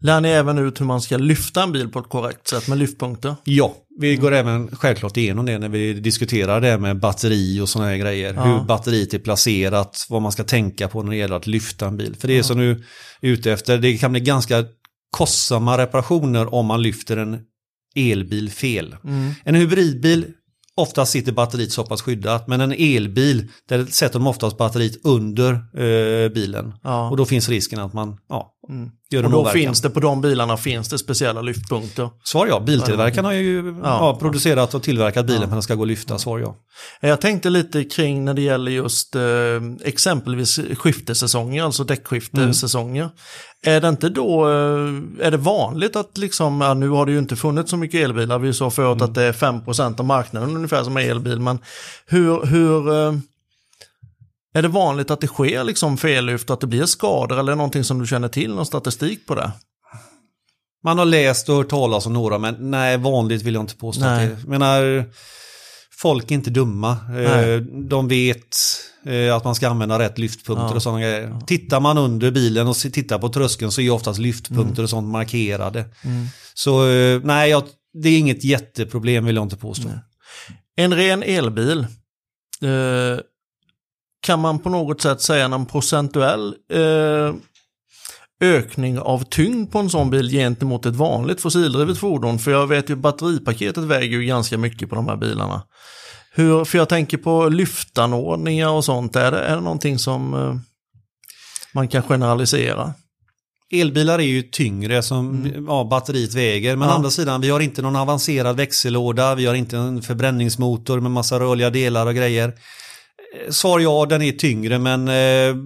Lär 0.00 0.20
ni 0.20 0.28
även 0.28 0.58
ut 0.58 0.80
hur 0.80 0.86
man 0.86 1.00
ska 1.00 1.16
lyfta 1.16 1.62
en 1.62 1.72
bil 1.72 1.88
på 1.88 1.98
ett 1.98 2.08
korrekt 2.08 2.48
sätt 2.48 2.68
med 2.68 2.78
lyftpunkter? 2.78 3.34
Ja, 3.44 3.74
vi 4.00 4.16
går 4.16 4.32
även 4.32 4.76
självklart 4.76 5.16
igenom 5.16 5.46
det 5.46 5.58
när 5.58 5.68
vi 5.68 5.92
diskuterar 5.92 6.60
det 6.60 6.78
med 6.78 7.00
batteri 7.00 7.60
och 7.60 7.68
sådana 7.68 7.90
här 7.90 7.96
grejer. 7.96 8.34
Ja. 8.34 8.42
Hur 8.44 8.64
batteriet 8.64 9.14
är 9.14 9.18
placerat, 9.18 10.06
vad 10.08 10.22
man 10.22 10.32
ska 10.32 10.44
tänka 10.44 10.88
på 10.88 11.02
när 11.02 11.10
det 11.10 11.16
gäller 11.16 11.36
att 11.36 11.46
lyfta 11.46 11.86
en 11.86 11.96
bil. 11.96 12.16
För 12.18 12.28
det 12.28 12.38
är 12.38 12.42
som 12.42 12.58
du 12.58 12.70
är 12.70 12.78
ute 13.20 13.52
efter, 13.52 13.78
det 13.78 13.98
kan 13.98 14.12
bli 14.12 14.20
ganska 14.20 14.64
kostsamma 15.10 15.78
reparationer 15.78 16.54
om 16.54 16.66
man 16.66 16.82
lyfter 16.82 17.16
en 17.16 17.40
elbil 17.96 18.50
fel. 18.50 18.96
Mm. 19.04 19.34
En 19.44 19.54
hybridbil 19.54 20.26
oftast 20.78 21.12
sitter 21.12 21.32
batteriet 21.32 21.72
så 21.72 21.84
pass 21.84 22.02
skyddat. 22.02 22.48
Men 22.48 22.60
en 22.60 22.72
elbil, 22.72 23.48
där 23.68 23.84
sätter 23.84 24.18
de 24.18 24.26
oftast 24.26 24.58
batteriet 24.58 25.04
under 25.04 25.52
eh, 25.52 26.28
bilen. 26.28 26.74
Ja. 26.82 27.10
Och 27.10 27.16
då 27.16 27.24
finns 27.24 27.48
risken 27.48 27.78
att 27.78 27.92
man 27.92 28.18
ja, 28.28 28.54
Mm. 28.68 28.90
gör 29.10 29.24
Och 29.24 29.30
då 29.30 29.44
finns 29.44 29.80
det 29.80 29.90
på 29.90 30.00
de 30.00 30.20
bilarna 30.20 30.56
finns 30.56 30.88
det 30.88 30.98
speciella 30.98 31.42
lyftpunkter. 31.42 32.10
Svar 32.24 32.46
ja, 32.46 32.60
biltillverkaren 32.60 33.24
har 33.24 33.32
ju 33.32 33.80
ja. 33.82 34.16
producerat 34.20 34.74
och 34.74 34.82
tillverkat 34.82 35.26
bilen 35.26 35.40
för 35.40 35.46
att 35.46 35.52
den 35.52 35.62
ska 35.62 35.74
gå 35.74 35.82
att 35.82 35.88
lyfta. 35.88 36.18
Svar 36.18 36.38
ja. 36.38 36.56
Jag 37.00 37.20
tänkte 37.20 37.50
lite 37.50 37.84
kring 37.84 38.24
när 38.24 38.34
det 38.34 38.42
gäller 38.42 38.70
just 38.70 39.14
eh, 39.16 39.22
exempelvis 39.84 40.60
skiftesäsonger, 40.78 41.62
alltså 41.62 41.84
däckskiftesäsonger. 41.84 43.10
Är 43.62 43.80
det 43.80 43.88
inte 43.88 44.08
då, 44.08 44.48
eh, 44.48 45.26
är 45.26 45.30
det 45.30 45.36
vanligt 45.36 45.96
att 45.96 46.18
liksom, 46.18 46.60
ja, 46.60 46.74
nu 46.74 46.88
har 46.88 47.06
det 47.06 47.12
ju 47.12 47.18
inte 47.18 47.36
funnits 47.36 47.70
så 47.70 47.76
mycket 47.76 48.04
elbilar, 48.04 48.38
vi 48.38 48.52
sa 48.52 48.70
förut 48.70 49.02
att 49.02 49.14
det 49.14 49.22
är 49.22 49.32
5% 49.32 50.00
av 50.00 50.06
marknaden 50.06 50.56
ungefär 50.56 50.84
som 50.84 50.96
är 50.96 51.10
elbil, 51.10 51.40
men 51.40 51.58
hur, 52.06 52.46
hur 52.46 52.92
eh, 52.92 53.12
är 54.58 54.62
det 54.62 54.68
vanligt 54.68 55.10
att 55.10 55.20
det 55.20 55.26
sker 55.26 55.64
liksom 55.64 55.98
fellyft, 55.98 56.50
att 56.50 56.60
det 56.60 56.66
blir 56.66 56.86
skador 56.86 57.38
eller 57.38 57.54
någonting 57.54 57.84
som 57.84 57.98
du 57.98 58.06
känner 58.06 58.28
till, 58.28 58.54
någon 58.54 58.66
statistik 58.66 59.26
på 59.26 59.34
det? 59.34 59.52
Man 60.84 60.98
har 60.98 61.04
läst 61.04 61.48
och 61.48 61.54
hört 61.56 61.68
talas 61.68 62.06
om 62.06 62.12
några, 62.12 62.38
men 62.38 62.70
nej, 62.70 62.96
vanligt 62.96 63.42
vill 63.42 63.54
jag 63.54 63.62
inte 63.62 63.76
påstå. 63.76 64.04
Nej. 64.04 64.24
Att 64.26 64.30
det, 64.36 64.40
jag 64.40 64.48
menar, 64.48 65.04
folk 65.98 66.30
är 66.30 66.34
inte 66.34 66.50
dumma. 66.50 66.96
Nej. 67.10 67.50
Eh, 67.54 67.60
De 67.60 68.08
vet 68.08 68.56
eh, 69.06 69.36
att 69.36 69.44
man 69.44 69.54
ska 69.54 69.68
använda 69.68 69.98
rätt 69.98 70.18
lyftpunkter 70.18 70.64
Ja. 70.66 70.74
och 70.74 70.82
sådana 70.82 71.00
grejer. 71.00 71.40
Tittar 71.46 71.80
man 71.80 71.98
under 71.98 72.30
bilen 72.30 72.66
och 72.68 72.76
tittar 72.76 73.18
på 73.18 73.28
tröskeln 73.28 73.70
så 73.72 73.80
är 73.80 73.90
oftast 73.90 74.18
lyftpunkter 74.18 74.82
och 74.82 74.90
sånt 74.90 75.08
markerade. 75.08 75.84
Så 76.54 76.88
eh, 76.88 77.20
nej, 77.24 77.50
jag, 77.50 77.62
det 78.02 78.08
är 78.08 78.18
inget 78.18 78.44
jätteproblem 78.44 79.24
vill 79.24 79.36
jag 79.36 79.44
inte 79.44 79.56
påstå. 79.56 79.88
En 80.76 80.94
ren 80.94 81.22
elbil, 81.22 81.78
eh, 82.62 83.20
kan 84.20 84.40
man 84.40 84.58
på 84.58 84.68
något 84.68 85.00
sätt 85.00 85.20
säga 85.20 85.48
någon 85.48 85.66
procentuell 85.66 86.54
eh, 86.72 87.34
ökning 88.40 88.98
av 88.98 89.24
tyngd 89.24 89.72
på 89.72 89.78
en 89.78 89.90
sån 89.90 90.10
bil 90.10 90.30
gentemot 90.30 90.86
ett 90.86 90.96
vanligt 90.96 91.40
fossildrivet 91.40 91.98
fordon? 91.98 92.38
För 92.38 92.50
jag 92.50 92.66
vet 92.66 92.90
ju 92.90 92.96
batteripaketet 92.96 93.84
väger 93.84 94.18
ju 94.18 94.24
ganska 94.26 94.58
mycket 94.58 94.88
på 94.88 94.94
de 94.94 95.08
här 95.08 95.16
bilarna. 95.16 95.62
Hur, 96.32 96.64
för 96.64 96.78
jag 96.78 96.88
tänker 96.88 97.18
på 97.18 97.48
lyftanordningar 97.48 98.68
och 98.68 98.84
sånt, 98.84 99.16
är 99.16 99.30
det, 99.30 99.40
är 99.40 99.54
det 99.54 99.62
någonting 99.62 99.98
som 99.98 100.34
eh, 100.34 100.56
man 101.72 101.88
kan 101.88 102.02
generalisera? 102.02 102.94
Elbilar 103.70 104.18
är 104.18 104.22
ju 104.22 104.42
tyngre 104.42 105.02
som 105.02 105.52
ja, 105.68 105.84
batteriet 105.90 106.34
väger. 106.34 106.76
Men 106.76 106.88
Ja. 106.88 106.94
å 106.94 106.96
andra 106.96 107.10
sidan, 107.10 107.40
vi 107.40 107.50
har 107.50 107.60
inte 107.60 107.82
någon 107.82 107.96
avancerad 107.96 108.56
växellåda. 108.56 109.34
Vi 109.34 109.46
har 109.46 109.54
inte 109.54 109.76
en 109.76 110.02
förbränningsmotor 110.02 111.00
med 111.00 111.10
massa 111.10 111.40
rörliga 111.40 111.70
delar 111.70 112.06
och 112.06 112.14
grejer. 112.14 112.52
Eh, 113.34 113.50
Svar 113.50 113.80
ja, 113.80 114.06
den 114.06 114.22
är 114.22 114.32
tyngre 114.32 114.78
men 114.78 115.08
eh, 115.08 115.56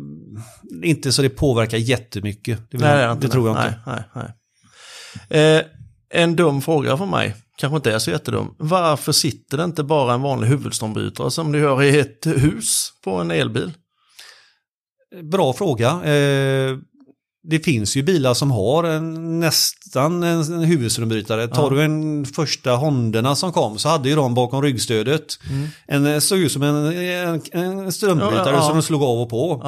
inte 0.83 1.13
så 1.13 1.23
det 1.23 1.29
påverkar 1.29 1.79
jättemycket. 1.79 2.71
Det, 2.71 2.77
vill 2.77 2.87
jag, 2.87 3.21
det, 3.21 3.29
tror 3.29 3.49
jag 3.49 3.57
inte. 3.57 3.81
Nej, 3.87 4.03
nej, 4.15 4.33
nej. 5.31 5.57
Eh, 5.57 5.63
en 6.15 6.37
dum 6.37 6.63
fråga 6.63 6.97
för 6.97 7.07
mig, 7.07 7.35
kanske 7.57 7.77
inte 7.77 7.93
är 7.93 7.99
så 7.99 8.11
jättedum. 8.11 8.55
Varför 8.59 9.13
sitter 9.13 9.57
det 9.57 9.65
inte 9.65 9.83
bara 9.83 10.15
en 10.15 10.23
vanlig 10.23 10.49
huvudströmbrytare 10.49 11.31
som 11.31 11.53
du 11.53 11.59
gör 11.59 11.83
i 11.83 11.99
ett 12.01 12.27
hus 12.27 12.93
på 13.05 13.11
en 13.17 13.31
elbil? 13.31 13.73
Bra 15.23 15.53
fråga. 15.53 15.89
Eh, 15.89 16.79
det 17.45 17.59
finns 17.59 17.97
ju 17.97 18.03
bilar 18.03 18.35
som 18.35 18.51
har 18.51 18.85
en, 18.85 19.41
nästan 19.41 20.23
en, 20.23 20.41
en 20.41 20.63
huvudströmbrytare. 20.65 21.49
Tar 21.49 21.63
Ja. 21.63 21.69
du 21.71 21.83
en 21.83 22.25
första 22.25 22.71
Hondorna 22.77 23.37
som 23.37 23.53
kom 23.53 23.79
så 23.79 23.89
hade 23.89 24.09
ju 24.09 24.15
de 24.17 24.35
bakom 24.35 24.63
ryggstödet 24.63 25.39
en 25.87 26.07
eh, 26.07 26.19
såg 26.19 26.39
ut 26.39 26.53
som 26.53 26.63
en, 26.63 26.77
en, 26.97 27.41
en 27.53 27.93
strömbrytare 27.93 28.41
Mm. 28.43 28.55
Ja, 28.55 28.61
ja, 28.61 28.63
som 28.63 28.77
de 28.77 28.83
slog 28.83 29.03
av 29.03 29.21
och 29.21 29.31
på. 29.31 29.63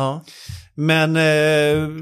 Men 0.77 1.16
eh, 1.16 1.22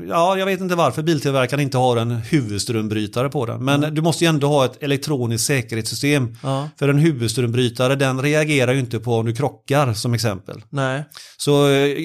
ja, 0.09 0.37
jag 0.39 0.47
vet 0.47 0.61
inte 0.61 0.75
varför 0.75 1.03
biltillverkaren 1.03 1.61
inte 1.63 1.79
har 1.79 1.97
en 1.97 2.11
huvudströmbrytare 2.11 3.29
på 3.29 3.47
den. 3.47 3.65
Men 3.65 3.95
du 3.95 4.03
måste 4.03 4.25
ju 4.25 4.29
ändå 4.29 4.47
ha 4.49 4.65
ett 4.65 4.83
elektroniskt 4.83 5.47
säkerhetssystem. 5.47 6.37
ja, 6.43 6.69
För 6.79 6.89
en 6.89 6.99
huvudströmbrytare 6.99 7.95
den 7.97 8.23
reagerar 8.23 8.73
ju 8.73 8.79
inte 8.81 8.99
på 8.99 9.15
om 9.17 9.27
du 9.27 9.35
krockar 9.35 9.93
som 9.95 10.15
exempel. 10.15 10.63
nej. 10.71 11.05
Så 11.37 11.69
eh, 11.71 11.97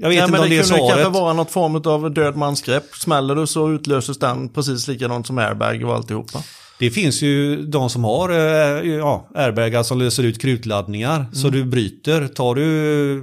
jag 0.00 0.08
vet 0.08 0.16
Nej, 0.16 0.24
inte 0.24 0.32
men 0.32 0.40
om 0.40 0.48
det, 0.48 0.54
det 0.56 0.60
är 0.60 0.62
kunde 0.62 0.78
svaret. 0.78 1.02
kanske 1.04 1.20
vara 1.20 1.32
något 1.32 1.50
form 1.50 1.76
av 1.76 2.14
död 2.14 2.36
mansgrepp. 2.36 2.84
Smäller 2.94 3.34
du 3.34 3.46
så 3.46 3.70
utlöses 3.70 4.18
den 4.18 4.48
precis 4.48 4.88
likadant 4.88 5.26
som 5.26 5.38
airbag 5.38 5.84
och 5.84 5.94
alltihopa. 5.94 6.42
Det 6.78 6.90
finns 6.90 7.22
ju 7.22 7.62
de 7.66 7.90
som 7.90 8.04
har 8.04 8.30
eh, 8.30 8.90
ja, 8.96 9.28
airbagar 9.34 9.82
som 9.82 9.98
löser 9.98 10.22
ut 10.22 10.40
krutladdningar. 10.42 11.26
Så 11.32 11.48
du 11.48 11.64
bryter. 11.64 12.28
Tar 12.28 12.54
du, 12.54 12.64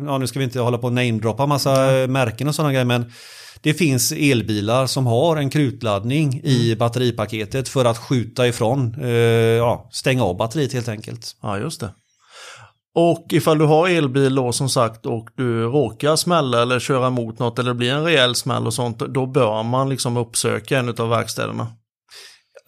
ja 0.05 0.17
nu 0.17 0.27
ska 0.27 0.39
vi 0.39 0.45
inte 0.45 0.59
hålla 0.59 0.77
på 0.77 0.87
och 0.87 0.93
namedroppa 0.93 1.45
massa 1.45 1.97
eh, 2.01 2.07
märken 2.07 2.47
och 2.47 2.55
sådana 2.55 2.71
grejer 2.73 2.85
men 2.85 3.11
det 3.61 3.73
finns 3.73 4.11
elbilar 4.11 4.87
som 4.87 5.05
har 5.05 5.37
en 5.37 5.49
krutladdning 5.49 6.41
i 6.43 6.75
batteripaketet 6.75 7.69
för 7.69 7.85
att 7.85 7.97
skjuta 7.97 8.47
ifrån, 8.47 8.95
eh, 9.01 9.09
ja, 9.09 9.89
stänga 9.91 10.23
av 10.23 10.37
batteriet 10.37 10.73
helt 10.73 10.87
enkelt. 10.87 11.35
Ja, 11.41 11.57
just 11.59 11.79
det. 11.79 11.89
Och 12.95 13.25
ifall 13.29 13.57
du 13.57 13.65
har 13.65 13.87
elbil 13.87 14.35
då 14.35 14.51
som 14.51 14.69
sagt 14.69 15.05
och 15.05 15.29
du 15.35 15.63
råkar 15.63 16.15
smälla 16.15 16.61
eller 16.61 16.79
köra 16.79 17.09
mot 17.09 17.39
något 17.39 17.59
eller 17.59 17.71
det 17.71 17.75
blir 17.75 17.91
en 17.91 18.03
rejäl 18.03 18.35
smäll 18.35 18.67
och 18.67 18.73
sånt, 18.73 18.99
då 18.99 19.25
bör 19.25 19.63
man 19.63 19.89
liksom 19.89 20.17
uppsöka 20.17 20.79
en 20.79 20.89
av 20.89 21.09
verkstäderna. 21.09 21.67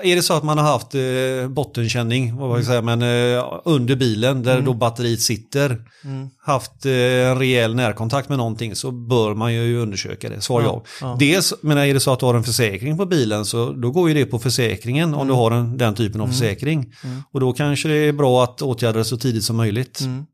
Är 0.03 0.15
det 0.15 0.21
så 0.21 0.33
att 0.33 0.43
man 0.43 0.57
har 0.57 0.65
haft 0.65 0.95
eh, 0.95 1.49
bottenkänning, 1.49 2.35
vad 2.37 2.49
man 2.49 2.63
ska 2.63 2.71
säga, 2.71 2.81
men 2.81 3.01
eh, 3.01 3.61
under 3.65 3.95
bilen 3.95 4.43
där 4.43 4.61
då 4.61 4.73
batteriet 4.73 5.21
sitter, 5.21 5.81
Mm. 6.03 6.29
haft 6.37 6.85
eh, 6.85 6.91
en 6.91 7.39
rejäl 7.39 7.75
närkontakt 7.75 8.29
med 8.29 8.37
någonting 8.37 8.75
så 8.75 8.91
bör 8.91 9.33
man 9.33 9.53
ju 9.53 9.77
undersöka 9.77 10.29
det. 10.29 10.41
Svar 10.41 10.61
ja. 10.61 10.83
Ja. 11.01 11.17
Dels, 11.19 11.53
men 11.61 11.77
är 11.77 11.93
det 11.93 11.99
så 11.99 12.13
att 12.13 12.19
du 12.19 12.25
har 12.25 12.33
en 12.33 12.43
försäkring 12.43 12.97
på 12.97 13.05
bilen 13.05 13.45
så 13.45 13.71
då 13.71 13.91
går 13.91 14.09
ju 14.09 14.13
det 14.15 14.25
på 14.25 14.39
försäkringen 14.39 15.13
om 15.13 15.27
du 15.27 15.33
har 15.33 15.51
en, 15.51 15.77
den 15.77 15.95
typen 15.95 16.21
av 16.21 16.27
försäkring. 16.27 16.93
Mm. 17.03 17.23
Och 17.31 17.39
då 17.39 17.53
kanske 17.53 17.87
det 17.87 17.95
är 17.95 18.13
bra 18.13 18.43
att 18.43 18.61
åtgärda 18.61 18.97
det 18.99 19.05
så 19.05 19.17
tidigt 19.17 19.43
som 19.43 19.55
möjligt. 19.55 19.99
Mm. 20.01 20.25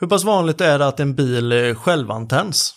Hur 0.00 0.06
pass 0.06 0.24
vanligt 0.24 0.60
är 0.60 0.78
det 0.78 0.86
att 0.86 1.00
en 1.00 1.14
bil 1.14 1.52
eh, 1.52 1.74
självantänds? 1.74 2.74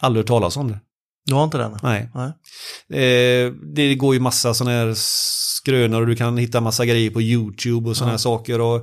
Aldrig 0.00 0.22
hört 0.22 0.28
talas 0.28 0.56
om 0.56 0.68
det. 0.68 0.80
Du 1.26 1.34
har 1.34 1.44
inte 1.44 1.58
den? 1.58 1.78
Nej. 1.82 2.10
Nej. 2.14 2.28
Eh, 3.02 3.52
det 3.74 3.94
går 3.94 4.14
ju 4.14 4.20
massa 4.20 4.54
sådana 4.54 4.76
här 4.76 4.92
skrönor 4.96 6.00
och 6.00 6.06
du 6.06 6.16
kan 6.16 6.36
hitta 6.38 6.60
massa 6.60 6.86
grejer 6.86 7.10
på 7.10 7.22
YouTube 7.22 7.90
och 7.90 7.96
sådana 7.96 8.10
Ja. 8.10 8.12
här 8.12 8.18
saker. 8.18 8.60
Och, 8.60 8.76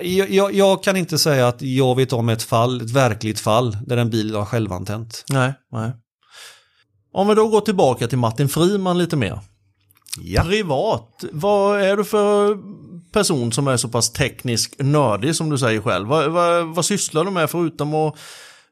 eh, 0.00 0.16
jag, 0.18 0.30
jag, 0.30 0.54
jag 0.54 0.82
kan 0.82 0.96
inte 0.96 1.18
säga 1.18 1.48
att 1.48 1.62
jag 1.62 1.96
vet 1.96 2.12
om 2.12 2.28
ett 2.28 2.42
fall, 2.42 2.80
ett 2.80 2.90
verkligt 2.90 3.40
fall, 3.40 3.76
där 3.86 3.96
en 3.96 4.10
bil 4.10 4.34
har 4.34 4.44
självantänt. 4.44 5.24
Nej, 5.30 5.54
nej. 5.72 5.92
Om 7.14 7.28
vi 7.28 7.34
då 7.34 7.48
går 7.48 7.60
tillbaka 7.60 8.08
till 8.08 8.18
Martin 8.18 8.48
Friman 8.48 8.98
lite 8.98 9.16
mer. 9.16 9.40
Ja. 10.20 10.42
Privat, 10.42 11.24
vad 11.32 11.80
är 11.80 11.96
du 11.96 12.04
för 12.04 12.58
person 13.12 13.52
som 13.52 13.68
är 13.68 13.76
så 13.76 13.88
pass 13.88 14.12
teknisk 14.12 14.74
nördig 14.78 15.36
som 15.36 15.50
du 15.50 15.58
säger 15.58 15.80
själv? 15.80 16.08
Vad, 16.08 16.30
vad, 16.30 16.66
vad 16.74 16.84
sysslar 16.84 17.24
du 17.24 17.30
med 17.30 17.50
förutom 17.50 17.94
att 17.94 18.14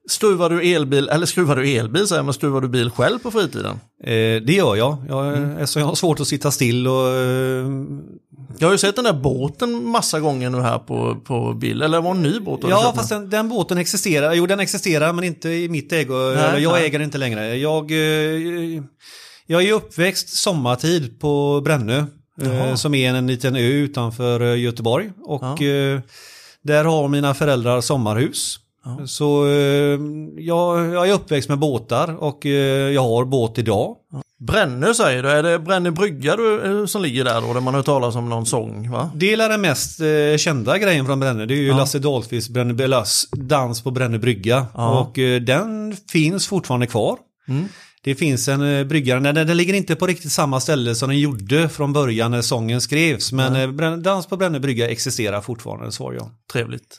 Skruvar 0.08 0.50
du 0.50 0.62
elbil, 0.74 1.08
eller 1.08 1.26
skruvar 1.26 1.56
du 1.56 1.70
elbil 1.70 2.06
säger 2.08 2.22
man, 2.22 2.34
skruvar 2.34 2.60
du 2.60 2.68
bil 2.68 2.90
själv 2.90 3.18
på 3.18 3.30
fritiden? 3.30 3.80
Eh, 4.04 4.10
det 4.42 4.52
gör 4.52 4.76
jag. 4.76 4.96
Jag, 5.08 5.36
Eftersom 5.60 5.80
jag 5.80 5.86
har 5.86 5.94
svårt 5.94 6.20
att 6.20 6.28
sitta 6.28 6.50
still 6.50 6.86
och... 6.88 7.08
Eh, 7.08 7.66
Jag 8.58 8.66
har 8.68 8.72
ju 8.72 8.78
sett 8.78 8.96
den 8.96 9.04
där 9.04 9.12
båten 9.12 9.84
massa 9.84 10.20
gånger 10.20 10.50
nu 10.50 10.60
här 10.60 10.78
på, 10.78 11.16
på 11.24 11.52
bild, 11.54 11.82
eller 11.82 12.00
var 12.00 12.14
det 12.14 12.18
en 12.20 12.22
ny 12.22 12.40
båt? 12.40 12.60
ja, 12.68 12.92
fast 12.96 13.08
den, 13.08 13.30
den 13.30 13.48
båten 13.48 13.78
existerar. 13.78 14.32
Jo, 14.34 14.46
den 14.46 14.60
existerar 14.60 15.12
men 15.12 15.24
inte 15.24 15.48
i 15.48 15.68
mitt 15.68 15.92
ägo. 15.92 16.14
Eller 16.30 16.58
jag 16.58 16.72
nej. 16.72 16.84
äger 16.86 16.98
den 16.98 17.04
inte 17.06 17.18
längre. 17.18 17.56
Jag, 17.56 17.90
eh, 17.90 18.82
jag 19.46 19.62
är 19.62 19.72
uppväxt 19.72 20.28
sommartid 20.28 21.20
på 21.20 21.60
Brännö. 21.64 22.04
eh. 22.42 22.74
Som 22.74 22.94
är 22.94 23.14
en 23.14 23.26
liten 23.26 23.56
ö 23.56 23.60
utanför 23.60 24.40
eh, 24.40 24.60
Göteborg. 24.60 25.10
Och 25.22 25.42
Ja. 25.42 25.66
eh, 25.66 26.00
där 26.62 26.84
har 26.84 27.08
mina 27.08 27.34
föräldrar 27.34 27.80
sommarhus. 27.80 28.59
Så 29.06 29.46
eh, 29.46 29.98
jag, 30.38 30.94
jag 30.94 31.08
är 31.08 31.12
uppväxt 31.12 31.48
med 31.48 31.58
båtar 31.58 32.16
och 32.22 32.46
eh, 32.46 32.52
jag 32.90 33.02
har 33.02 33.24
båt 33.24 33.58
idag. 33.58 33.96
Brännö 34.38 34.94
säger 34.94 35.22
du, 35.22 35.30
är 35.30 35.42
det 35.42 35.58
Brännö 35.58 35.90
brygga 35.90 36.36
du, 36.36 36.80
eh, 36.80 36.86
som 36.86 37.02
ligger 37.02 37.24
där 37.24 37.40
då, 37.40 37.54
där 37.54 37.60
man 37.60 37.74
har 37.74 37.78
hört 37.78 37.86
talas 37.86 38.16
om 38.16 38.28
någon 38.28 38.46
sång 38.46 38.90
va? 38.90 39.10
Det 39.14 39.32
är 39.32 39.48
den 39.48 39.60
mest 39.60 40.00
eh, 40.00 40.36
kända 40.38 40.78
grejen 40.78 41.06
från 41.06 41.20
Brännö. 41.20 41.46
Det 41.46 41.54
är 41.54 41.56
ju 41.56 41.66
Ja. 41.68 41.76
Lasse 41.76 41.98
Dahlqvists 41.98 42.50
Brännö 42.50 42.72
Bellas 42.72 43.26
dans 43.32 43.82
på 43.82 43.90
Brännö 43.90 44.18
brygga. 44.18 44.66
Ja. 44.74 45.00
Och 45.00 45.18
eh, 45.18 45.40
den 45.40 45.96
finns 46.12 46.46
fortfarande 46.46 46.86
kvar. 46.86 47.18
Mm. 47.48 47.64
Det 48.02 48.14
finns 48.14 48.48
en 48.48 48.62
eh, 48.78 48.84
brygga, 48.84 49.20
den, 49.20 49.34
den 49.34 49.56
ligger 49.56 49.74
inte 49.74 49.96
på 49.96 50.06
riktigt 50.06 50.32
samma 50.32 50.60
ställe 50.60 50.94
som 50.94 51.08
den 51.08 51.18
gjorde 51.18 51.68
från 51.68 51.92
början 51.92 52.30
när 52.30 52.42
sången 52.42 52.80
skrevs. 52.80 53.32
Men 53.32 53.56
eh, 53.56 53.66
Bränn- 53.68 54.02
dans 54.02 54.26
på 54.26 54.36
Brännö 54.36 54.58
brygga 54.58 54.88
existerar 54.88 55.40
fortfarande, 55.40 55.92
svar 55.92 56.12
jag. 56.12 56.30
Trevligt. 56.52 56.96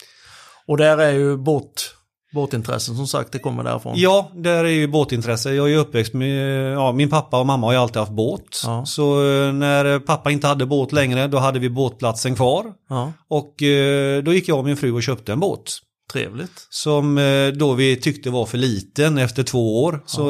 Och 0.67 0.77
där 0.77 0.97
är 0.97 1.11
ju 1.11 1.37
båt, 1.37 1.95
Båtintressen 2.33 2.95
som 2.95 3.07
sagt, 3.07 3.31
det 3.31 3.39
kommer 3.39 3.63
därifrån. 3.63 3.93
Ja, 3.97 4.31
där 4.35 4.63
är 4.63 4.69
ju 4.69 4.87
båtintresse. 4.87 5.53
Jag 5.53 5.65
är 5.65 5.69
ju 5.71 5.77
uppväxt 5.77 6.13
med, 6.13 6.71
ja, 6.73 6.91
min 6.91 7.09
pappa 7.09 7.39
och 7.39 7.45
mamma 7.45 7.67
har 7.67 7.73
ju 7.73 7.79
alltid 7.79 7.97
haft 7.97 8.11
båt. 8.11 8.61
Ja. 8.65 8.85
Så 8.85 9.31
eh, 9.31 9.53
när 9.53 9.99
pappa 9.99 10.31
inte 10.31 10.47
hade 10.47 10.65
båt 10.65 10.91
längre, 10.91 11.27
då 11.27 11.37
hade 11.37 11.59
vi 11.59 11.69
båtplatsen 11.69 12.35
kvar. 12.35 12.65
Ja, 12.89 13.13
Och 13.27 13.63
eh, 13.63 14.23
då 14.23 14.33
gick 14.33 14.47
jag 14.47 14.57
och 14.57 14.65
min 14.65 14.77
fru 14.77 14.91
och 14.91 15.03
köpte 15.03 15.31
en 15.33 15.39
båt. 15.39 15.71
trevligt. 16.13 16.67
Som 16.69 17.17
eh, 17.17 17.47
då 17.47 17.73
vi 17.73 17.95
tyckte 17.95 18.29
var 18.29 18.45
för 18.45 18.57
liten 18.57 19.17
efter 19.17 19.43
två 19.43 19.83
år. 19.83 20.03
Så 20.05 20.23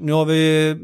nu 0.00 0.12
har 0.12 0.24
vi, 0.24 0.74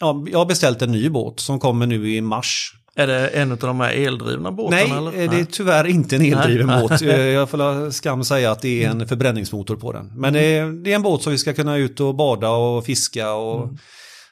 ja, 0.00 0.24
jag 0.30 0.38
har 0.38 0.46
beställt 0.46 0.82
en 0.82 0.92
ny 0.92 1.08
båt 1.10 1.40
som 1.40 1.60
kommer 1.60 1.86
nu 1.86 2.14
i 2.14 2.20
mars. 2.20 2.72
Är 2.96 3.06
det 3.06 3.28
en 3.28 3.52
av 3.52 3.58
de 3.58 3.80
här 3.80 3.90
eldrivna 3.92 4.52
båtarna? 4.52 4.76
Nej, 4.82 4.98
eller? 4.98 5.22
eh, 5.24 5.30
det 5.30 5.40
är 5.40 5.44
tyvärr 5.44 5.86
inte 5.86 6.16
en 6.16 6.22
eldriven 6.22 6.66
Nej. 6.66 6.82
båt. 6.82 7.02
Eh, 7.02 7.20
Jag 7.20 7.50
får 7.50 7.90
skam 7.90 8.24
säga 8.24 8.50
att 8.50 8.62
det 8.62 8.84
är 8.84 8.90
en 8.90 9.08
förbränningsmotor 9.08 9.76
på 9.76 9.92
den. 9.92 10.12
Men 10.16 10.32
det 10.32 10.40
är, 10.40 10.84
det 10.84 10.92
är 10.92 10.94
en 10.94 11.02
båt 11.02 11.22
som 11.22 11.32
vi 11.32 11.38
ska 11.38 11.52
kunna 11.52 11.76
ut 11.76 12.00
och 12.00 12.14
bada 12.14 12.50
och 12.50 12.84
fiska 12.84 13.32
och 13.32 13.68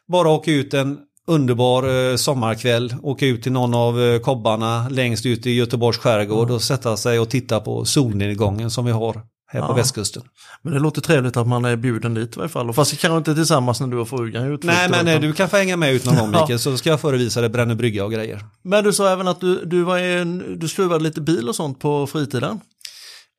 bara 0.08 0.28
åka 0.28 0.52
ut 0.52 0.74
en 0.74 0.98
underbar 1.26 2.10
eh, 2.10 2.16
sommarkväll, 2.16 2.94
åka 3.02 3.26
ut 3.26 3.42
till 3.42 3.52
någon 3.52 3.74
av 3.74 4.18
kobbarna 4.18 4.88
längst 4.88 5.26
ut 5.26 5.46
i 5.46 5.50
Göteborgs 5.50 5.98
skärgård 5.98 6.50
och 6.50 6.62
sätta 6.62 6.96
sig 6.96 7.18
och 7.18 7.30
titta 7.30 7.60
på 7.60 7.84
solnedgången 7.84 8.70
som 8.70 8.84
vi 8.84 8.92
har 8.92 9.22
här 9.52 9.60
på 9.60 9.66
Ja. 9.66 9.72
västkusten. 9.72 10.22
Men 10.62 10.72
det 10.72 10.78
låter 10.78 11.00
trevligt 11.00 11.36
att 11.36 11.46
man 11.48 11.64
är 11.64 11.76
bjuden 11.76 12.14
dit 12.14 12.36
i 12.36 12.38
varje 12.38 12.48
fall. 12.48 12.72
Fast 12.72 12.98
kanske 13.00 13.16
inte 13.18 13.34
tillsammans 13.34 13.80
när 13.80 13.86
du 13.88 13.96
och 13.98 14.08
frugan 14.08 14.42
är 14.44 14.50
utflykter, 14.52 14.66
Nej 14.78 14.88
men 14.90 15.08
eh, 15.08 15.12
utan- 15.16 15.22
du 15.28 15.32
kan 15.32 15.48
få 15.48 15.56
hänga 15.56 15.76
med 15.76 15.92
ut 15.94 16.04
någon 16.04 16.16
gång. 16.16 16.30
Mikael 16.40 16.58
så 16.58 16.76
ska 16.76 16.90
jag 16.90 17.00
förevisa 17.00 17.40
dig 17.40 17.50
Brännö 17.50 17.74
brygga 17.74 18.04
och 18.04 18.12
grejer. 18.12 18.44
Men 18.62 18.84
du 18.84 18.92
sa 18.92 19.08
även 19.12 19.28
att 19.28 19.40
du, 19.40 19.64
du, 19.64 19.82
var 19.82 19.98
en, 19.98 20.58
du 20.58 20.68
skruvade 20.68 21.04
lite 21.04 21.20
bil 21.20 21.48
och 21.48 21.54
sånt 21.56 21.80
på 21.80 22.06
fritiden. 22.06 22.60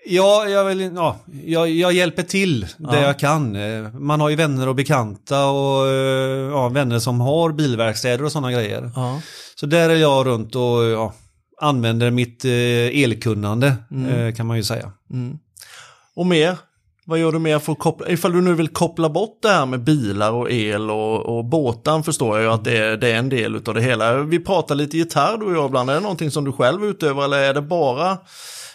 Ja, 0.05 0.45
jag, 0.47 0.65
vill, 0.65 0.81
ja 0.95 1.19
jag, 1.45 1.69
jag 1.69 1.93
hjälper 1.93 2.23
till 2.23 2.61
där 2.77 2.95
Ja. 2.95 3.01
jag 3.01 3.19
kan. 3.19 3.55
Eh, 3.55 3.91
Man 3.93 4.21
har 4.21 4.29
ju 4.29 4.35
vänner 4.35 4.67
och 4.67 4.75
bekanta 4.75 5.45
och 5.45 5.87
eh, 5.87 6.49
ja, 6.51 6.69
vänner 6.69 6.99
som 6.99 7.19
har 7.21 7.51
bilverkstäder 7.51 8.23
och 8.25 8.31
sådana 8.31 8.51
grejer. 8.51 8.91
Ja. 8.95 9.21
Så 9.55 9.65
där 9.65 9.89
är 9.89 9.95
jag 9.95 10.25
runt 10.25 10.55
och 10.55 11.13
använder 11.61 12.11
mitt 12.11 12.45
elkunnande 12.45 13.67
eh, 14.09 14.35
kan 14.35 14.45
man 14.45 14.57
ju 14.57 14.63
säga. 14.63 14.91
Mm. 15.13 15.37
Och 16.21 16.27
mer? 16.27 16.57
Vad 17.05 17.19
gör 17.19 17.31
du 17.31 17.39
mer 17.39 17.59
för 17.59 17.71
att 17.71 17.79
koppla, 17.79 18.09
ifall 18.09 18.31
du 18.31 18.41
nu 18.41 18.53
vill 18.53 18.67
koppla 18.67 19.09
bort 19.09 19.39
det 19.41 19.49
här 19.49 19.65
med 19.65 19.83
bilar 19.83 20.31
och 20.31 20.51
el 20.51 20.91
och, 20.91 21.37
och 21.37 21.45
båten 21.45 22.03
förstår 22.03 22.37
jag 22.37 22.45
ju 22.45 22.51
att 22.51 22.63
det 22.63 22.77
är, 22.77 22.97
det 22.97 23.11
är 23.11 23.15
en 23.15 23.29
del 23.29 23.55
utav 23.55 23.73
det 23.73 23.81
hela. 23.81 24.17
Vi 24.17 24.39
pratar 24.39 24.75
lite 24.75 24.97
gitarr 24.97 25.37
du 25.37 25.45
och 25.45 25.53
jag 25.53 25.65
ibland, 25.65 25.89
är 25.89 25.93
det 25.93 25.99
någonting 25.99 26.31
som 26.31 26.43
du 26.45 26.51
själv 26.51 26.85
utövar 26.85 27.25
eller 27.25 27.37
är 27.37 27.53
det 27.53 27.61
bara 27.61 28.17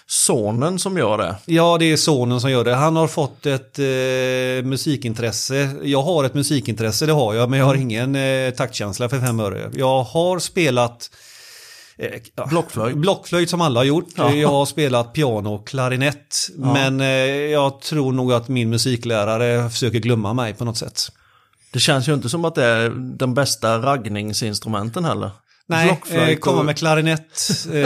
sonen 0.07 0.79
som 0.79 0.99
gör 0.99 1.19
det? 1.19 1.37
Ja, 1.45 1.79
det 1.79 1.93
är 1.93 1.97
sonen 1.97 2.41
som 2.41 2.51
gör 2.51 2.65
det. 2.65 2.75
Han 2.75 2.97
har 2.97 3.09
fått 3.09 3.47
ett 3.47 3.79
eh, 3.79 4.69
musikintresse. 4.69 5.71
Jag 5.83 6.03
har 6.03 6.25
ett 6.25 6.35
musikintresse, 6.35 7.07
det 7.07 7.13
har 7.13 7.35
jag, 7.35 7.51
men 7.51 7.59
jag 7.59 7.67
har 7.67 7.75
ingen 7.75 8.17
eh, 8.17 8.51
taktkänsla 8.51 9.09
för 9.09 9.21
fem 9.21 9.41
öre. 9.41 9.71
Jag 9.75 10.03
har 10.03 10.39
spelat 10.39 11.11
eh, 11.99 12.11
ja, 12.35 12.47
Blockflöjt? 12.47 12.97
blockflöjt 12.97 13.51
som 13.51 13.61
alla 13.61 13.81
har 13.81 13.85
gjort. 13.85 14.09
Ja. 14.17 14.35
Jag 14.35 14.49
har 14.49 14.67
spelat 14.67 15.13
piano 15.13 15.55
och 15.55 15.67
klarinett. 15.69 16.37
Men 16.57 17.01
eh, 17.01 17.07
jag 17.07 17.81
tror 17.81 18.13
nog 18.13 18.33
att 18.33 18.49
min 18.49 18.71
musiklärare 18.71 19.71
försöker 19.71 19.99
glömma 19.99 20.33
mig 20.33 20.55
på 20.55 20.65
något 20.65 20.77
sätt. 20.79 21.03
Det 21.73 21.81
känns 21.81 22.09
ju 22.09 22.15
inte 22.15 22.29
som 22.29 22.45
att 22.45 22.55
det 22.55 22.65
är 22.65 22.91
den 23.19 23.35
bästa 23.35 23.79
raggningsinstrumenten 23.79 25.05
heller. 25.05 25.31
Nej, 25.69 26.01
eh, 26.11 26.37
komma 26.37 26.63
med 26.63 26.77
klarinett. 26.79 27.41
Eh, 27.73 27.81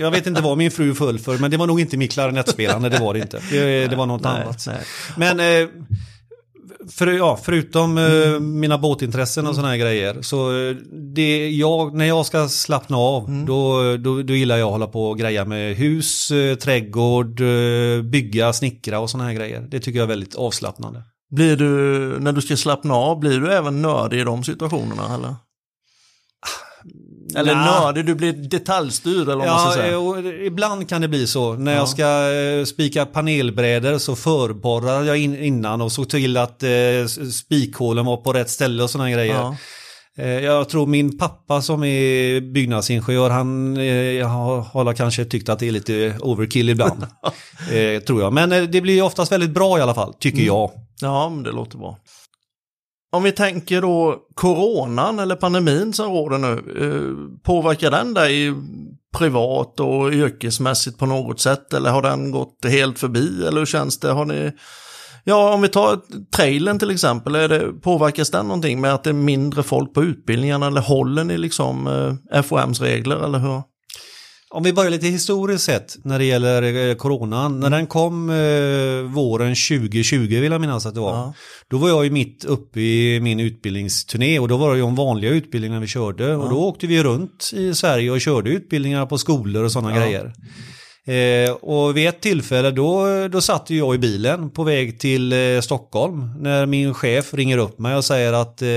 jag 0.00 0.10
vet 0.10 0.26
inte 0.26 0.40
vad 0.40 0.58
min 0.58 0.70
fru 0.70 0.94
föll 0.94 1.18
för, 1.18 1.38
men 1.38 1.50
det 1.50 1.56
var 1.56 1.66
nog 1.66 1.80
inte 1.80 1.96
mitt 1.96 2.12
klarinettspelande, 2.12 2.88
det 2.88 2.98
var 2.98 3.14
det 3.14 3.20
inte. 3.20 3.42
Det, 3.50 3.86
det 3.86 3.96
var 3.96 4.06
något 4.06 4.22
Nej, 4.22 4.42
annat. 4.42 4.64
nej. 4.66 4.80
Men 5.16 5.40
eh, 5.62 5.68
för, 6.90 7.06
ja, 7.06 7.38
förutom 7.42 7.98
eh, 7.98 8.40
mina 8.40 8.78
båtintressen 8.78 9.46
och 9.46 9.54
sådana 9.54 9.68
här 9.70 9.76
grejer, 9.76 10.22
så 10.22 10.68
eh, 10.68 10.76
det, 11.14 11.50
jag, 11.50 11.94
när 11.94 12.04
jag 12.04 12.26
ska 12.26 12.48
slappna 12.48 12.96
av, 12.96 13.44
då, 13.46 13.96
då, 13.96 14.22
då 14.22 14.34
gillar 14.34 14.56
jag 14.56 14.66
att 14.66 14.72
hålla 14.72 14.86
på 14.86 15.10
och 15.10 15.18
greja 15.18 15.44
med 15.44 15.76
hus, 15.76 16.30
eh, 16.30 16.54
trädgård, 16.54 17.40
eh, 17.40 18.02
bygga, 18.02 18.52
snickra 18.52 19.00
och 19.00 19.10
sådana 19.10 19.28
här 19.28 19.36
grejer. 19.36 19.66
Det 19.70 19.80
tycker 19.80 19.98
jag 19.98 20.04
är 20.04 20.08
väldigt 20.08 20.34
avslappnande. 20.34 21.02
Blir 21.30 21.56
du, 21.56 21.68
när 22.20 22.32
du 22.32 22.42
ska 22.42 22.56
slappna 22.56 22.94
av, 22.94 23.18
blir 23.18 23.40
du 23.40 23.52
även 23.52 23.82
nördig 23.82 24.20
i 24.20 24.24
de 24.24 24.44
situationerna 24.44 25.14
eller? 25.14 25.34
Eller 27.36 27.54
Nja. 27.54 27.64
nördig, 27.80 28.06
du 28.06 28.14
blir 28.14 28.32
detaljstyrd 28.32 29.22
eller 29.28 29.36
vad 29.36 29.46
man 29.46 29.72
ska 29.72 29.86
Ja, 29.86 30.14
säga. 30.22 30.46
ibland 30.46 30.88
kan 30.88 31.00
det 31.00 31.08
bli 31.08 31.26
så. 31.26 31.52
När 31.54 31.72
Ja. 31.72 31.78
jag 31.78 31.88
ska 31.88 32.32
eh, 32.32 32.64
spika 32.64 33.06
panelbrädor 33.06 33.98
så 33.98 34.16
förborrar 34.16 35.02
jag 35.04 35.16
in, 35.18 35.36
innan 35.44 35.80
och 35.80 35.92
såg 35.92 36.08
till 36.10 36.36
att 36.36 36.62
eh, 36.62 36.70
spikhålen 37.32 38.06
var 38.06 38.16
på 38.16 38.32
rätt 38.32 38.50
ställe 38.50 38.82
och 38.82 38.90
sådana 38.90 39.10
grejer. 39.10 39.34
Ja. 39.34 39.56
Eh, 40.18 40.26
Jag 40.28 40.68
tror 40.68 40.86
min 40.86 41.18
pappa 41.18 41.62
som 41.62 41.84
är 41.84 42.40
byggnadsingenjör, 42.40 43.30
han 43.30 43.76
eh, 43.76 44.28
har, 44.28 44.60
har 44.84 44.92
kanske 44.94 45.24
tyckt 45.24 45.48
att 45.48 45.58
det 45.58 45.68
är 45.68 45.72
lite 45.72 46.14
overkill 46.20 46.68
ibland. 46.70 47.02
eh, 47.72 48.02
tror 48.02 48.22
jag. 48.22 48.32
Men 48.32 48.50
det 48.70 48.80
blir 48.80 49.02
oftast 49.02 49.32
väldigt 49.32 49.50
bra 49.50 49.78
i 49.78 49.80
alla 49.80 49.94
fall, 49.94 50.14
tycker 50.20 50.42
jag. 50.42 50.70
ja, 51.00 51.28
men 51.28 51.42
det 51.42 51.52
låter 51.52 51.78
bra. 51.78 51.98
Om 53.12 53.22
vi 53.22 53.32
tänker 53.32 53.82
då 53.82 54.16
coronan 54.34 55.18
eller 55.18 55.36
pandemin 55.36 55.92
som 55.92 56.12
råder 56.12 56.38
nu, 56.38 56.52
eh, 56.52 57.42
påverkar 57.42 57.90
den 57.90 58.14
dig 58.14 58.54
privat 59.16 59.80
och 59.80 60.12
yrkesmässigt 60.12 60.98
på 60.98 61.06
något 61.06 61.40
sätt 61.40 61.72
eller 61.72 61.90
har 61.90 62.02
den 62.02 62.30
gått 62.30 62.64
helt 62.64 62.98
förbi 62.98 63.46
eller 63.46 63.58
hur 63.58 63.66
känns 63.66 64.00
det? 64.00 64.12
Har 64.12 64.24
ni, 64.24 64.52
ja, 65.24 65.54
om 65.54 65.62
vi 65.62 65.68
tar 65.68 66.00
trailern 66.36 66.78
till 66.78 66.90
exempel, 66.90 67.34
är 67.34 67.48
det, 67.48 67.72
påverkas 67.72 68.30
den 68.30 68.46
någonting 68.46 68.80
med 68.80 68.94
att 68.94 69.04
det 69.04 69.10
är 69.10 69.14
mindre 69.14 69.62
folk 69.62 69.94
på 69.94 70.02
utbildningarna 70.02 70.66
eller 70.66 70.80
håller 70.80 71.24
ni 71.24 71.38
liksom 71.38 71.86
eh, 72.32 72.42
FOMs 72.42 72.80
regler 72.80 73.24
eller 73.24 73.38
hur? 73.38 73.62
Om 74.54 74.62
vi 74.62 74.72
börjar 74.72 74.90
lite 74.90 75.06
historiskt 75.06 75.64
sett 75.64 75.96
när 76.04 76.18
det 76.18 76.24
gäller 76.24 76.88
eh, 76.88 76.94
coronan. 76.94 77.60
När 77.60 77.70
den 77.70 77.86
kom 77.86 78.30
eh, 78.30 79.12
våren 79.14 79.54
2020 79.54 80.16
vill 80.40 80.52
jag 80.52 80.60
minnas 80.60 80.86
att 80.86 80.94
det 80.94 81.00
var. 81.00 81.14
Ja. 81.14 81.34
Då 81.70 81.76
var 81.78 81.88
jag 81.88 82.04
ju 82.04 82.10
mitt 82.10 82.44
uppe 82.44 82.80
i 82.80 83.20
min 83.20 83.40
utbildningsturné 83.40 84.38
och 84.38 84.48
då 84.48 84.56
var 84.56 84.70
det 84.70 84.76
ju 84.76 84.82
om 84.82 84.94
vanliga 84.94 85.30
utbildningar 85.30 85.80
vi 85.80 85.86
körde. 85.86 86.36
Och 86.36 86.50
då 86.50 86.56
åkte 86.64 86.86
vi 86.86 87.02
runt 87.02 87.50
i 87.52 87.74
Sverige 87.74 88.10
och 88.10 88.20
körde 88.20 88.50
utbildningar 88.50 89.06
på 89.06 89.18
skolor 89.18 89.64
och 89.64 89.72
sådana 89.72 89.96
Ja. 89.96 90.02
grejer. 90.02 90.32
Eh, 91.06 91.52
och 91.52 91.96
vid 91.96 92.08
ett 92.08 92.20
tillfälle 92.20 92.70
då, 92.70 93.06
då 93.28 93.40
satt 93.40 93.70
jag 93.70 93.94
i 93.94 93.98
bilen 93.98 94.50
på 94.50 94.64
väg 94.64 95.00
till 95.00 95.32
eh, 95.32 95.60
Stockholm 95.60 96.30
när 96.40 96.66
min 96.66 96.94
chef 96.94 97.34
ringer 97.34 97.58
upp 97.58 97.78
mig 97.78 97.96
och 97.96 98.04
säger 98.04 98.32
att 98.32 98.62
eh, 98.62 98.68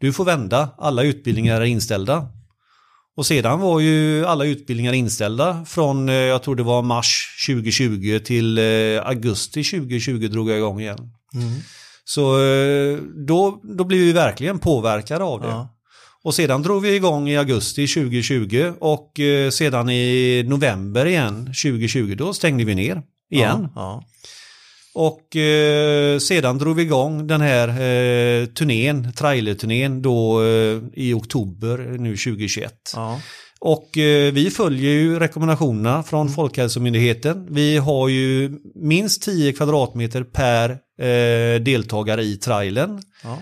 du 0.00 0.12
får 0.12 0.24
vända, 0.24 0.68
alla 0.78 1.02
utbildningar 1.02 1.60
är 1.60 1.64
inställda. 1.64 2.26
Och 3.16 3.26
sedan 3.26 3.60
var 3.60 3.80
ju 3.80 4.26
alla 4.26 4.44
utbildningar 4.44 4.92
inställda 4.92 5.64
från, 5.64 6.08
eh, 6.08 6.14
jag 6.14 6.42
tror 6.42 6.56
det 6.56 6.62
var 6.62 6.82
mars 6.82 7.36
2020 7.46 8.18
till 8.24 8.58
eh, 8.58 9.06
augusti 9.06 9.64
2020 9.64 10.28
drog 10.28 10.50
jag 10.50 10.58
igång 10.58 10.80
igen. 10.80 10.98
Så 12.04 12.44
eh, 12.44 12.98
då, 13.26 13.60
då 13.62 13.84
blev 13.84 14.00
vi 14.00 14.12
verkligen 14.12 14.58
påverkade 14.58 15.24
av 15.24 15.40
det. 15.40 15.48
Ja. 15.48 15.68
Och 16.24 16.34
sedan 16.34 16.62
drog 16.62 16.82
vi 16.82 16.94
igång 16.94 17.28
i 17.28 17.36
augusti 17.36 17.86
2020 17.86 18.72
och 18.80 19.20
sedan 19.52 19.88
i 19.90 20.44
november 20.46 21.06
igen 21.06 21.46
2020 21.46 22.14
då 22.18 22.32
stängde 22.32 22.64
vi 22.64 22.74
ner 22.74 23.02
igen. 23.30 23.68
Ja. 23.74 24.04
Och 24.94 25.36
eh, 25.36 26.18
sedan 26.18 26.58
drog 26.58 26.76
vi 26.76 26.82
igång 26.82 27.26
den 27.26 27.40
här 27.40 27.68
eh, 27.68 28.46
turnén, 28.46 29.12
trailerturnén 29.12 30.02
då 30.02 30.42
eh, 30.42 30.78
i 30.94 31.12
oktober 31.12 31.78
nu 31.78 32.16
2021. 32.16 32.72
Ja. 32.94 33.20
Och 33.60 33.98
eh, 33.98 34.32
vi 34.32 34.50
följer 34.50 34.90
ju 34.90 35.18
rekommendationerna 35.18 36.02
från 36.02 36.28
Folkhälsomyndigheten. 36.28 37.46
Vi 37.50 37.76
har 37.76 38.08
ju 38.08 38.58
minst 38.74 39.22
10 39.22 39.52
kvadratmeter 39.52 40.24
per 40.24 40.70
eh, 40.70 41.62
deltagare 41.62 42.22
i 42.22 42.36
trailern. 42.36 43.02
Ja. 43.24 43.32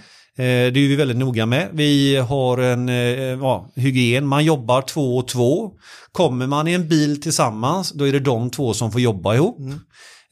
Eh, 0.43 0.73
det 0.73 0.81
är 0.81 0.89
vi 0.89 0.97
väldigt 0.97 1.17
noga 1.17 1.47
med. 1.47 1.69
Vi 1.73 2.17
har 2.17 2.59
en 2.59 2.89
eh, 2.89 2.95
ja, 3.41 3.73
hygien, 3.77 4.27
man 4.27 4.45
jobbar 4.45 4.83
två 4.83 5.17
och 5.17 5.29
två. 5.29 5.71
Kommer 6.13 6.47
man 6.47 6.69
i 6.69 6.73
en 6.73 6.89
bil 6.89 7.23
tillsammans, 7.23 7.93
då 7.93 8.09
är 8.09 8.13
det 8.13 8.21
de 8.21 8.51
två 8.51 8.75
som 8.75 8.93
får 8.93 9.01
jobba 9.01 9.35
ihop. 9.35 9.59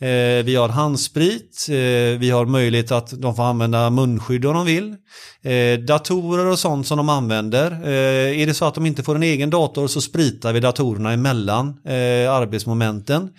Eh, 0.00 0.44
vi 0.44 0.56
har 0.56 0.68
handsprit, 0.68 1.66
eh, 1.68 2.18
vi 2.18 2.30
har 2.30 2.46
möjlighet 2.46 2.92
att 2.92 3.20
de 3.20 3.36
får 3.36 3.42
använda 3.42 3.90
munskydd 3.90 4.46
om 4.46 4.54
de 4.54 4.66
vill. 4.66 4.94
Eh, 5.42 5.78
datorer 5.78 6.46
och 6.46 6.58
sånt 6.58 6.86
som 6.86 6.96
de 6.96 7.08
använder. 7.08 7.70
Eh, 7.70 8.42
är 8.42 8.46
det 8.46 8.54
så 8.54 8.64
att 8.64 8.74
de 8.74 8.86
inte 8.86 9.02
får 9.02 9.14
en 9.14 9.22
egen 9.22 9.50
dator 9.50 9.86
så 9.86 10.00
spritar 10.00 10.52
vi 10.52 10.60
datorerna 10.60 11.12
emellan 11.12 11.68
eh, 11.84 12.32
arbetsmomenten. 12.32 13.30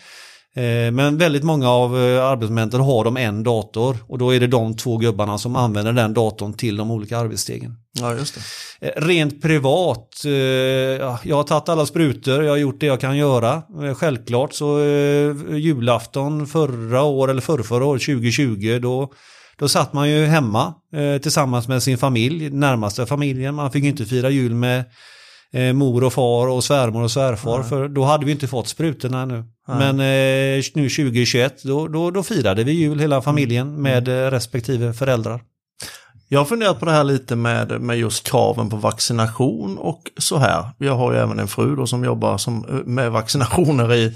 Eh, 0.60 0.91
Men 0.91 1.18
väldigt 1.18 1.43
många 1.43 1.70
av 1.70 1.97
eh, 1.97 2.26
arbetsmomenten 2.26 2.82
har 2.82 3.03
de 3.03 3.18
en 3.18 3.43
dator 3.43 3.97
och 4.07 4.18
då 4.18 4.36
är 4.36 4.39
det 4.39 4.47
de 4.47 4.76
två 4.78 4.97
gubbarna 4.97 5.38
som 5.38 5.55
använder 5.55 5.93
den 5.93 6.14
datorn 6.14 6.53
till 6.53 6.78
de 6.78 6.91
olika 6.91 7.18
arbetsstegen. 7.18 7.76
Ja, 7.99 8.14
just 8.14 8.36
det. 8.80 8.88
Eh, 8.88 9.01
Rent 9.01 9.41
privat, 9.41 10.22
ja, 10.99 11.20
jag 11.24 11.36
har 11.36 11.43
tagit 11.43 11.70
alla 11.70 11.86
sprutor, 11.86 12.43
jag 12.43 12.51
har 12.51 12.57
gjort 12.57 12.80
det 12.80 12.86
jag 12.86 13.01
kan 13.01 13.18
göra. 13.18 13.62
Självklart 13.95 14.53
så 14.53 14.80
julafton 15.49 16.47
förra 16.47 17.03
år 17.03 17.30
eller 17.30 17.41
förra, 17.41 17.64
förra 17.64 17.86
år, 17.86 17.97
2020, 17.97 18.80
då, 18.82 19.12
då 19.57 19.68
satt 19.68 19.93
man 19.93 20.10
ju 20.10 20.26
hemma 20.26 20.74
eh, 20.93 21.22
tillsammans 21.22 21.68
med 21.68 21.84
sin 21.84 21.97
familj, 21.97 22.49
närmaste 22.49 23.05
familjen. 23.05 23.55
Man 23.55 23.72
fick 23.72 23.84
inte 23.84 24.05
fira 24.05 24.30
jul 24.30 24.53
med 24.55 24.84
eh, 25.54 25.74
mor 25.74 26.04
och 26.04 26.14
far 26.14 26.47
och 26.47 26.64
svärmor 26.64 27.04
och 27.04 27.12
svärfar, 27.12 27.64
för 27.64 27.88
då 27.88 28.04
hade 28.04 28.26
vi 28.26 28.32
inte 28.32 28.47
fått 28.47 28.68
sprutorna 28.68 29.22
ännu. 29.22 29.43
Men 29.68 30.00
eh, 30.00 30.64
nu 30.74 30.89
2021, 30.89 31.64
då, 31.64 31.88
då, 31.88 32.12
då 32.12 32.24
firade 32.24 32.64
vi 32.64 32.72
jul 32.72 33.00
hela 33.00 33.22
familjen 33.22 33.82
med 33.82 34.08
eh, 34.08 34.32
respektive 34.32 34.93
föräldrar. 34.93 35.41
Jag 36.32 36.40
har 36.40 36.46
funderat 36.46 36.80
på 36.80 36.86
det 36.86 36.92
här 36.92 37.04
lite 37.04 37.36
med, 37.36 37.82
med 37.82 37.98
just 37.98 38.24
kraven 38.24 38.70
på 38.70 38.76
vaccination 38.76 39.78
och 39.78 40.02
så 40.18 40.38
här. 40.38 40.66
Jag 40.78 40.96
har 40.96 41.14
ju 41.14 41.18
även 41.20 41.40
en 41.40 41.48
fru 41.48 41.76
då 41.76 41.88
som 41.88 42.04
jobbar 42.04 42.38
som, 42.38 42.60
med 42.86 43.12
vaccinationer 43.12 43.94
i, 43.94 44.16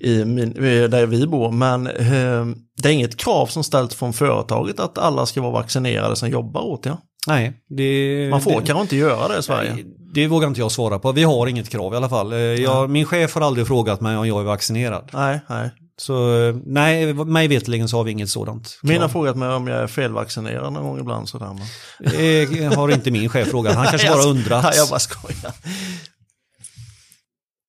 i 0.00 0.24
min, 0.24 0.52
där 0.90 1.06
vi 1.06 1.26
bor. 1.26 1.52
Men 1.52 1.86
eh, 1.86 2.46
det 2.82 2.88
är 2.88 2.92
inget 2.92 3.16
krav 3.16 3.46
som 3.46 3.64
ställs 3.64 3.94
från 3.94 4.12
företaget 4.12 4.80
att 4.80 4.98
alla 4.98 5.26
ska 5.26 5.40
vara 5.42 5.52
vaccinerade 5.52 6.16
som 6.16 6.28
jobbar 6.28 6.60
åt 6.60 6.86
er. 6.86 6.96
Nej, 7.26 7.52
det, 7.68 8.28
Man 8.30 8.40
får 8.40 8.50
det, 8.60 8.66
kanske 8.66 8.82
inte 8.82 8.96
göra 8.96 9.28
det 9.28 9.38
i 9.38 9.42
Sverige. 9.42 9.76
Det 10.14 10.28
vågar 10.28 10.48
inte 10.48 10.60
jag 10.60 10.72
svara 10.72 10.98
på. 10.98 11.12
Vi 11.12 11.22
har 11.22 11.46
inget 11.46 11.68
krav 11.68 11.94
i 11.94 11.96
alla 11.96 12.08
fall. 12.08 12.32
Eh, 12.32 12.38
Jag, 12.38 12.90
min 12.90 13.04
chef 13.04 13.34
har 13.34 13.40
aldrig 13.42 13.66
frågat 13.66 14.00
mig 14.00 14.16
om 14.16 14.28
jag 14.28 14.40
är 14.40 14.44
vaccinerad. 14.44 15.10
Nej, 15.12 15.40
nej. 15.48 15.70
Så 15.96 16.36
eh, 16.36 16.56
nej, 16.64 17.14
mig 17.14 17.48
veterligen 17.48 17.88
så 17.88 17.96
har 17.96 18.04
vi 18.04 18.10
inget 18.10 18.30
sådant. 18.30 18.78
Min 18.82 19.00
har 19.00 19.08
frågat 19.08 19.36
mig 19.36 19.48
om 19.48 19.66
jag 19.66 19.78
är 19.78 19.86
felvaccinerad 19.86 20.72
någon 20.72 20.84
gång 20.84 21.00
ibland. 21.00 21.28
Sådär, 21.28 21.46
men... 21.46 21.66
Det 22.12 22.74
har 22.76 22.88
inte 22.88 23.10
min 23.10 23.28
chef 23.28 23.48
frågat. 23.48 23.74
Han 23.74 23.86
kanske 23.86 24.10
bara 24.14 24.22
undrat. 24.22 24.64
Nej, 24.64 24.72
jag 24.76 24.88
bara 24.88 24.98
skojar. 24.98 25.52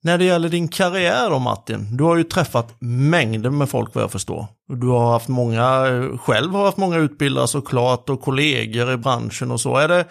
När 0.04 0.18
det 0.18 0.26
gäller 0.26 0.50
din 0.50 0.68
karriär 0.68 1.30
då 1.30 1.40
Martin, 1.40 1.98
du 1.98 2.04
har 2.04 2.16
ju 2.16 2.24
träffat 2.24 2.76
mängder 2.80 3.50
med 3.50 3.70
folk 3.70 3.96
vad 3.96 4.04
jag 4.04 4.12
förstår. 4.12 4.48
Du 4.68 4.88
har 4.88 5.12
haft 5.12 5.28
många, 5.28 5.86
själv 6.18 6.52
har 6.52 6.66
haft 6.66 6.78
många 6.78 6.98
utbildare 6.98 7.48
såklart 7.48 8.10
och 8.10 8.22
kollegor 8.22 8.94
i 8.94 8.98
branschen 8.98 9.52
och 9.52 9.62
så. 9.62 9.78
Är 9.78 9.88
det, 9.88 10.06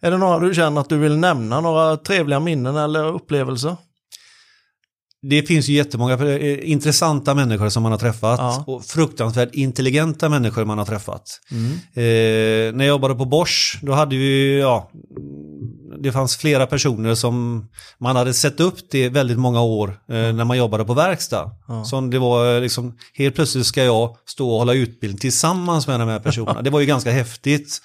är 0.00 0.10
det 0.10 0.18
några 0.18 0.38
du 0.38 0.54
känner 0.54 0.80
att 0.80 0.88
du 0.88 0.98
vill 0.98 1.16
nämna, 1.16 1.60
några 1.60 1.96
trevliga 1.96 2.40
minnen 2.40 2.76
eller 2.76 3.04
upplevelser? 3.04 3.76
Det 5.22 5.42
finns 5.42 5.68
ju 5.68 5.72
jättemånga 5.74 6.14
eh, 6.14 6.70
intressanta 6.70 7.34
människor 7.34 7.68
som 7.68 7.82
man 7.82 7.92
har 7.92 7.98
träffat 7.98 8.38
Ja. 8.40 8.64
och 8.66 8.84
fruktansvärt 8.84 9.54
intelligenta 9.54 10.28
människor 10.28 10.64
man 10.64 10.78
har 10.78 10.84
träffat. 10.84 11.40
Mm. 11.50 11.72
Eh, 11.72 12.74
när 12.76 12.84
jag 12.84 12.88
jobbade 12.88 13.14
på 13.14 13.24
Bosch, 13.24 13.78
då 13.82 13.92
hade 13.92 14.16
vi, 14.16 14.58
ja, 14.60 14.90
det 16.02 16.12
fanns 16.12 16.36
flera 16.36 16.66
personer 16.66 17.14
som 17.14 17.66
man 18.00 18.16
hade 18.16 18.34
sett 18.34 18.60
upp 18.60 18.90
till 18.90 19.10
väldigt 19.10 19.38
många 19.38 19.62
år 19.62 19.88
eh, 19.88 20.14
när 20.14 20.44
man 20.44 20.58
jobbade 20.58 20.84
på 20.84 20.94
verkstad. 20.94 21.50
Ja. 21.68 21.84
Som 21.84 22.10
det 22.10 22.18
var 22.18 22.54
eh, 22.54 22.60
liksom, 22.60 22.96
helt 23.14 23.34
plötsligt 23.34 23.66
ska 23.66 23.84
jag 23.84 24.16
stå 24.26 24.50
och 24.50 24.58
hålla 24.58 24.74
utbildning 24.74 25.18
tillsammans 25.18 25.86
med 25.86 26.00
de 26.00 26.08
här 26.08 26.20
personerna. 26.20 26.62
det 26.62 26.70
var 26.70 26.80
ju 26.80 26.86
ganska 26.86 27.10
häftigt. 27.10 27.78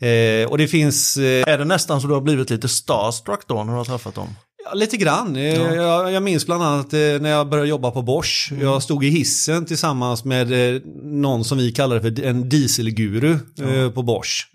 Eh, 0.00 0.50
och 0.50 0.58
det 0.58 0.68
finns 0.68 1.16
eh, 1.16 1.48
Är 1.48 1.58
det 1.58 1.64
nästan 1.64 2.00
så 2.00 2.06
du 2.06 2.14
har 2.14 2.20
blivit 2.20 2.50
lite 2.50 2.68
starstruck 2.68 3.40
då 3.46 3.54
när 3.64 3.72
du 3.72 3.78
har 3.78 3.84
träffat 3.84 4.14
dem? 4.14 4.28
Ja, 4.68 4.74
lite 4.74 4.96
grann. 4.96 5.36
Eh, 5.36 5.54
Jag, 5.74 6.12
jag 6.12 6.22
minns 6.22 6.46
bland 6.46 6.62
annat 6.62 6.92
eh, 6.92 6.98
när 6.98 7.30
jag 7.30 7.48
började 7.48 7.68
jobba 7.68 7.90
på 7.90 8.02
Bosch. 8.02 8.52
Jag 8.60 8.82
stod 8.82 9.04
i 9.04 9.08
hissen 9.08 9.66
tillsammans 9.66 10.24
med 10.24 10.74
eh, 10.76 10.80
någon 11.02 11.44
som 11.44 11.58
vi 11.58 11.72
kallade 11.72 12.00
för 12.00 12.24
en 12.24 12.48
dieselguru 12.48 13.38
eh, 13.60 13.90
på 13.90 14.02
Bosch. 14.02 14.48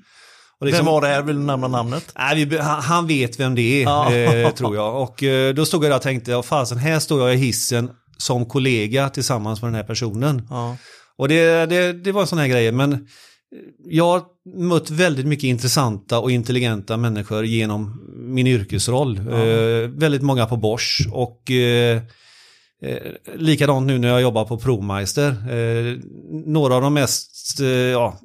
Och 0.59 0.66
liksom- 0.66 0.86
Vem 0.86 0.93
var 0.93 1.01
det 1.01 1.07
här? 1.07 1.22
Vill 1.22 1.36
du 1.36 1.41
nämna 1.41 1.68
namnet? 1.68 2.03
Nej, 2.18 2.45
vi, 2.45 2.57
han, 2.57 2.82
han 2.82 3.07
vet 3.07 3.39
vem 3.39 3.55
det 3.55 3.62
är, 3.62 3.84
Ja. 3.84 4.14
eh, 4.16 4.49
tror 4.51 4.76
jag. 4.76 5.01
Och 5.03 5.24
eh, 5.24 5.53
då 5.53 5.66
stod 5.66 5.84
jag 5.84 5.91
där 5.91 5.95
och 5.95 6.01
tänkte, 6.01 6.32
ja, 6.32 6.43
fasen, 6.43 6.78
här 6.78 6.99
står 6.99 7.22
jag 7.22 7.34
i 7.34 7.38
hissen 7.38 7.89
som 8.18 8.45
kollega 8.45 9.09
tillsammans 9.09 9.62
med 9.62 9.68
den 9.72 9.76
här 9.76 9.84
personen. 9.84 10.47
Ja. 10.49 10.78
Och 11.18 11.28
det, 11.28 11.66
det, 11.66 11.93
det 11.93 12.12
var 12.12 12.22
en 12.22 12.28
sån 12.28 12.38
här 12.39 12.47
grej, 12.47 12.72
men 12.72 13.07
jag 13.86 14.06
har 14.06 14.24
mött 14.56 14.89
väldigt 14.89 15.26
mycket 15.26 15.43
intressanta 15.43 16.20
och 16.20 16.32
intelligenta 16.32 16.97
människor 16.97 17.45
genom 17.45 18.02
min 18.16 18.47
yrkesroll. 18.47 19.18
Eh, 19.18 19.89
väldigt 19.89 20.22
många 20.22 20.45
på 20.45 20.58
Bosch 20.58 21.08
och 21.12 21.52
eh, 21.52 22.02
eh, 22.82 22.97
likadant 23.36 23.88
nu 23.88 23.97
när 23.97 24.08
jag 24.08 24.22
jobbar 24.22 24.45
på 24.45 24.58
Promeister. 24.58 25.30
Eh, 25.30 25.97
några 26.45 26.76
av 26.76 26.82
de 26.82 26.93
mest, 26.93 27.60
eh, 27.60 27.68
ja, 27.68 28.20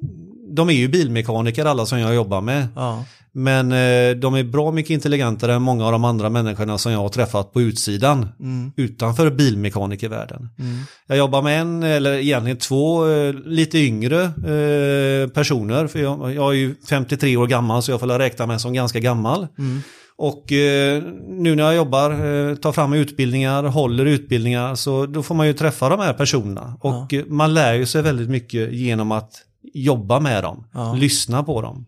de 0.49 0.69
är 0.69 0.75
ju 0.75 0.89
bilmekaniker 0.89 1.65
alla 1.65 1.87
som 1.87 2.01
jag 2.01 2.15
jobbar 2.15 2.41
med. 2.41 2.69
Ja. 2.77 3.05
Men 3.39 3.73
eh, 3.73 4.17
de 4.17 4.35
är 4.35 4.45
bra 4.45 4.73
mycket 4.73 4.91
intelligentare 4.91 5.55
än 5.55 5.63
många 5.63 5.87
av 5.87 5.93
de 5.93 6.05
andra 6.05 6.31
människorna 6.31 6.79
som 6.79 6.93
jag 6.93 6.99
har 6.99 7.09
träffat 7.09 7.53
på 7.53 7.61
utsidan. 7.61 8.29
Mm. 8.41 8.73
Utanför 8.77 9.31
bilmekanikervärlden. 9.31 10.49
Mm. 10.59 10.79
Jag 11.07 11.19
jobbar 11.19 11.43
med 11.43 11.61
en, 11.61 11.83
eller 11.83 12.15
egentligen 12.15 12.57
två, 12.59 13.09
eh, 13.09 13.35
lite 13.45 13.79
yngre 13.79 14.23
eh, 14.23 15.29
personer. 15.29 15.87
För 15.87 15.99
jag, 15.99 16.35
jag 16.35 16.53
är 16.53 16.57
ju 16.57 16.75
53 16.89 17.37
år 17.37 17.47
gammal 17.47 17.83
så 17.83 17.91
jag 17.91 18.01
får 18.01 18.07
räkna 18.07 18.47
mig 18.47 18.61
som 18.61 18.73
ganska 18.73 19.01
gammal. 19.01 19.47
Mm. 19.59 19.81
Och 20.19 20.53
eh, 20.53 21.03
nu 21.29 21.55
när 21.55 21.65
jag 21.65 21.77
jobbar, 21.77 22.11
eh, 22.11 22.55
tar 22.55 22.73
fram 22.73 22.93
utbildningar, 22.93 23.63
håller 23.63 24.07
utbildningar, 24.07 24.75
så 24.75 25.07
då 25.07 25.23
får 25.23 25.35
man 25.35 25.47
ju 25.47 25.53
träffa 25.53 25.89
de 25.89 26.01
här 26.01 26.13
personerna. 26.13 26.77
Och 26.81 27.15
eh, 27.15 27.25
man 27.27 27.55
lär 27.55 27.75
ju 27.75 27.87
sig 27.87 28.03
väldigt 28.03 28.29
mycket 28.29 28.73
genom 28.73 29.13
att 29.13 29.33
jobba 29.75 30.21
med 30.21 30.43
dem, 30.45 30.65
Ja. 30.75 30.95
lyssna 30.95 31.43
på 31.43 31.63
dem. 31.63 31.87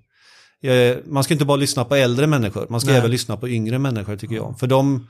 Man 1.07 1.25
ska 1.25 1.35
inte 1.35 1.45
bara 1.45 1.57
lyssna 1.57 1.85
på 1.85 1.95
äldre 1.95 2.27
människor, 2.27 2.67
man 2.71 2.81
ska 2.81 2.91
Nej. 2.91 2.99
även 2.99 3.11
lyssna 3.11 3.37
på 3.37 3.49
yngre 3.49 3.79
människor 3.79 4.17
tycker 4.17 4.35
jag. 4.35 4.59
För 4.61 4.67
de, 4.67 5.07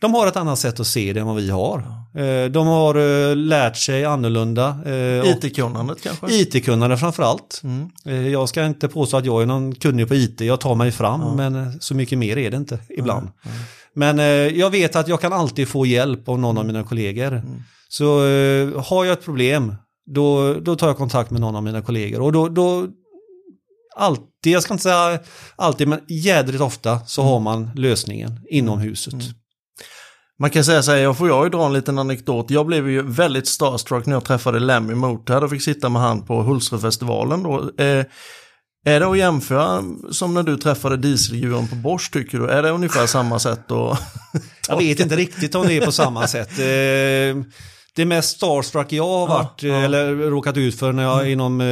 de 0.00 0.14
har 0.14 0.26
ett 0.26 0.36
annat 0.36 0.58
sätt 0.58 0.80
att 0.80 0.86
se 0.86 1.12
det 1.12 1.20
än 1.20 1.26
vad 1.26 1.36
vi 1.36 1.50
har. 1.50 1.78
Eh, 2.14 2.50
de 2.50 2.66
har 2.66 2.94
eh, 2.94 3.36
lärt 3.36 3.76
sig 3.76 4.04
annorlunda. 4.04 4.78
Eh, 4.86 5.30
IT-kunnandet 5.30 6.02
kanske? 6.02 6.26
IT-kunnande 6.30 6.96
framförallt. 6.96 7.62
Mm. 7.64 8.32
Jag 8.32 8.48
ska 8.48 8.66
inte 8.66 8.88
påstå 8.88 9.16
att 9.16 9.24
jag 9.24 9.42
är 9.42 9.46
någon 9.46 9.74
kunnig 9.74 10.08
på 10.08 10.14
IT, 10.14 10.40
jag 10.40 10.60
tar 10.60 10.74
mig 10.74 10.92
fram, 10.92 11.36
men 11.36 11.54
eh, 11.54 11.72
så 11.80 11.94
mycket 11.94 12.18
mer 12.18 12.38
är 12.38 12.50
det 12.50 12.56
inte 12.56 12.78
ibland. 12.88 13.28
Men 13.94 14.18
eh, 14.18 14.24
jag 14.58 14.70
vet 14.70 14.96
att 14.96 15.08
jag 15.08 15.20
kan 15.20 15.32
alltid 15.32 15.68
få 15.68 15.86
hjälp 15.86 16.28
av 16.28 16.38
någon 16.38 16.58
av 16.58 16.66
mina 16.66 16.84
kollegor. 16.84 17.42
Så 17.88 18.26
eh, 18.26 18.82
har 18.84 19.04
jag 19.04 19.12
ett 19.12 19.24
problem, 19.24 19.74
då, 20.06 20.54
då 20.54 20.76
tar 20.76 20.86
jag 20.86 20.96
kontakt 20.96 21.30
med 21.30 21.40
någon 21.40 21.56
av 21.56 21.62
mina 21.62 21.82
kollegor. 21.82 22.20
Och 22.20 22.32
då, 22.32 22.48
då 22.48 22.86
alltid, 23.96 24.52
jag 24.52 24.62
ska 24.62 24.74
inte 24.74 24.82
säga 24.82 25.18
alltid, 25.56 25.88
men 25.88 26.00
jädrigt 26.08 26.62
ofta 26.62 27.00
så 27.06 27.22
har 27.22 27.40
man 27.40 27.70
lösningen 27.74 28.40
inom 28.50 28.78
huset. 28.78 29.14
Man 30.38 30.50
kan 30.50 30.64
säga 30.64 30.82
så 30.82 30.90
här, 30.90 30.98
jag 30.98 31.18
får 31.18 31.28
jag 31.28 31.44
ju 31.44 31.50
dra 31.50 31.66
en 31.66 31.72
liten 31.72 31.98
anekdot. 31.98 32.50
Jag 32.50 32.66
blev 32.66 32.90
ju 32.90 33.02
väldigt 33.02 33.48
starstruck 33.48 34.06
när 34.06 34.12
jag 34.12 34.24
träffade 34.24 34.58
Lemmy 34.58 34.94
Motörhead 34.94 35.44
och 35.44 35.50
fick 35.50 35.62
sitta 35.62 35.88
med 35.88 36.02
han 36.02 36.26
på 36.26 36.42
Hultsfredsfestivalen 36.42 37.42
då. 37.42 37.70
Eh, 37.78 38.04
är 38.86 39.00
det 39.00 39.06
att 39.06 39.18
jämföra 39.18 39.84
som 40.10 40.34
när 40.34 40.42
du 40.42 40.56
träffade 40.56 40.96
dieselguren 40.96 41.68
på 41.68 41.74
Bosch 41.74 42.12
tycker 42.12 42.38
du? 42.38 42.50
Är 42.50 42.62
det 42.62 42.70
ungefär 42.70 43.06
samma 43.06 43.38
sätt 43.38 43.70
att... 43.72 44.00
Jag 44.68 44.78
vet 44.78 45.00
inte 45.00 45.16
riktigt 45.16 45.54
om 45.54 45.66
det 45.66 45.74
är 45.74 45.84
på 45.84 45.92
samma 45.92 46.26
sätt. 46.26 46.50
Eh, 46.58 47.36
Det 47.96 48.04
mest 48.04 48.36
starstruck 48.36 48.92
jag 48.92 49.08
har 49.08 49.26
varit, 49.26 49.62
ja. 49.62 49.74
eller 49.74 50.14
råkat 50.14 50.56
ut 50.56 50.78
för 50.78 50.92
när 50.92 51.02
jag 51.02 51.30
inom 51.30 51.60
eh, 51.60 51.66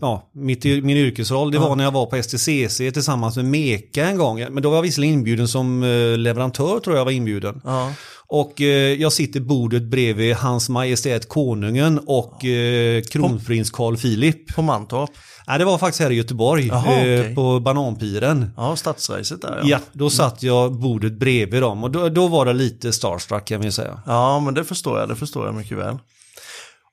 ja, 0.00 0.30
mitt, 0.32 0.64
min 0.64 0.96
yrkesroll, 0.96 1.50
det 1.50 1.58
var 1.58 1.76
när 1.76 1.84
jag 1.84 1.92
var 1.92 2.06
på 2.06 2.22
STCC 2.22 2.76
tillsammans 2.76 3.36
med 3.36 3.44
Meka 3.44 4.06
en 4.06 4.18
gång. 4.18 4.46
Men 4.50 4.62
då 4.62 4.70
var 4.70 4.76
jag 4.76 4.82
visserligen 4.82 5.14
inbjuden 5.14 5.48
som 5.48 5.82
eh, 5.82 6.18
leverantör 6.18 6.80
tror 6.80 6.96
jag 6.96 7.04
var 7.04 7.12
inbjuden. 7.12 7.60
Ja. 7.64 7.92
Och 8.26 8.60
eh, 8.60 8.92
jag 9.00 9.12
sitter 9.12 9.40
bordet 9.40 9.82
bredvid 9.82 10.34
Hans 10.34 10.68
Majestät 10.68 11.28
Konungen 11.28 12.00
och 12.06 12.44
eh, 12.44 13.02
kronprins 13.02 13.70
Carl 13.70 13.96
Philip. 13.96 14.54
På 14.54 14.62
Mantorp? 14.62 15.10
Nej, 15.46 15.58
det 15.58 15.64
var 15.64 15.78
faktiskt 15.78 16.00
här 16.00 16.10
i 16.10 16.14
Göteborg, 16.14 16.66
Jaha, 16.66 16.92
eh, 16.92 17.20
okej. 17.20 17.34
på 17.34 17.60
Bananpiren. 17.60 18.50
Ja, 18.56 18.76
stadsracet 18.76 19.42
där 19.42 19.60
Ja, 19.64 19.78
då 19.92 20.10
satt 20.10 20.42
jag 20.42 20.72
bordet 20.72 21.12
bredvid 21.12 21.62
dem 21.62 21.84
och 21.84 21.90
då, 21.90 22.08
då 22.08 22.28
var 22.28 22.44
det 22.46 22.52
lite 22.52 22.92
starstruck 22.92 23.44
kan 23.44 23.60
vi 23.60 23.72
säga. 23.72 24.02
Ja, 24.06 24.40
men 24.40 24.54
det 24.54 24.64
förstår 24.64 24.98
jag. 24.98 25.08
Det 25.08 25.16
förstår 25.16 25.46
jag 25.46 25.54
mycket 25.54 25.78
väl. 25.78 25.98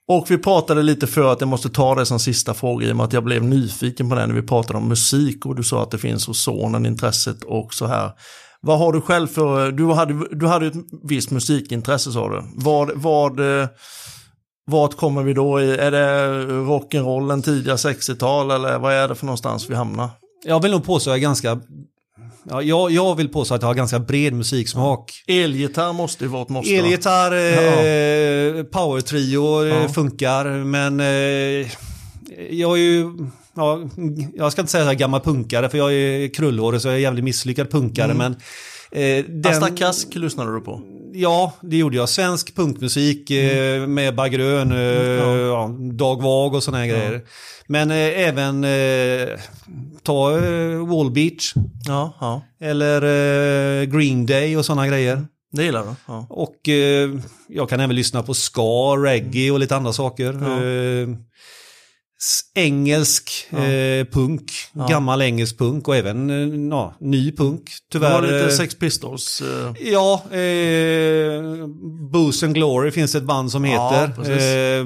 Och 0.07 0.31
vi 0.31 0.37
pratade 0.37 0.83
lite 0.83 1.07
för 1.07 1.31
att 1.31 1.41
jag 1.41 1.47
måste 1.47 1.69
ta 1.69 1.95
det 1.95 2.05
som 2.05 2.19
sista 2.19 2.53
fråga 2.53 2.87
i 2.87 2.91
och 2.91 2.95
med 2.95 3.03
att 3.03 3.13
jag 3.13 3.23
blev 3.23 3.43
nyfiken 3.43 4.09
på 4.09 4.15
det 4.15 4.27
när 4.27 4.35
vi 4.35 4.41
pratade 4.41 4.79
om 4.79 4.87
musik 4.87 5.45
och 5.45 5.55
du 5.55 5.63
sa 5.63 5.83
att 5.83 5.91
det 5.91 5.97
finns 5.97 6.27
hos 6.27 6.43
sonen 6.43 6.85
intresset 6.85 7.43
och 7.43 7.73
så 7.73 7.85
här. 7.85 8.11
Vad 8.61 8.79
har 8.79 8.93
du 8.93 9.01
själv 9.01 9.27
för, 9.27 9.71
du 9.71 9.85
hade, 9.85 10.27
du 10.31 10.47
hade 10.47 10.67
ett 10.67 10.73
visst 11.03 11.31
musikintresse 11.31 12.11
sa 12.11 12.29
du. 12.29 12.43
Vad, 12.55 12.91
vad, 12.95 13.39
eh, 13.39 13.67
vart 14.65 14.95
kommer 14.97 15.23
vi 15.23 15.33
då 15.33 15.61
i? 15.61 15.77
Är 15.77 15.91
det 15.91 16.45
rock'n'rollen 16.45 17.41
tidiga 17.41 17.75
60-tal 17.75 18.51
eller 18.51 18.79
vad 18.79 18.93
är 18.93 19.07
det 19.07 19.15
för 19.15 19.25
någonstans 19.25 19.69
vi 19.69 19.75
hamnar? 19.75 20.09
Jag 20.45 20.61
vill 20.61 20.71
nog 20.71 20.83
påstå 20.85 21.09
att 21.09 21.13
jag 21.13 21.17
är 21.17 21.21
ganska, 21.21 21.59
ja, 22.43 22.61
jag, 22.61 22.91
jag 22.91 23.15
vill 23.15 23.29
påstå 23.29 23.55
att 23.55 23.61
jag 23.61 23.69
har 23.69 23.75
ganska 23.75 23.99
bred 23.99 24.33
musiksmak. 24.33 25.11
Elgitarr 25.27 25.93
måste 25.93 26.23
ju 26.23 26.29
vara 26.29 26.41
ett 26.41 26.49
måste. 26.49 26.75
Elgitarr, 26.75 27.31
eh, 27.31 28.63
power 28.63 29.01
trio 29.01 29.63
eh, 29.65 29.81
Ja. 29.81 29.87
funkar, 29.89 30.45
men 30.45 30.99
eh, 30.99 31.67
jag 32.49 32.77
är 32.77 32.81
ju 32.81 33.11
ja, 33.55 33.79
jag 34.33 34.51
ska 34.51 34.61
inte 34.61 34.71
säga 34.71 34.83
så 34.83 34.87
här 34.87 34.95
gammal 34.95 35.21
punkare 35.21 35.69
för 35.69 35.77
jag 35.77 35.93
är 35.93 36.33
krullhårig 36.33 36.81
så 36.81 36.87
jag 36.87 36.95
är 36.95 36.99
jävligt 36.99 37.23
misslyckad 37.23 37.69
punkare. 37.71 38.11
Mm. 38.11 38.17
Men, 38.17 38.31
eh, 38.91 39.25
den, 39.25 39.51
Asta 39.51 39.69
Kask 39.69 40.15
lyssnade 40.15 40.53
du 40.53 40.61
på? 40.61 40.81
Ja, 41.13 41.53
det 41.61 41.77
gjorde 41.77 41.97
jag. 41.97 42.09
Svensk 42.09 42.55
punkmusik 42.55 43.31
eh, 43.31 43.87
med 43.87 44.15
Baggrön, 44.15 44.71
eh, 44.71 44.77
ja. 44.79 45.37
ja, 45.37 45.75
Dag 45.93 46.21
Vag 46.21 46.55
och 46.55 46.63
sådana 46.63 46.83
här 46.83 46.89
grejer. 46.89 47.21
Men 47.67 47.91
eh, 47.91 47.97
även 47.97 48.63
eh, 48.63 49.39
ta 50.03 50.37
eh, 50.37 50.87
Wall 50.87 51.11
Beach 51.11 51.53
Ja, 51.87 52.13
ja. 52.19 52.41
eller 52.61 53.01
eh, 53.01 53.85
Green 53.85 54.25
Day 54.25 54.57
och 54.57 54.65
sådana 54.65 54.87
grejer. 54.87 55.25
Det 55.51 55.63
gillar 55.63 55.83
du? 55.83 55.89
Ja. 56.07 56.25
Och 56.29 56.69
eh, 56.69 57.09
jag 57.47 57.69
kan 57.69 57.79
även 57.79 57.95
lyssna 57.95 58.23
på 58.23 58.33
ska, 58.33 58.95
reggae 58.97 59.51
och 59.51 59.59
lite 59.59 59.75
andra 59.75 59.93
saker. 59.93 60.39
Ja. 60.41 60.65
Eh, 60.65 61.07
engelsk 62.55 63.31
Ja. 63.49 63.57
eh, 63.65 64.05
punk, 64.05 64.51
Ja. 64.73 64.87
gammal 64.87 65.21
engelsk 65.21 65.57
punk 65.57 65.87
och 65.87 65.95
även 65.95 66.29
eh, 66.29 66.69
ja, 66.69 66.93
ny 66.99 67.31
punk. 67.31 67.61
Det 67.65 67.71
Tyvärr. 67.91 68.11
var 68.11 68.21
lite 68.21 68.43
eh, 68.43 68.49
Sex 68.49 68.75
Pistols. 68.75 69.41
eh, 69.41 69.87
Ja, 69.91 70.23
eh, 70.31 71.67
Booze 72.11 72.45
and 72.45 72.55
Glory 72.55 72.91
finns 72.91 73.15
ett 73.15 73.23
band 73.23 73.51
som 73.51 73.65
Ja, 73.65 73.89
heter. 73.91 74.13
precis. 74.15 74.43
eh, 74.43 74.85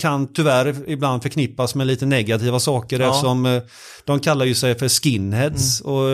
kan 0.00 0.32
tyvärr 0.32 0.74
ibland 0.86 1.22
förknippas 1.22 1.74
med 1.74 1.86
lite 1.86 2.06
negativa 2.06 2.60
saker 2.60 3.00
Ja. 3.00 3.08
eftersom 3.10 3.60
de 4.04 4.20
kallar 4.20 4.44
ju 4.44 4.54
sig 4.54 4.74
för 4.78 4.88
skinheads. 4.88 5.80
Mm. 5.82 5.92
Och 5.94 6.08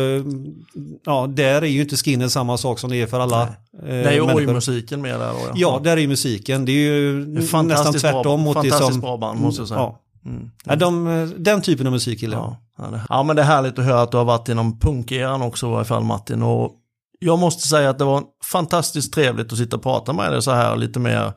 ja, 1.04 1.26
där 1.34 1.62
är 1.62 1.66
ju 1.66 1.80
inte 1.80 1.96
skinheads 1.96 2.34
samma 2.34 2.58
sak 2.58 2.78
som 2.78 2.90
det 2.90 2.96
är 2.96 3.06
för 3.06 3.20
alla 3.20 3.42
eh, 3.42 3.48
Det 3.82 3.90
är 4.04 4.12
ju 4.12 4.20
oj-musiken 4.22 5.02
med 5.02 5.20
där 5.20 5.28
då. 5.32 5.38
Ja, 5.54 5.80
där 5.84 5.92
är 5.96 6.00
ju 6.00 6.08
musiken. 6.08 6.64
Det 6.64 6.72
är 6.72 6.74
ju 6.74 7.24
Det 7.24 7.62
nästan 7.62 7.92
tvärtom 7.94 8.22
bra, 8.22 8.36
mot 8.36 8.54
det 8.54 8.60
fantastiskt 8.70 8.92
som... 8.92 9.00
bra 9.00 9.16
band 9.16 9.40
måste 9.40 9.60
jag 9.60 9.68
säga. 9.68 9.80
Ja. 9.80 10.00
Mm. 10.26 10.50
Ja, 10.64 10.76
de, 10.76 11.32
den 11.38 11.62
typen 11.62 11.86
av 11.86 11.92
musik 11.92 12.22
gillar 12.22 12.38
jag. 12.38 12.56
Ja, 12.78 13.00
ja, 13.08 13.22
men 13.22 13.36
det 13.36 13.42
är 13.42 13.46
härligt 13.46 13.78
att 13.78 13.84
höra 13.84 14.02
att 14.02 14.10
du 14.10 14.16
har 14.16 14.24
varit 14.24 14.48
inom 14.48 14.78
punkeran 14.78 15.42
också 15.42 15.66
i 15.66 15.70
varje 15.70 15.84
fall 15.84 16.04
Martin. 16.04 16.42
Och 16.42 16.72
jag 17.18 17.38
måste 17.38 17.68
säga 17.68 17.90
att 17.90 17.98
det 17.98 18.04
var 18.04 18.22
fantastiskt 18.52 19.14
trevligt 19.14 19.52
att 19.52 19.58
sitta 19.58 19.76
och 19.76 19.82
prata 19.82 20.12
med 20.12 20.32
dig 20.32 20.42
så 20.42 20.50
här 20.50 20.76
lite 20.76 20.98
mer. 21.00 21.32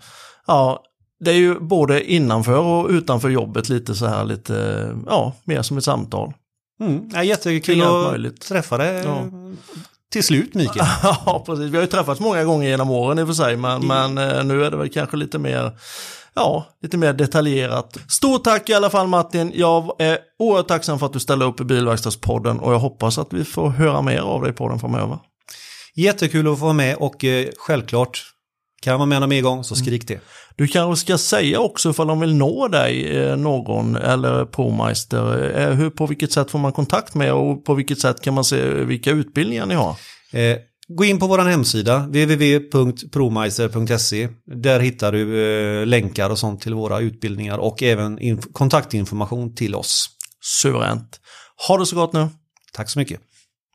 Ja, 0.47 0.83
det 1.19 1.31
är 1.31 1.35
ju 1.35 1.59
både 1.59 2.11
innanför 2.11 2.57
och 2.57 2.89
utanför 2.89 3.29
jobbet 3.29 3.69
lite 3.69 3.95
så 3.95 4.05
här 4.05 4.25
lite, 4.25 4.89
ja, 5.07 5.33
mer 5.43 5.61
som 5.61 5.77
ett 5.77 5.83
samtal. 5.83 6.33
Mm. 6.79 7.09
Ja, 7.13 7.23
jättekul 7.23 7.81
att 7.81 8.11
möjligt. 8.11 8.41
träffa 8.41 8.77
dig 8.77 9.03
Ja. 9.05 9.23
till 10.11 10.23
slut 10.23 10.53
Mikael. 10.53 10.85
Ja, 11.25 11.43
precis. 11.45 11.65
Vi 11.65 11.75
har 11.75 11.81
ju 11.81 11.87
träffats 11.89 12.19
många 12.19 12.43
gånger 12.43 12.69
genom 12.69 12.89
åren 12.91 13.19
i 13.19 13.21
och 13.21 13.27
för 13.27 13.33
sig, 13.33 13.57
men, 13.57 13.87
men 13.87 14.17
eh, 14.17 14.43
nu 14.43 14.65
är 14.65 14.71
det 14.71 14.77
väl 14.77 14.89
kanske 14.89 15.17
lite 15.17 15.39
mer, 15.39 15.71
ja, 16.37 16.67
lite 16.81 16.97
mer 16.97 17.13
detaljerat. 17.13 17.97
Stort 18.09 18.43
tack 18.43 18.69
i 18.69 18.73
alla 18.73 18.89
fall 18.89 19.07
Martin. 19.07 19.51
Jag 19.55 19.95
är 19.99 20.17
oerhört 20.39 20.67
tacksam 20.67 20.99
för 20.99 21.05
att 21.05 21.13
du 21.13 21.19
ställer 21.19 21.45
upp 21.45 21.61
i 21.61 21.63
Bilverkstadspodden 21.63 22.59
och 22.59 22.73
jag 22.73 22.79
hoppas 22.79 23.17
att 23.17 23.33
vi 23.33 23.43
får 23.43 23.69
höra 23.69 24.01
mer 24.01 24.19
av 24.19 24.41
dig 24.41 24.53
på 24.53 24.69
den 24.69 24.79
framöver. 24.79 25.17
Jättekul 25.95 26.47
att 26.47 26.59
få 26.59 26.65
vara 26.65 26.73
med 26.73 26.95
och 26.95 27.23
eh, 27.23 27.47
självklart 27.57 28.23
kan 28.81 28.91
jag 28.91 28.97
vara 28.97 29.27
med 29.27 29.43
gång 29.43 29.63
så 29.63 29.75
skrik 29.75 30.07
det. 30.07 30.19
Du 30.55 30.67
kanske 30.67 31.05
ska 31.05 31.17
säga 31.17 31.59
också 31.59 31.89
ifall 31.89 32.07
de 32.07 32.19
vill 32.19 32.35
nå 32.35 32.67
dig, 32.67 33.17
eh, 33.17 33.37
någon 33.37 33.95
eller 33.95 34.45
ProMeister, 34.45 35.57
eh, 35.59 35.69
hur, 35.69 35.89
på 35.89 36.05
vilket 36.05 36.31
sätt 36.31 36.51
får 36.51 36.59
man 36.59 36.71
kontakt 36.71 37.15
med 37.15 37.33
och 37.33 37.65
på 37.65 37.73
vilket 37.73 37.99
sätt 37.99 38.21
kan 38.21 38.33
man 38.33 38.43
se 38.43 38.69
vilka 38.69 39.11
utbildningar 39.11 39.65
ni 39.65 39.75
har? 39.75 39.95
Gå 40.89 41.05
in 41.05 41.19
på 41.19 41.27
vår 41.27 41.39
hemsida 41.39 41.99
www.promeister.se. 41.99 44.29
Där 44.45 44.79
hittar 44.79 45.11
du 45.11 45.43
eh, 45.81 45.85
länkar 45.85 46.29
och 46.29 46.39
sånt 46.39 46.61
till 46.61 46.73
våra 46.73 46.99
utbildningar 46.99 47.57
och 47.57 47.83
även 47.83 48.19
inf- 48.19 48.51
kontaktinformation 48.53 49.55
till 49.55 49.75
oss. 49.75 50.09
Suveränt. 50.61 51.19
Ha 51.67 51.77
det 51.77 51.85
så 51.85 51.95
gott 51.95 52.13
nu. 52.13 52.27
Tack 52.73 52.89
så 52.89 52.99
mycket. 52.99 53.19